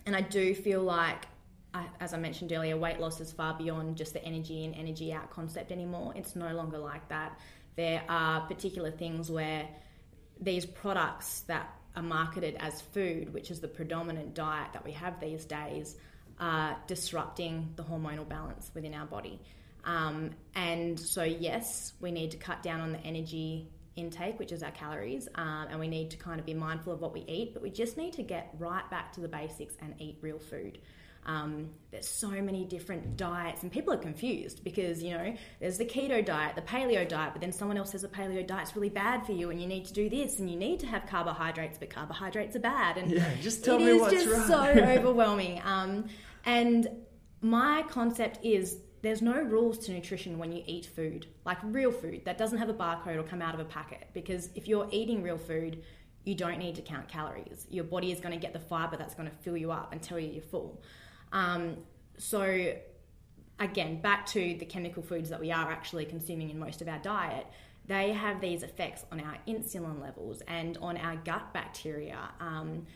and 0.06 0.16
I 0.16 0.22
do 0.22 0.54
feel 0.54 0.82
like, 0.82 1.26
I, 1.72 1.86
as 2.00 2.12
I 2.12 2.18
mentioned 2.18 2.52
earlier, 2.52 2.76
weight 2.76 2.98
loss 2.98 3.20
is 3.20 3.30
far 3.30 3.54
beyond 3.54 3.96
just 3.96 4.12
the 4.12 4.24
energy 4.24 4.64
in, 4.64 4.74
energy 4.74 5.12
out 5.12 5.30
concept 5.30 5.70
anymore. 5.70 6.12
It's 6.16 6.34
no 6.34 6.52
longer 6.52 6.78
like 6.78 7.08
that. 7.10 7.38
There 7.76 8.02
are 8.08 8.40
particular 8.46 8.90
things 8.90 9.30
where 9.30 9.68
these 10.40 10.66
products 10.66 11.40
that 11.42 11.68
are 11.96 12.02
marketed 12.02 12.56
as 12.58 12.80
food, 12.80 13.32
which 13.32 13.50
is 13.50 13.60
the 13.60 13.68
predominant 13.68 14.34
diet 14.34 14.72
that 14.72 14.84
we 14.84 14.92
have 14.92 15.20
these 15.20 15.44
days, 15.44 15.96
are 16.40 16.76
disrupting 16.86 17.72
the 17.76 17.84
hormonal 17.84 18.28
balance 18.28 18.70
within 18.74 18.94
our 18.94 19.06
body. 19.06 19.40
Um, 19.84 20.30
and 20.54 20.98
so, 20.98 21.22
yes, 21.22 21.92
we 22.00 22.10
need 22.10 22.30
to 22.32 22.36
cut 22.36 22.62
down 22.62 22.80
on 22.80 22.92
the 22.92 23.00
energy 23.00 23.68
intake, 23.96 24.38
which 24.38 24.52
is 24.52 24.62
our 24.62 24.70
calories, 24.72 25.28
um, 25.36 25.66
and 25.70 25.78
we 25.80 25.88
need 25.88 26.10
to 26.10 26.16
kind 26.16 26.40
of 26.40 26.46
be 26.46 26.54
mindful 26.54 26.92
of 26.92 27.00
what 27.00 27.12
we 27.12 27.20
eat, 27.28 27.54
but 27.54 27.62
we 27.62 27.70
just 27.70 27.96
need 27.96 28.12
to 28.14 28.22
get 28.22 28.54
right 28.58 28.88
back 28.90 29.12
to 29.12 29.20
the 29.20 29.28
basics 29.28 29.74
and 29.80 29.94
eat 30.00 30.18
real 30.20 30.38
food. 30.38 30.78
Um, 31.26 31.70
there's 31.90 32.06
so 32.06 32.28
many 32.28 32.66
different 32.66 33.16
diets, 33.16 33.62
and 33.62 33.72
people 33.72 33.94
are 33.94 33.98
confused 33.98 34.62
because 34.62 35.02
you 35.02 35.12
know 35.12 35.34
there's 35.58 35.78
the 35.78 35.86
keto 35.86 36.22
diet, 36.22 36.54
the 36.54 36.60
paleo 36.62 37.08
diet, 37.08 37.32
but 37.32 37.40
then 37.40 37.50
someone 37.52 37.78
else 37.78 37.92
says 37.92 38.02
the 38.02 38.08
paleo 38.08 38.46
diet's 38.46 38.76
really 38.76 38.90
bad 38.90 39.24
for 39.24 39.32
you, 39.32 39.48
and 39.50 39.58
you 39.60 39.66
need 39.66 39.86
to 39.86 39.94
do 39.94 40.10
this, 40.10 40.38
and 40.38 40.50
you 40.50 40.56
need 40.56 40.80
to 40.80 40.86
have 40.86 41.06
carbohydrates, 41.06 41.78
but 41.78 41.88
carbohydrates 41.88 42.56
are 42.56 42.60
bad. 42.60 42.98
And 42.98 43.10
Yeah, 43.10 43.24
just 43.40 43.64
tell 43.64 43.76
it 43.76 43.84
me 43.86 43.92
is 43.92 44.00
what's 44.02 44.12
just 44.12 44.28
right. 44.28 44.46
so 44.76 44.84
overwhelming. 44.98 45.62
Um, 45.64 46.06
and 46.44 46.88
my 47.40 47.84
concept 47.88 48.40
is 48.44 48.76
there's 49.04 49.20
no 49.20 49.40
rules 49.40 49.78
to 49.78 49.92
nutrition 49.92 50.38
when 50.38 50.50
you 50.50 50.62
eat 50.66 50.86
food, 50.86 51.26
like 51.44 51.58
real 51.62 51.92
food 51.92 52.24
that 52.24 52.38
doesn't 52.38 52.56
have 52.56 52.70
a 52.70 52.74
barcode 52.74 53.16
or 53.16 53.22
come 53.22 53.42
out 53.42 53.52
of 53.52 53.60
a 53.60 53.64
packet. 53.64 54.08
Because 54.14 54.48
if 54.54 54.66
you're 54.66 54.88
eating 54.90 55.22
real 55.22 55.36
food, 55.36 55.82
you 56.24 56.34
don't 56.34 56.58
need 56.58 56.74
to 56.76 56.82
count 56.82 57.06
calories. 57.06 57.66
Your 57.68 57.84
body 57.84 58.10
is 58.10 58.18
going 58.18 58.32
to 58.32 58.40
get 58.40 58.54
the 58.54 58.58
fiber 58.58 58.96
that's 58.96 59.14
going 59.14 59.28
to 59.28 59.36
fill 59.36 59.58
you 59.58 59.70
up 59.70 59.92
and 59.92 60.02
tell 60.02 60.18
you 60.18 60.30
you're 60.30 60.42
full. 60.42 60.82
Um, 61.32 61.76
so, 62.16 62.74
again, 63.60 64.00
back 64.00 64.24
to 64.28 64.56
the 64.58 64.64
chemical 64.64 65.02
foods 65.02 65.28
that 65.28 65.40
we 65.40 65.52
are 65.52 65.70
actually 65.70 66.06
consuming 66.06 66.48
in 66.48 66.58
most 66.58 66.80
of 66.80 66.88
our 66.88 66.98
diet, 67.00 67.46
they 67.86 68.12
have 68.12 68.40
these 68.40 68.62
effects 68.62 69.04
on 69.12 69.20
our 69.20 69.36
insulin 69.46 70.00
levels 70.00 70.40
and 70.48 70.78
on 70.78 70.96
our 70.96 71.16
gut 71.16 71.52
bacteria. 71.52 72.30
Um, 72.40 72.86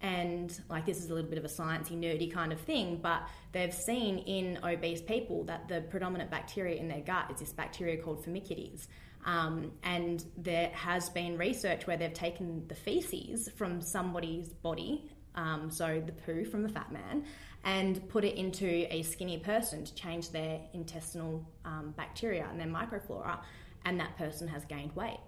and 0.00 0.60
like 0.68 0.86
this 0.86 0.98
is 0.98 1.10
a 1.10 1.14
little 1.14 1.28
bit 1.30 1.38
of 1.38 1.44
a 1.44 1.48
sciencey, 1.48 1.92
nerdy 1.92 2.32
kind 2.32 2.52
of 2.52 2.60
thing, 2.60 2.98
but 3.02 3.22
they've 3.52 3.72
seen 3.72 4.18
in 4.18 4.58
obese 4.62 5.00
people 5.00 5.44
that 5.44 5.68
the 5.68 5.80
predominant 5.82 6.30
bacteria 6.30 6.76
in 6.76 6.88
their 6.88 7.00
gut 7.00 7.30
is 7.30 7.40
this 7.40 7.52
bacteria 7.52 7.96
called 7.96 8.24
Firmicutes. 8.24 8.86
Um, 9.24 9.72
and 9.82 10.24
there 10.36 10.70
has 10.72 11.08
been 11.08 11.36
research 11.36 11.86
where 11.86 11.96
they've 11.96 12.12
taken 12.12 12.66
the 12.68 12.74
feces 12.76 13.48
from 13.56 13.80
somebody's 13.80 14.48
body, 14.50 15.10
um, 15.34 15.70
so 15.70 16.00
the 16.04 16.12
poo 16.12 16.44
from 16.44 16.62
the 16.62 16.68
fat 16.68 16.92
man, 16.92 17.24
and 17.64 18.08
put 18.08 18.24
it 18.24 18.36
into 18.36 18.86
a 18.94 19.02
skinny 19.02 19.38
person 19.38 19.84
to 19.84 19.94
change 19.94 20.30
their 20.30 20.60
intestinal 20.74 21.44
um, 21.64 21.92
bacteria 21.96 22.46
and 22.48 22.60
their 22.60 22.68
microflora, 22.68 23.40
and 23.84 23.98
that 23.98 24.16
person 24.16 24.46
has 24.46 24.64
gained 24.66 24.94
weight. 24.94 25.18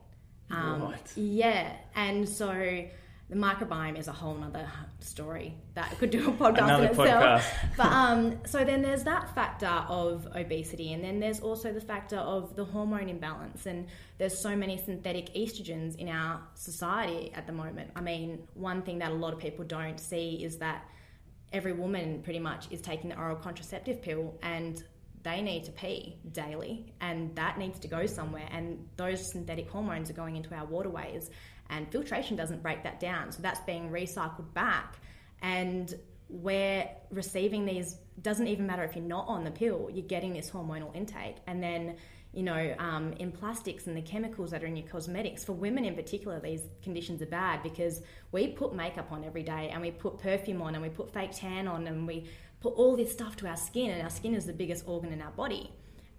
Um, 0.50 0.82
Right. 0.82 1.12
Yeah, 1.16 1.72
and 1.96 2.28
so 2.28 2.84
the 3.31 3.37
microbiome 3.37 3.99
is 3.99 4.09
a 4.09 4.12
whole 4.12 4.43
other 4.43 4.66
story 5.01 5.55
that 5.74 5.99
could 5.99 6.11
do 6.11 6.29
a 6.29 6.33
podcast 6.33 6.64
Another 6.64 6.85
in 6.85 6.91
itself. 6.91 7.43
podcast. 7.43 7.45
But 7.76 7.87
um, 7.87 8.39
so 8.47 8.64
then 8.64 8.81
there's 8.81 9.05
that 9.05 9.35
factor 9.35 9.66
of 9.66 10.26
obesity, 10.35 10.95
and 10.95 11.05
then 11.05 11.20
there's 11.20 11.41
also 11.41 11.72
the 11.72 11.81
factor 11.81 12.16
of 12.16 12.57
the 12.57 12.64
hormone 12.64 13.11
imbalance. 13.11 13.66
And 13.66 13.89
there's 14.16 14.41
so 14.41 14.57
many 14.57 14.79
synthetic 14.79 15.35
estrogens 15.35 15.97
in 15.97 16.09
our 16.09 16.41
society 16.55 17.31
at 17.35 17.47
the 17.47 17.53
moment. 17.53 17.91
I 17.95 18.01
mean, 18.01 18.49
one 18.55 18.83
thing 18.83 18.99
that 19.01 19.11
a 19.11 19.14
lot 19.14 19.35
of 19.35 19.39
people 19.39 19.64
don't 19.64 20.01
see 20.01 20.43
is 20.43 20.57
that 20.59 20.89
every 21.53 21.72
woman 21.72 22.22
pretty 22.22 22.39
much 22.39 22.66
is 22.70 22.81
taking 22.81 23.11
the 23.11 23.18
oral 23.18 23.37
contraceptive 23.37 24.01
pill 24.01 24.39
and 24.43 24.83
they 25.22 25.43
need 25.43 25.64
to 25.64 25.72
pee 25.72 26.16
daily 26.33 26.93
and 27.01 27.35
that 27.37 27.59
needs 27.59 27.79
to 27.81 27.89
go 27.89 28.07
somewhere 28.07 28.49
and 28.53 28.87
those 28.97 29.33
synthetic 29.33 29.68
hormones 29.68 30.11
are 30.11 30.14
going 30.14 30.37
into 30.37 30.55
our 30.55 30.64
waterways 30.66 31.31
and 31.70 31.90
filtration 31.90 32.36
doesn't 32.36 32.62
break 32.62 32.82
that 32.84 33.00
down. 33.00 33.32
So 33.32 33.42
that's 33.42 33.60
being 33.60 33.90
recycled 33.90 34.52
back. 34.54 34.98
And 35.42 35.94
we're 36.28 36.88
receiving 37.10 37.64
these 37.64 37.96
doesn't 38.20 38.48
even 38.48 38.66
matter 38.66 38.82
if 38.82 38.96
you're 38.96 39.04
not 39.04 39.26
on 39.28 39.44
the 39.44 39.50
pill 39.50 39.88
you're 39.90 40.04
getting 40.04 40.34
this 40.34 40.50
hormonal 40.50 40.94
intake. 40.94 41.36
And 41.46 41.62
then 41.62 41.96
you 42.32 42.42
know 42.42 42.74
um, 42.78 43.12
in 43.14 43.32
plastics 43.32 43.86
and 43.86 43.96
the 43.96 44.02
chemicals 44.02 44.50
that 44.50 44.62
are 44.62 44.66
in 44.66 44.76
your 44.76 44.86
cosmetics 44.86 45.44
for 45.44 45.54
women 45.54 45.84
in 45.84 45.94
particular 45.94 46.38
these 46.38 46.62
conditions 46.82 47.22
are 47.22 47.26
bad 47.26 47.62
because 47.62 48.02
we 48.32 48.48
put 48.48 48.74
makeup 48.74 49.10
on 49.10 49.24
every 49.24 49.42
day 49.42 49.70
and 49.72 49.80
we 49.80 49.90
put 49.90 50.18
perfume 50.18 50.60
on 50.60 50.74
and 50.74 50.82
we 50.82 50.90
put 50.90 51.10
fake 51.12 51.30
tan 51.32 51.66
on 51.66 51.86
and 51.86 52.06
we 52.06 52.28
put 52.60 52.74
all 52.74 52.96
this 52.96 53.10
stuff 53.10 53.34
to 53.36 53.46
our 53.48 53.56
skin 53.56 53.90
and 53.90 54.02
our 54.02 54.10
skin 54.10 54.34
is 54.34 54.44
the 54.44 54.52
biggest 54.52 54.86
organ 54.86 55.10
in 55.10 55.22
our 55.22 55.30
body 55.30 55.70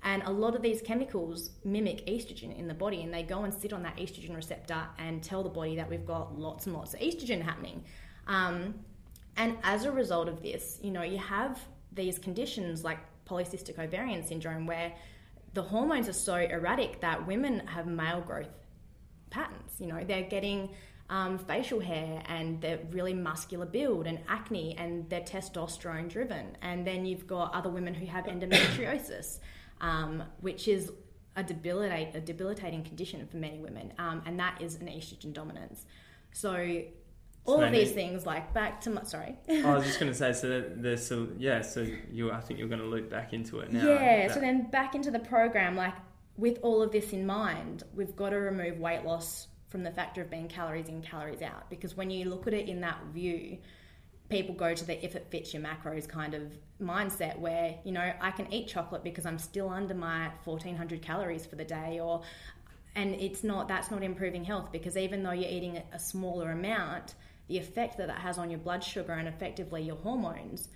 and 0.03 0.23
a 0.23 0.31
lot 0.31 0.55
of 0.55 0.61
these 0.61 0.81
chemicals 0.81 1.51
mimic 1.63 2.05
estrogen 2.07 2.57
in 2.57 2.67
the 2.67 2.73
body 2.73 3.01
and 3.01 3.13
they 3.13 3.23
go 3.23 3.43
and 3.43 3.53
sit 3.53 3.73
on 3.73 3.83
that 3.83 3.97
estrogen 3.97 4.35
receptor 4.35 4.81
and 4.97 5.21
tell 5.21 5.43
the 5.43 5.49
body 5.49 5.75
that 5.75 5.89
we've 5.89 6.05
got 6.05 6.37
lots 6.39 6.65
and 6.65 6.75
lots 6.75 6.93
of 6.93 6.99
estrogen 6.99 7.41
happening 7.41 7.83
um, 8.27 8.75
and 9.39 9.57
as 9.63 9.85
a 9.85 9.91
result 9.91 10.27
of 10.27 10.41
this, 10.43 10.79
you 10.83 10.91
know, 10.91 11.01
you 11.01 11.17
have 11.17 11.59
these 11.93 12.19
conditions 12.19 12.83
like 12.83 12.99
polycystic 13.25 13.79
ovarian 13.79 14.25
syndrome 14.25 14.65
where 14.65 14.93
the 15.53 15.61
hormones 15.61 16.09
are 16.09 16.13
so 16.13 16.35
erratic 16.35 16.99
that 16.99 17.25
women 17.25 17.65
have 17.65 17.87
male 17.87 18.21
growth 18.21 18.49
patterns. 19.29 19.71
You 19.79 19.87
know, 19.87 20.03
they're 20.03 20.23
getting 20.23 20.69
um, 21.09 21.39
facial 21.39 21.79
hair 21.79 22.21
and 22.27 22.59
they're 22.61 22.79
really 22.91 23.13
muscular 23.13 23.65
build 23.65 24.07
and 24.07 24.19
acne 24.27 24.75
and 24.77 25.09
they're 25.09 25.21
testosterone 25.21 26.09
driven. 26.09 26.57
And 26.61 26.85
then 26.85 27.05
you've 27.05 27.25
got 27.25 27.53
other 27.53 27.69
women 27.69 27.93
who 27.93 28.05
have 28.07 28.25
endometriosis, 28.25 29.39
um, 29.81 30.23
which 30.41 30.67
is 30.67 30.91
a, 31.35 31.43
debilitate, 31.43 32.15
a 32.15 32.21
debilitating 32.21 32.83
condition 32.83 33.25
for 33.27 33.37
many 33.37 33.59
women. 33.59 33.93
Um, 33.97 34.21
and 34.25 34.39
that 34.39 34.61
is 34.61 34.75
an 34.75 34.87
estrogen 34.87 35.33
dominance. 35.33 35.85
So 36.33 36.81
all 37.45 37.57
So 37.57 37.63
of 37.63 37.71
these 37.71 37.89
need- 37.89 37.95
things, 37.95 38.25
like 38.25 38.53
back 38.53 38.81
to 38.81 38.89
my, 38.89 39.03
sorry. 39.03 39.35
I 39.49 39.73
was 39.73 39.83
just 39.87 39.99
going 39.99 40.11
to 40.11 40.17
say, 40.17 40.33
so 40.33 40.63
there's 40.75 41.05
so 41.05 41.27
yeah, 41.37 41.61
so 41.61 41.85
you, 42.11 42.31
I 42.31 42.41
think 42.41 42.59
you're 42.59 42.67
going 42.67 42.81
to 42.81 42.87
loop 42.87 43.09
back 43.09 43.33
into 43.33 43.59
it 43.59 43.71
now. 43.71 43.87
Yeah, 43.87 44.27
That- 44.27 44.33
so 44.35 44.39
then 44.41 44.69
back 44.69 44.95
into 44.95 45.11
the 45.11 45.19
program, 45.19 45.75
like 45.75 45.95
with 46.37 46.59
all 46.61 46.81
of 46.81 46.91
this 46.91 47.11
in 47.13 47.25
mind, 47.25 47.83
we've 47.93 48.15
got 48.15 48.29
to 48.29 48.37
remove 48.37 48.79
weight 48.79 49.03
loss 49.05 49.47
from 49.67 49.83
the 49.83 49.91
factor 49.91 50.21
of 50.21 50.29
being 50.29 50.47
calories 50.47 50.87
in, 50.89 51.01
calories 51.01 51.41
out. 51.41 51.69
Because 51.69 51.95
when 51.95 52.09
you 52.09 52.25
look 52.29 52.47
at 52.47 52.53
it 52.53 52.67
in 52.67 52.81
that 52.81 52.99
view, 53.13 53.57
people 54.29 54.53
go 54.53 54.73
to 54.73 54.85
the 54.85 55.03
if 55.03 55.15
it 55.15 55.27
fits 55.29 55.53
your 55.53 55.63
macros 55.63 56.07
kind 56.07 56.33
of 56.33 56.43
mindset 56.81 57.37
where, 57.39 57.75
you 57.83 57.91
know, 57.91 58.13
I 58.21 58.31
can 58.31 58.51
eat 58.53 58.67
chocolate 58.67 59.03
because 59.03 59.25
I'm 59.25 59.39
still 59.39 59.69
under 59.69 59.93
my 59.93 60.31
1400 60.43 61.01
calories 61.01 61.45
for 61.45 61.55
the 61.55 61.65
day 61.65 61.99
or 61.99 62.21
and 62.95 63.15
it's 63.15 63.43
not 63.43 63.67
that's 63.67 63.91
not 63.91 64.03
improving 64.03 64.43
health 64.43 64.71
because 64.71 64.97
even 64.97 65.23
though 65.23 65.31
you're 65.31 65.49
eating 65.49 65.81
a- 65.93 65.99
smaller 65.99 66.51
amount, 66.51 67.15
the 67.47 67.57
effect 67.57 67.97
that 67.97 68.07
that 68.07 68.19
has 68.19 68.37
on 68.37 68.49
your 68.49 68.59
blood 68.59 68.83
sugar 68.83 69.13
and 69.13 69.27
effectively 69.27 69.81
your 69.81 69.95
hormones 69.97 70.69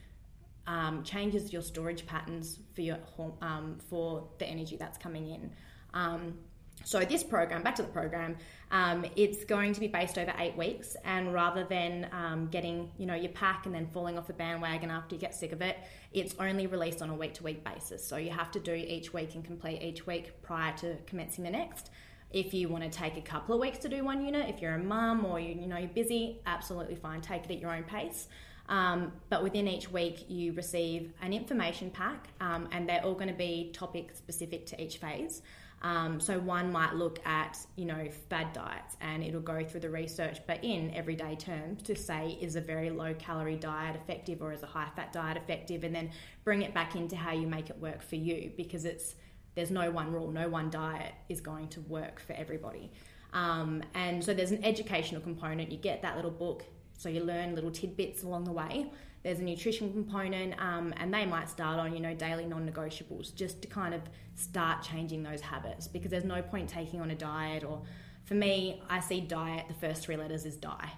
um, 0.66 1.04
changes 1.04 1.52
your 1.52 1.62
storage 1.62 2.06
patterns 2.06 2.60
for 2.74 2.82
your 2.82 2.98
um, 3.42 3.78
for 3.90 4.28
the 4.40 4.46
energy 4.46 4.78
that's 4.78 4.98
coming 4.98 5.30
in. 5.30 5.52
Um, 5.94 6.40
so 6.84 7.00
this 7.00 7.24
program, 7.24 7.64
back 7.64 7.76
to 7.76 7.82
the 7.82 7.88
program, 7.88 8.36
um, 8.72 9.06
it's 9.16 9.46
going 9.46 9.74
to 9.74 9.80
be 9.80 9.88
based 9.88 10.18
over 10.18 10.34
eight 10.40 10.58
weeks, 10.58 10.96
and 11.06 11.34
rather 11.34 11.64
than 11.64 12.10
um, 12.12 12.48
getting 12.48 12.92
you 12.98 13.06
know 13.06 13.14
your 13.14 13.32
pack 13.32 13.66
and 13.66 13.74
then 13.74 13.88
falling 13.88 14.18
off 14.18 14.28
the 14.28 14.34
bandwagon 14.34 14.90
after 14.90 15.16
you 15.16 15.22
get 15.22 15.34
sick 15.34 15.52
of 15.52 15.62
it, 15.62 15.78
it's 16.12 16.36
only 16.40 16.68
released 16.68 17.02
on 17.02 17.10
a 17.10 17.16
week 17.16 17.34
to 17.36 17.44
week 17.44 17.64
basis. 17.64 18.06
So 18.06 18.18
you 18.18 18.32
have 18.32 18.52
to 18.52 18.60
do 18.60 18.74
each 18.74 19.14
week 19.14 19.36
and 19.36 19.46
complete 19.46 19.82
each 19.82 20.06
week 20.06 20.42
prior 20.42 20.76
to 20.78 20.98
commencing 21.06 21.44
the 21.44 21.52
next. 21.52 21.92
If 22.32 22.54
you 22.54 22.68
want 22.68 22.84
to 22.84 22.90
take 22.90 23.16
a 23.16 23.22
couple 23.22 23.54
of 23.54 23.62
weeks 23.62 23.78
to 23.80 23.90
do 23.90 24.04
one 24.04 24.26
unit, 24.26 24.50
if 24.50 24.60
you're 24.60 24.74
a 24.74 24.84
mum 24.84 25.24
or 25.24 25.40
you, 25.40 25.54
you 25.54 25.68
know 25.68 25.78
you're 25.78 25.88
busy, 25.90 26.40
absolutely 26.48 26.96
fine. 26.96 27.22
Take 27.22 27.46
it 27.46 27.52
at 27.52 27.60
your 27.60 27.72
own 27.72 27.84
pace. 27.84 28.28
Um, 28.70 29.12
but 29.30 29.44
within 29.44 29.68
each 29.68 29.92
week, 29.92 30.26
you 30.30 30.54
receive 30.54 31.14
an 31.22 31.34
information 31.34 31.92
pack, 31.92 32.30
um, 32.40 32.70
and 32.72 32.88
they're 32.88 33.04
all 33.04 33.14
going 33.14 33.28
to 33.28 33.36
be 33.36 33.72
topic 33.74 34.16
specific 34.16 34.66
to 34.68 34.82
each 34.82 34.98
phase. 34.98 35.42
Um, 35.84 36.22
so 36.22 36.40
one 36.40 36.72
might 36.72 36.96
look 36.96 37.20
at 37.26 37.58
you 37.76 37.86
know 37.86 38.08
fad 38.30 38.54
diets, 38.54 38.96
and 39.02 39.22
it'll 39.22 39.42
go 39.42 39.66
through 39.66 39.82
the 39.82 39.90
research, 39.90 40.40
but 40.48 40.64
in 40.64 40.94
everyday 40.94 41.36
terms 41.36 41.82
to 41.84 41.96
say 41.96 42.38
is 42.42 42.56
a 42.56 42.62
very 42.62 42.90
low 42.90 43.14
calorie 43.16 43.58
diet 43.58 43.96
effective 43.96 44.42
or 44.42 44.54
is 44.54 44.64
a 44.64 44.68
high 44.68 44.90
fat 44.96 45.12
diet 45.12 45.36
effective, 45.38 45.84
and 45.84 45.94
then 45.94 46.10
bring 46.46 46.62
it 46.62 46.74
back 46.74 46.96
into 46.96 47.16
how 47.16 47.34
you 47.34 47.48
make 47.48 47.70
it 47.70 47.78
work 47.80 48.02
for 48.02 48.16
you 48.16 48.52
because 48.56 48.86
it's 48.86 49.16
there's 49.56 49.72
no 49.72 49.92
one 49.92 50.12
rule, 50.12 50.32
no 50.32 50.48
one 50.48 50.70
diet 50.70 51.14
is 51.30 51.42
going 51.42 51.68
to 51.70 51.82
work 51.82 52.20
for 52.20 52.34
everybody. 52.34 52.92
Um, 53.34 53.84
and 53.94 54.24
so 54.24 54.34
there's 54.34 54.52
an 54.52 54.64
educational 54.64 55.22
component. 55.22 55.72
You 55.72 55.78
get 55.78 56.02
that 56.04 56.16
little 56.16 56.32
book, 56.32 56.64
so 56.98 57.10
you 57.10 57.24
learn 57.24 57.56
little 57.56 57.72
tidbits 57.72 58.24
along 58.24 58.46
the 58.46 58.52
way. 58.52 58.90
There's 59.24 59.40
a 59.40 59.44
nutrition 59.44 59.92
component, 59.94 60.54
um, 60.62 60.94
and 60.98 61.14
they 61.14 61.26
might 61.26 61.50
start 61.50 61.80
on 61.80 61.94
you 61.96 62.02
know 62.02 62.14
daily 62.14 62.46
non-negotiables 62.46 63.34
just 63.36 63.62
to 63.62 63.68
kind 63.68 63.94
of 63.94 64.02
start 64.36 64.84
changing 64.84 65.24
those 65.24 65.40
habits 65.42 65.88
because 65.88 66.12
there's 66.12 66.26
no 66.26 66.42
point 66.42 66.68
taking 66.70 67.00
on 67.02 67.12
a 67.12 67.16
diet 67.16 67.64
or 67.64 67.82
for 68.26 68.36
me, 68.36 68.82
I 68.90 69.00
see 69.02 69.20
diet, 69.20 69.66
the 69.68 69.74
first 69.74 70.04
three 70.04 70.16
letters 70.16 70.46
is 70.46 70.56
die. 70.56 70.90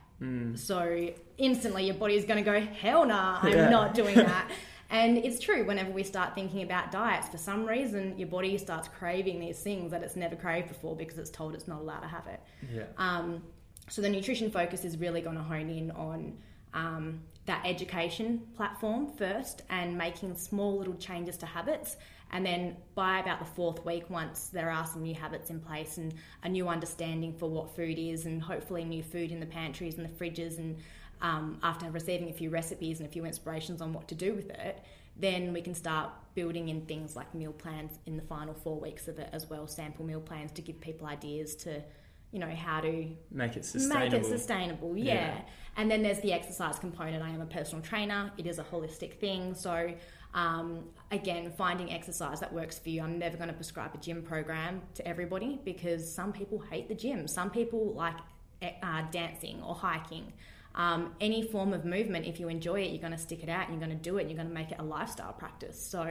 So 0.55 1.09
instantly 1.38 1.86
your 1.88 1.95
body 1.95 2.15
is 2.15 2.23
going 2.26 2.43
to 2.43 2.49
go, 2.49 2.59
hell 2.61 3.05
nah, 3.05 3.39
I'm 3.41 3.51
Yeah. 3.51 3.69
not 3.69 3.93
doing 3.95 4.15
that. 4.32 4.49
and 4.89 5.17
it's 5.17 5.39
true, 5.39 5.65
whenever 5.65 5.91
we 5.91 6.03
start 6.03 6.36
thinking 6.36 6.61
about 6.61 6.91
diets, 6.91 7.28
for 7.28 7.38
some 7.38 7.65
reason 7.65 8.17
your 8.17 8.28
body 8.28 8.57
starts 8.57 8.88
craving 8.88 9.39
these 9.39 9.59
things 9.59 9.91
that 9.91 10.03
it's 10.03 10.15
never 10.15 10.36
craved 10.36 10.67
before 10.69 10.95
because 10.95 11.17
it's 11.17 11.30
told 11.32 11.53
it's 11.55 11.67
not 11.67 11.82
allowed 11.82 11.99
to 12.01 12.07
have 12.07 12.28
it. 12.28 12.39
yeah. 12.73 12.84
Um, 12.97 13.41
so 13.89 14.01
the 14.01 14.09
nutrition 14.09 14.49
focus 14.49 14.86
is 14.86 14.97
really 14.97 15.21
going 15.21 15.36
to 15.36 15.43
hone 15.43 15.69
in 15.69 15.91
on 15.91 16.38
um, 16.73 17.21
that 17.46 17.62
education 17.66 18.41
platform 18.56 19.08
first 19.18 19.62
and 19.70 19.98
making 19.98 20.36
small 20.36 20.78
little 20.78 20.96
changes 20.96 21.38
to 21.38 21.46
habits. 21.46 21.98
And 22.32 22.46
then 22.46 22.78
by 22.96 23.20
about 23.20 23.39
the 23.39 23.46
fourth 23.46 23.86
week, 23.86 24.10
once 24.10 24.48
there 24.48 24.72
are 24.72 24.86
some 24.86 25.04
new 25.04 25.14
habits 25.14 25.52
in 25.52 25.60
place 25.60 25.98
and 25.98 26.14
a 26.43 26.50
new 26.50 26.68
understanding 26.68 27.34
for 27.34 27.50
what 27.50 27.76
food 27.76 28.00
is, 28.00 28.26
and 28.26 28.41
hopefully 28.41 28.84
new 28.84 29.04
food 29.04 29.32
in 29.32 29.39
the 29.39 29.46
pantries 29.46 29.98
and 29.98 30.06
the 30.06 30.10
fridges, 30.10 30.58
and 30.58 30.78
um, 31.22 31.60
after 31.64 31.89
receiving 31.91 32.30
a 32.30 32.34
few 32.34 32.50
recipes 32.50 33.00
and 33.00 33.08
a 33.08 33.12
few 33.12 33.26
inspirations 33.26 33.80
on 33.80 33.93
what 33.93 34.08
to 34.08 34.16
do 34.16 34.34
with 34.34 34.50
it, 34.50 34.84
then 35.18 35.54
we 35.54 35.62
can 35.62 35.74
start 35.74 36.12
building 36.34 36.70
in 36.70 36.82
things 36.82 37.16
like 37.16 37.34
meal 37.34 37.54
plans 37.54 38.00
in 38.06 38.18
the 38.18 38.24
final 38.24 38.54
four 38.54 38.80
weeks 38.80 39.08
of 39.08 39.18
it 39.20 39.30
as 39.32 39.50
well, 39.50 39.68
sample 39.68 40.04
meal 40.06 40.20
plans 40.20 40.52
to 40.52 40.62
give 40.62 40.82
people 40.82 41.08
ideas 41.08 41.56
to, 41.56 41.82
you 42.36 42.42
know, 42.44 42.54
how 42.68 42.80
to 42.82 42.94
Make 43.32 43.56
it 43.60 43.66
sustainable. 43.66 44.12
Make 44.12 44.14
it 44.20 44.26
sustainable, 44.36 44.92
yeah. 44.98 45.14
Yeah. 45.14 45.42
And 45.78 45.86
then 45.92 46.02
there's 46.06 46.22
the 46.28 46.34
exercise 46.40 46.78
component. 46.86 47.22
I 47.30 47.32
am 47.38 47.42
a 47.50 47.52
personal 47.60 47.82
trainer. 47.92 48.22
It 48.38 48.46
is 48.52 48.58
a 48.60 48.66
holistic 48.72 49.12
thing. 49.24 49.42
So 49.66 49.76
Um, 50.46 50.68
again, 51.20 51.46
finding 51.64 51.88
exercise 52.00 52.38
that 52.42 52.52
works 52.52 52.76
for 52.78 52.90
you. 52.94 53.00
I'm 53.06 53.18
never 53.26 53.38
going 53.42 53.52
to 53.56 53.60
prescribe 53.62 53.92
a 54.00 54.02
gym 54.06 54.22
program 54.22 54.82
to 54.98 55.02
everybody 55.08 55.52
because 55.64 56.04
some 56.20 56.32
people 56.40 56.60
hate 56.72 56.88
the 56.90 57.00
gym. 57.04 57.20
Some 57.40 57.50
people 57.60 57.94
like 57.94 58.18
uh, 58.62 59.04
dancing 59.12 59.58
or 59.64 59.74
hiking. 59.76 60.26
Um, 60.84 61.02
any 61.22 61.42
form 61.54 61.72
of 61.72 61.86
movement, 61.86 62.26
if 62.26 62.36
you 62.42 62.50
enjoy 62.50 62.80
it, 62.82 62.90
you're 62.92 63.06
going 63.08 63.14
to 63.20 63.24
stick 63.30 63.42
it 63.44 63.50
out 63.50 63.64
and 63.70 63.72
you're 63.72 63.88
going 63.88 63.98
to 63.98 64.10
do 64.10 64.18
it 64.18 64.22
and 64.24 64.30
you're 64.30 64.42
going 64.44 64.54
to 64.54 64.60
make 64.62 64.72
it 64.76 64.80
a 64.86 64.88
lifestyle 64.98 65.32
practice. 65.44 65.78
So 65.96 66.04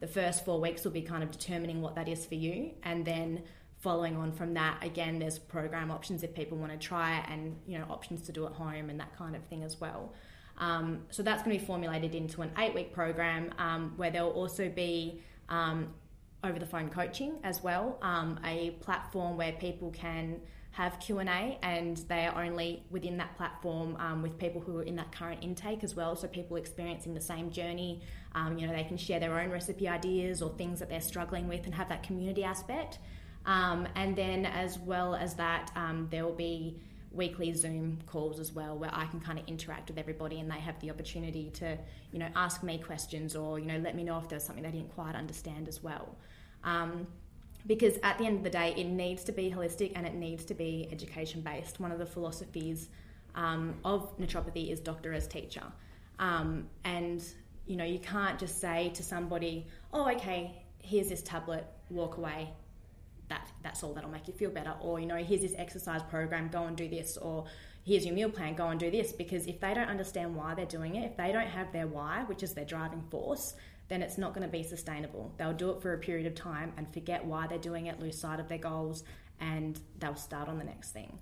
the 0.00 0.06
first 0.06 0.46
four 0.46 0.58
weeks 0.66 0.80
will 0.84 0.96
be 1.02 1.02
kind 1.02 1.22
of 1.22 1.30
determining 1.30 1.82
what 1.82 1.94
that 1.96 2.08
is 2.08 2.24
for 2.24 2.36
you. 2.36 2.56
And 2.84 3.04
then 3.04 3.42
following 3.80 4.16
on 4.16 4.32
from 4.32 4.54
that, 4.54 4.82
again, 4.82 5.18
there's 5.18 5.38
program 5.38 5.90
options 5.90 6.22
if 6.22 6.34
people 6.34 6.58
want 6.58 6.72
to 6.72 6.78
try 6.78 7.18
it 7.18 7.26
and, 7.28 7.56
you 7.66 7.78
know, 7.78 7.84
options 7.88 8.22
to 8.22 8.32
do 8.32 8.46
at 8.46 8.52
home 8.52 8.90
and 8.90 8.98
that 8.98 9.16
kind 9.16 9.36
of 9.36 9.44
thing 9.44 9.62
as 9.62 9.80
well. 9.80 10.12
Um, 10.58 11.04
so 11.10 11.22
that's 11.22 11.42
going 11.42 11.56
to 11.56 11.60
be 11.60 11.66
formulated 11.66 12.14
into 12.14 12.42
an 12.42 12.50
eight 12.58 12.74
week 12.74 12.92
program 12.92 13.52
um, 13.58 13.92
where 13.96 14.10
there'll 14.10 14.30
also 14.30 14.68
be 14.68 15.22
um, 15.48 15.94
over 16.42 16.58
the 16.58 16.66
phone 16.66 16.88
coaching 16.88 17.34
as 17.44 17.62
well, 17.62 17.98
um, 18.02 18.40
a 18.44 18.70
platform 18.80 19.36
where 19.36 19.52
people 19.52 19.90
can 19.90 20.40
have 20.78 21.00
q&a 21.00 21.58
and 21.62 21.96
they 22.08 22.26
are 22.26 22.44
only 22.44 22.84
within 22.90 23.16
that 23.16 23.36
platform 23.36 23.96
um, 23.98 24.22
with 24.22 24.38
people 24.38 24.60
who 24.60 24.78
are 24.78 24.82
in 24.84 24.94
that 24.94 25.10
current 25.10 25.42
intake 25.42 25.82
as 25.82 25.96
well 25.96 26.14
so 26.14 26.28
people 26.28 26.56
experiencing 26.56 27.14
the 27.14 27.20
same 27.20 27.50
journey 27.50 28.00
um, 28.36 28.56
you 28.56 28.64
know 28.64 28.72
they 28.72 28.84
can 28.84 28.96
share 28.96 29.18
their 29.18 29.40
own 29.40 29.50
recipe 29.50 29.88
ideas 29.88 30.40
or 30.40 30.50
things 30.50 30.78
that 30.78 30.88
they're 30.88 31.00
struggling 31.00 31.48
with 31.48 31.64
and 31.64 31.74
have 31.74 31.88
that 31.88 32.04
community 32.04 32.44
aspect 32.44 32.98
um, 33.48 33.88
and 33.96 34.14
then 34.14 34.46
as 34.46 34.78
well 34.78 35.16
as 35.16 35.34
that 35.34 35.72
um, 35.74 36.06
there 36.10 36.24
will 36.24 36.32
be 36.32 36.78
weekly 37.10 37.52
zoom 37.52 37.98
calls 38.06 38.38
as 38.38 38.52
well 38.52 38.76
where 38.76 38.90
i 38.92 39.06
can 39.06 39.18
kind 39.18 39.38
of 39.38 39.48
interact 39.48 39.88
with 39.88 39.98
everybody 39.98 40.38
and 40.40 40.50
they 40.50 40.60
have 40.60 40.78
the 40.80 40.90
opportunity 40.90 41.50
to 41.50 41.76
you 42.12 42.18
know 42.18 42.28
ask 42.36 42.62
me 42.62 42.78
questions 42.78 43.34
or 43.34 43.58
you 43.58 43.64
know 43.64 43.78
let 43.78 43.96
me 43.96 44.04
know 44.04 44.18
if 44.18 44.28
there's 44.28 44.44
something 44.44 44.62
they 44.62 44.70
didn't 44.70 44.94
quite 44.94 45.14
understand 45.14 45.66
as 45.68 45.82
well 45.82 46.14
um, 46.64 47.06
because 47.66 47.98
at 48.02 48.18
the 48.18 48.24
end 48.24 48.38
of 48.38 48.44
the 48.44 48.50
day, 48.50 48.74
it 48.76 48.84
needs 48.84 49.24
to 49.24 49.32
be 49.32 49.50
holistic 49.50 49.92
and 49.94 50.06
it 50.06 50.14
needs 50.14 50.44
to 50.46 50.54
be 50.54 50.88
education 50.90 51.40
based. 51.40 51.80
One 51.80 51.92
of 51.92 51.98
the 51.98 52.06
philosophies 52.06 52.88
um, 53.34 53.74
of 53.84 54.16
naturopathy 54.18 54.72
is 54.72 54.80
doctor 54.80 55.12
as 55.12 55.26
teacher. 55.26 55.64
Um, 56.18 56.66
and, 56.84 57.22
you 57.66 57.76
know, 57.76 57.84
you 57.84 57.98
can't 57.98 58.38
just 58.38 58.60
say 58.60 58.90
to 58.94 59.02
somebody, 59.02 59.66
oh, 59.92 60.10
okay, 60.12 60.62
here's 60.82 61.08
this 61.08 61.22
tablet, 61.22 61.66
walk 61.90 62.16
away. 62.16 62.50
That, 63.28 63.50
that's 63.62 63.82
all 63.82 63.92
that'll 63.92 64.10
make 64.10 64.26
you 64.26 64.34
feel 64.34 64.50
better. 64.50 64.74
Or, 64.80 65.00
you 65.00 65.06
know, 65.06 65.16
here's 65.16 65.42
this 65.42 65.54
exercise 65.56 66.02
program, 66.02 66.48
go 66.48 66.64
and 66.64 66.76
do 66.76 66.88
this. 66.88 67.16
Or 67.16 67.44
here's 67.84 68.06
your 68.06 68.14
meal 68.14 68.30
plan, 68.30 68.54
go 68.54 68.68
and 68.68 68.80
do 68.80 68.90
this. 68.90 69.12
Because 69.12 69.46
if 69.46 69.60
they 69.60 69.74
don't 69.74 69.88
understand 69.88 70.34
why 70.34 70.54
they're 70.54 70.66
doing 70.66 70.96
it, 70.96 71.04
if 71.10 71.16
they 71.16 71.32
don't 71.32 71.46
have 71.48 71.72
their 71.72 71.86
why, 71.86 72.24
which 72.26 72.42
is 72.42 72.54
their 72.54 72.64
driving 72.64 73.02
force, 73.10 73.54
then 73.88 74.02
it's 74.02 74.18
not 74.18 74.34
going 74.34 74.46
to 74.46 74.52
be 74.52 74.62
sustainable. 74.62 75.32
They'll 75.38 75.52
do 75.52 75.70
it 75.70 75.82
for 75.82 75.92
a 75.94 75.98
period 75.98 76.26
of 76.26 76.34
time 76.34 76.72
and 76.76 76.92
forget 76.92 77.24
why 77.24 77.46
they're 77.46 77.58
doing 77.58 77.86
it, 77.86 78.00
lose 78.00 78.18
sight 78.18 78.40
of 78.40 78.48
their 78.48 78.58
goals, 78.58 79.02
and 79.40 79.78
they'll 79.98 80.16
start 80.16 80.48
on 80.48 80.58
the 80.58 80.64
next 80.64 80.90
thing. 80.90 81.18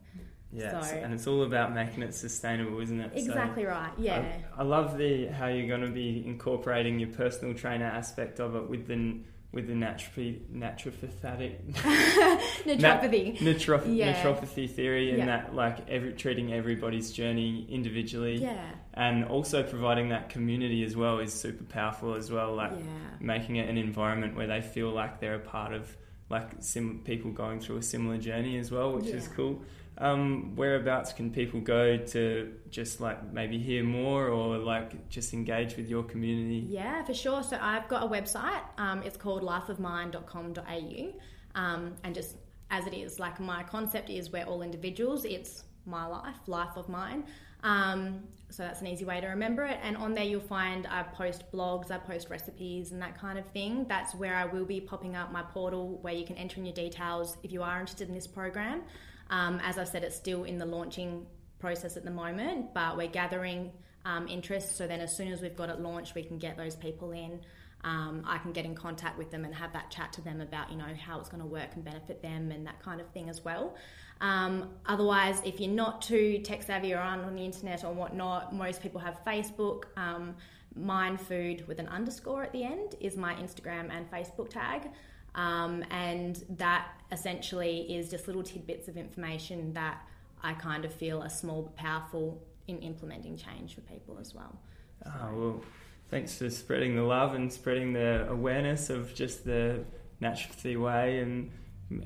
Yeah, 0.53 0.81
so, 0.81 0.97
and 0.97 1.13
it's 1.13 1.27
all 1.27 1.43
about 1.43 1.75
making 1.75 2.03
it 2.03 2.15
sustainable, 2.15 2.81
isn't 2.81 3.01
it? 3.01 3.13
Exactly 3.15 3.65
so 3.65 3.71
right. 3.71 3.91
Yeah. 3.99 4.25
I, 4.57 4.61
I, 4.61 4.65
love 4.65 4.97
the 4.97 5.27
how 5.27 5.49
you're 5.49 5.67
going 5.67 5.83
to 5.83 5.93
be 5.93 6.25
incorporating 6.25 6.99
your 6.99 7.11
personal 7.11 7.53
trainer 7.55 7.85
aspect 7.85 8.39
of 8.41 8.55
it 8.55 8.69
with 8.69 8.87
the 8.87 9.19
with 9.57 9.69
the 9.69 9.73
naturopathy, 9.73 10.39
naturopathic 10.53 11.73
naturopathy, 11.73 12.77
nat, 12.79 13.01
naturopathy, 13.01 13.97
yeah. 13.97 14.23
naturopathy 14.23 14.71
theory, 14.71 15.09
and 15.09 15.21
yeah. 15.21 15.25
that 15.25 15.55
like 15.55 15.89
every 15.89 16.13
treating 16.13 16.53
everybody's 16.53 17.11
journey 17.11 17.67
individually, 17.71 18.37
yeah, 18.37 18.67
and 18.93 19.25
also 19.25 19.63
providing 19.63 20.11
that 20.11 20.29
community 20.29 20.85
as 20.85 20.95
well 20.95 21.21
is 21.21 21.33
super 21.33 21.65
powerful 21.65 22.15
as 22.15 22.31
well. 22.31 22.55
Like 22.55 22.73
making 23.19 23.57
it 23.57 23.67
an 23.67 23.79
environment 23.79 24.37
where 24.37 24.47
they 24.47 24.61
feel 24.61 24.91
like 24.91 25.21
they're 25.21 25.37
a 25.37 25.41
part 25.41 25.73
of 25.73 25.97
like 26.29 26.51
sim- 26.59 27.01
people 27.03 27.31
going 27.31 27.59
through 27.59 27.79
a 27.79 27.83
similar 27.83 28.19
journey 28.19 28.59
as 28.59 28.71
well, 28.71 28.93
which 28.93 29.07
is 29.07 29.27
cool. 29.29 29.63
Um, 29.99 30.55
whereabouts 30.57 31.13
can 31.13 31.31
people 31.31 31.61
go 31.61 31.97
to 31.97 32.55
just 32.71 33.01
like 33.01 33.33
maybe 33.33 33.59
hear 33.59 33.83
more 33.83 34.29
or 34.29 34.59
like 34.59 35.09
just 35.09 35.33
engage 35.33 35.77
with 35.77 35.89
your 35.89 36.03
community? 36.03 36.67
Yeah, 36.69 37.05
for 37.05 37.15
sure. 37.15 37.43
So 37.43 37.59
I've 37.61 37.89
got 37.89 38.03
a 38.03 38.07
website. 38.07 38.63
Um, 38.79 39.03
it's 39.03 39.17
called 39.17 39.43
lifeofmine.com.au. 39.43 41.59
Um, 41.59 41.95
and 42.05 42.15
just 42.15 42.37
as 42.71 42.87
it 42.87 42.95
is, 42.95 43.19
like 43.19 43.41
my 43.41 43.63
concept 43.63 44.11
is 44.11 44.31
we're 44.31 44.45
all 44.45 44.63
individuals. 44.63 45.25
It's 45.25 45.65
my 45.87 46.07
life, 46.07 46.37
life 46.47 46.77
of 46.77 46.89
mine. 46.89 47.25
Um, 47.63 48.25
so 48.51 48.63
that's 48.63 48.81
an 48.81 48.87
easy 48.87 49.05
way 49.05 49.21
to 49.21 49.27
remember 49.29 49.65
it. 49.65 49.79
And 49.83 49.97
on 49.97 50.15
there, 50.15 50.25
you'll 50.25 50.41
find 50.41 50.87
I 50.87 51.03
post 51.03 51.51
blogs, 51.53 51.91
I 51.91 51.99
post 51.99 52.31
recipes, 52.31 52.93
and 52.93 53.03
that 53.03 53.19
kind 53.19 53.39
of 53.39 53.47
thing. 53.49 53.87
That's 53.89 54.15
where 54.15 54.37
I 54.37 54.45
will 54.45 54.65
be 54.65 54.81
popping 54.81 55.17
up 55.17 55.33
my 55.33 55.43
portal 55.43 55.99
where 56.03 56.15
you 56.15 56.25
can 56.25 56.37
enter 56.37 56.59
in 56.59 56.67
your 56.67 56.75
details 56.75 57.39
if 57.43 57.51
you 57.51 57.63
are 57.63 57.81
interested 57.81 58.09
in 58.09 58.15
this 58.15 58.27
program. 58.27 58.83
Um, 59.31 59.61
as 59.63 59.79
I've 59.79 59.89
said, 59.89 60.05
it's 60.05 60.17
still 60.17 60.45
in 60.45 60.59
the 60.59 60.67
launching 60.67 61.27
process 61.59 61.97
at 61.97 62.05
the 62.05 62.11
moment, 62.11 62.75
but 62.75 62.97
we're 62.97 63.09
gathering 63.09 63.73
um, 64.05 64.29
interest. 64.29 64.77
So 64.77 64.87
then, 64.87 65.01
as 65.01 65.17
soon 65.17 65.33
as 65.33 65.41
we've 65.41 65.57
got 65.57 65.69
it 65.69 65.81
launched, 65.81 66.15
we 66.15 66.23
can 66.23 66.39
get 66.39 66.57
those 66.57 66.77
people 66.77 67.13
in. 67.13 67.41
Um, 67.85 68.25
I 68.27 68.39
can 68.39 68.53
get 68.53 68.65
in 68.65 68.75
contact 68.75 69.17
with 69.19 69.31
them 69.31 69.45
and 69.45 69.55
have 69.55 69.73
that 69.75 69.91
chat 69.91 70.13
to 70.15 70.21
them 70.21 70.41
about 70.41 70.71
you 70.71 70.77
know 70.77 70.93
how 70.99 71.21
it's 71.21 71.29
going 71.29 71.43
to 71.43 71.49
work 71.49 71.69
and 71.75 71.85
benefit 71.85 72.21
them 72.21 72.51
and 72.51 72.67
that 72.67 72.83
kind 72.83 73.01
of 73.01 73.09
thing 73.11 73.29
as 73.29 73.45
well. 73.45 73.77
Um, 74.21 74.71
otherwise, 74.87 75.43
if 75.45 75.61
you're 75.61 75.71
not 75.71 76.03
too 76.03 76.39
tech 76.39 76.63
savvy 76.63 76.95
or 76.95 76.99
aren't 76.99 77.25
on 77.25 77.35
the 77.37 77.45
internet 77.45 77.85
or 77.85 77.93
whatnot, 77.93 78.55
most 78.55 78.83
people 78.83 79.01
have 79.01 79.19
Facebook. 79.25 79.85
Um, 79.97 80.35
Mind 80.75 81.19
Food 81.21 81.67
with 81.67 81.79
an 81.79 81.89
underscore 81.89 82.43
at 82.43 82.53
the 82.53 82.63
end 82.63 82.97
is 83.01 83.17
my 83.17 83.35
Instagram 83.35 83.91
and 83.91 84.11
Facebook 84.11 84.51
tag. 84.51 84.91
Um, 85.37 85.85
and 85.91 86.43
that 86.51 86.89
essentially 87.13 87.95
is 87.95 88.11
just 88.11 88.27
little 88.27 88.43
tidbits 88.43 88.89
of 88.89 88.97
information 88.97 89.73
that 89.75 90.03
I 90.43 90.55
kind 90.55 90.85
of 90.85 90.93
feel 90.93 91.23
are 91.23 91.29
small 91.29 91.63
but 91.63 91.77
powerful 91.77 92.43
in 92.67 92.79
implementing 92.81 93.37
change 93.37 93.75
for 93.75 93.83
people 93.83 94.19
as 94.21 94.35
well. 94.35 94.59
So. 95.05 95.13
Oh, 95.15 95.39
well, 95.39 95.63
thanks 96.11 96.39
for 96.39 96.51
spreading 96.51 96.97
the 96.97 97.03
love 97.03 97.35
and 97.35 97.53
spreading 97.53 97.93
the 97.93 98.27
awareness 98.29 98.91
of 98.91 99.15
just 99.15 99.45
the 99.45 99.85
naturopathy 100.21 100.81
way 100.81 101.21
and 101.21 101.51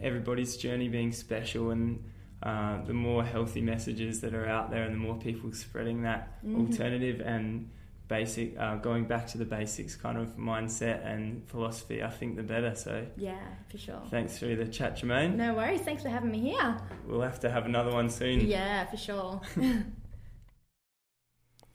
everybody's 0.02 0.56
journey 0.56 0.88
being 0.88 1.12
special 1.12 1.70
and 1.70 2.02
uh, 2.42 2.82
the 2.84 2.92
more 2.92 3.24
healthy 3.24 3.60
messages 3.60 4.20
that 4.20 4.34
are 4.34 4.46
out 4.46 4.70
there 4.70 4.82
and 4.82 4.94
the 4.94 4.98
more 4.98 5.16
people 5.16 5.52
spreading 5.52 6.02
that 6.02 6.42
mm-hmm. 6.44 6.60
alternative 6.66 7.20
and 7.24 7.70
basic, 8.10 8.58
uh, 8.58 8.74
going 8.76 9.04
back 9.04 9.26
to 9.28 9.38
the 9.38 9.46
basics 9.46 9.94
kind 9.94 10.18
of 10.18 10.36
mindset 10.36 11.06
and 11.06 11.42
philosophy, 11.48 12.02
I 12.02 12.10
think 12.10 12.36
the 12.36 12.42
better. 12.42 12.74
So 12.74 13.06
yeah, 13.16 13.38
for 13.70 13.78
sure. 13.78 14.02
Thanks 14.10 14.36
for 14.36 14.46
the 14.54 14.66
chat, 14.66 14.98
Jermaine. 14.98 15.36
No 15.36 15.54
worries. 15.54 15.80
Thanks 15.80 16.02
for 16.02 16.10
having 16.10 16.30
me 16.30 16.40
here. 16.40 16.76
We'll 17.06 17.22
have 17.22 17.40
to 17.40 17.50
have 17.50 17.64
another 17.64 17.92
one 17.92 18.10
soon. 18.10 18.40
Yeah, 18.50 18.84
for 18.86 18.96
sure. 18.96 19.40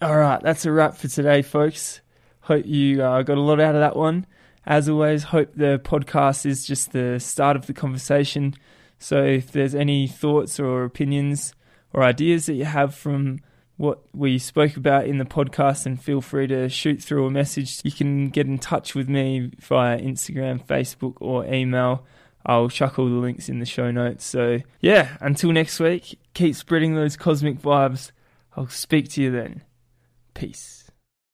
All 0.02 0.18
right, 0.18 0.42
that's 0.42 0.66
a 0.66 0.72
wrap 0.74 0.98
for 0.98 1.08
today, 1.08 1.42
folks. 1.42 2.02
Hope 2.42 2.66
you 2.66 3.02
uh, 3.02 3.22
got 3.22 3.38
a 3.38 3.42
lot 3.42 3.62
out 3.62 3.76
of 3.76 3.82
that 3.82 3.96
one. 3.96 4.28
As 4.66 4.90
always, 4.90 5.24
hope 5.24 5.54
the 5.56 5.80
podcast 5.82 6.46
is 6.46 6.68
just 6.68 6.92
the 6.92 7.18
start 7.20 7.56
of 7.56 7.66
the 7.66 7.74
conversation. 7.74 8.56
So 9.00 9.24
if 9.24 9.54
there's 9.54 9.74
any 9.74 10.08
thoughts 10.08 10.60
or 10.60 10.84
opinions 10.84 11.54
or 11.94 12.04
ideas 12.04 12.48
that 12.48 12.56
you 12.56 12.66
have 12.66 12.94
from 12.94 13.40
what 13.78 14.02
we 14.14 14.38
spoke 14.38 14.78
about 14.78 15.06
in 15.06 15.18
the 15.18 15.26
podcast 15.26 15.86
and 15.86 16.02
feel 16.02 16.22
free 16.22 16.48
to 16.48 16.70
shoot 16.70 17.02
through 17.02 17.26
a 17.26 17.32
message. 17.32 17.82
You 17.84 17.92
can 17.92 18.30
get 18.30 18.48
in 18.48 18.58
touch 18.58 18.96
with 18.96 19.10
me 19.10 19.52
via 19.60 20.00
Instagram, 20.00 20.66
Facebook, 20.66 21.16
or 21.20 21.46
email. 21.46 22.06
I'll 22.46 22.70
chuck 22.70 23.00
all 23.00 23.10
the 23.10 23.16
links 23.16 23.50
in 23.50 23.60
the 23.60 23.66
show 23.66 23.92
notes. 23.92 24.24
So, 24.24 24.60
yeah, 24.80 25.18
until 25.20 25.52
next 25.52 25.80
week, 25.80 26.20
keep 26.34 26.56
spreading 26.56 26.96
those 26.96 27.18
cosmic 27.18 27.60
vibes. 27.60 28.12
I'll 28.56 28.70
speak 28.70 29.10
to 29.12 29.22
you 29.22 29.32
then. 29.32 29.64
Peace. 30.34 30.85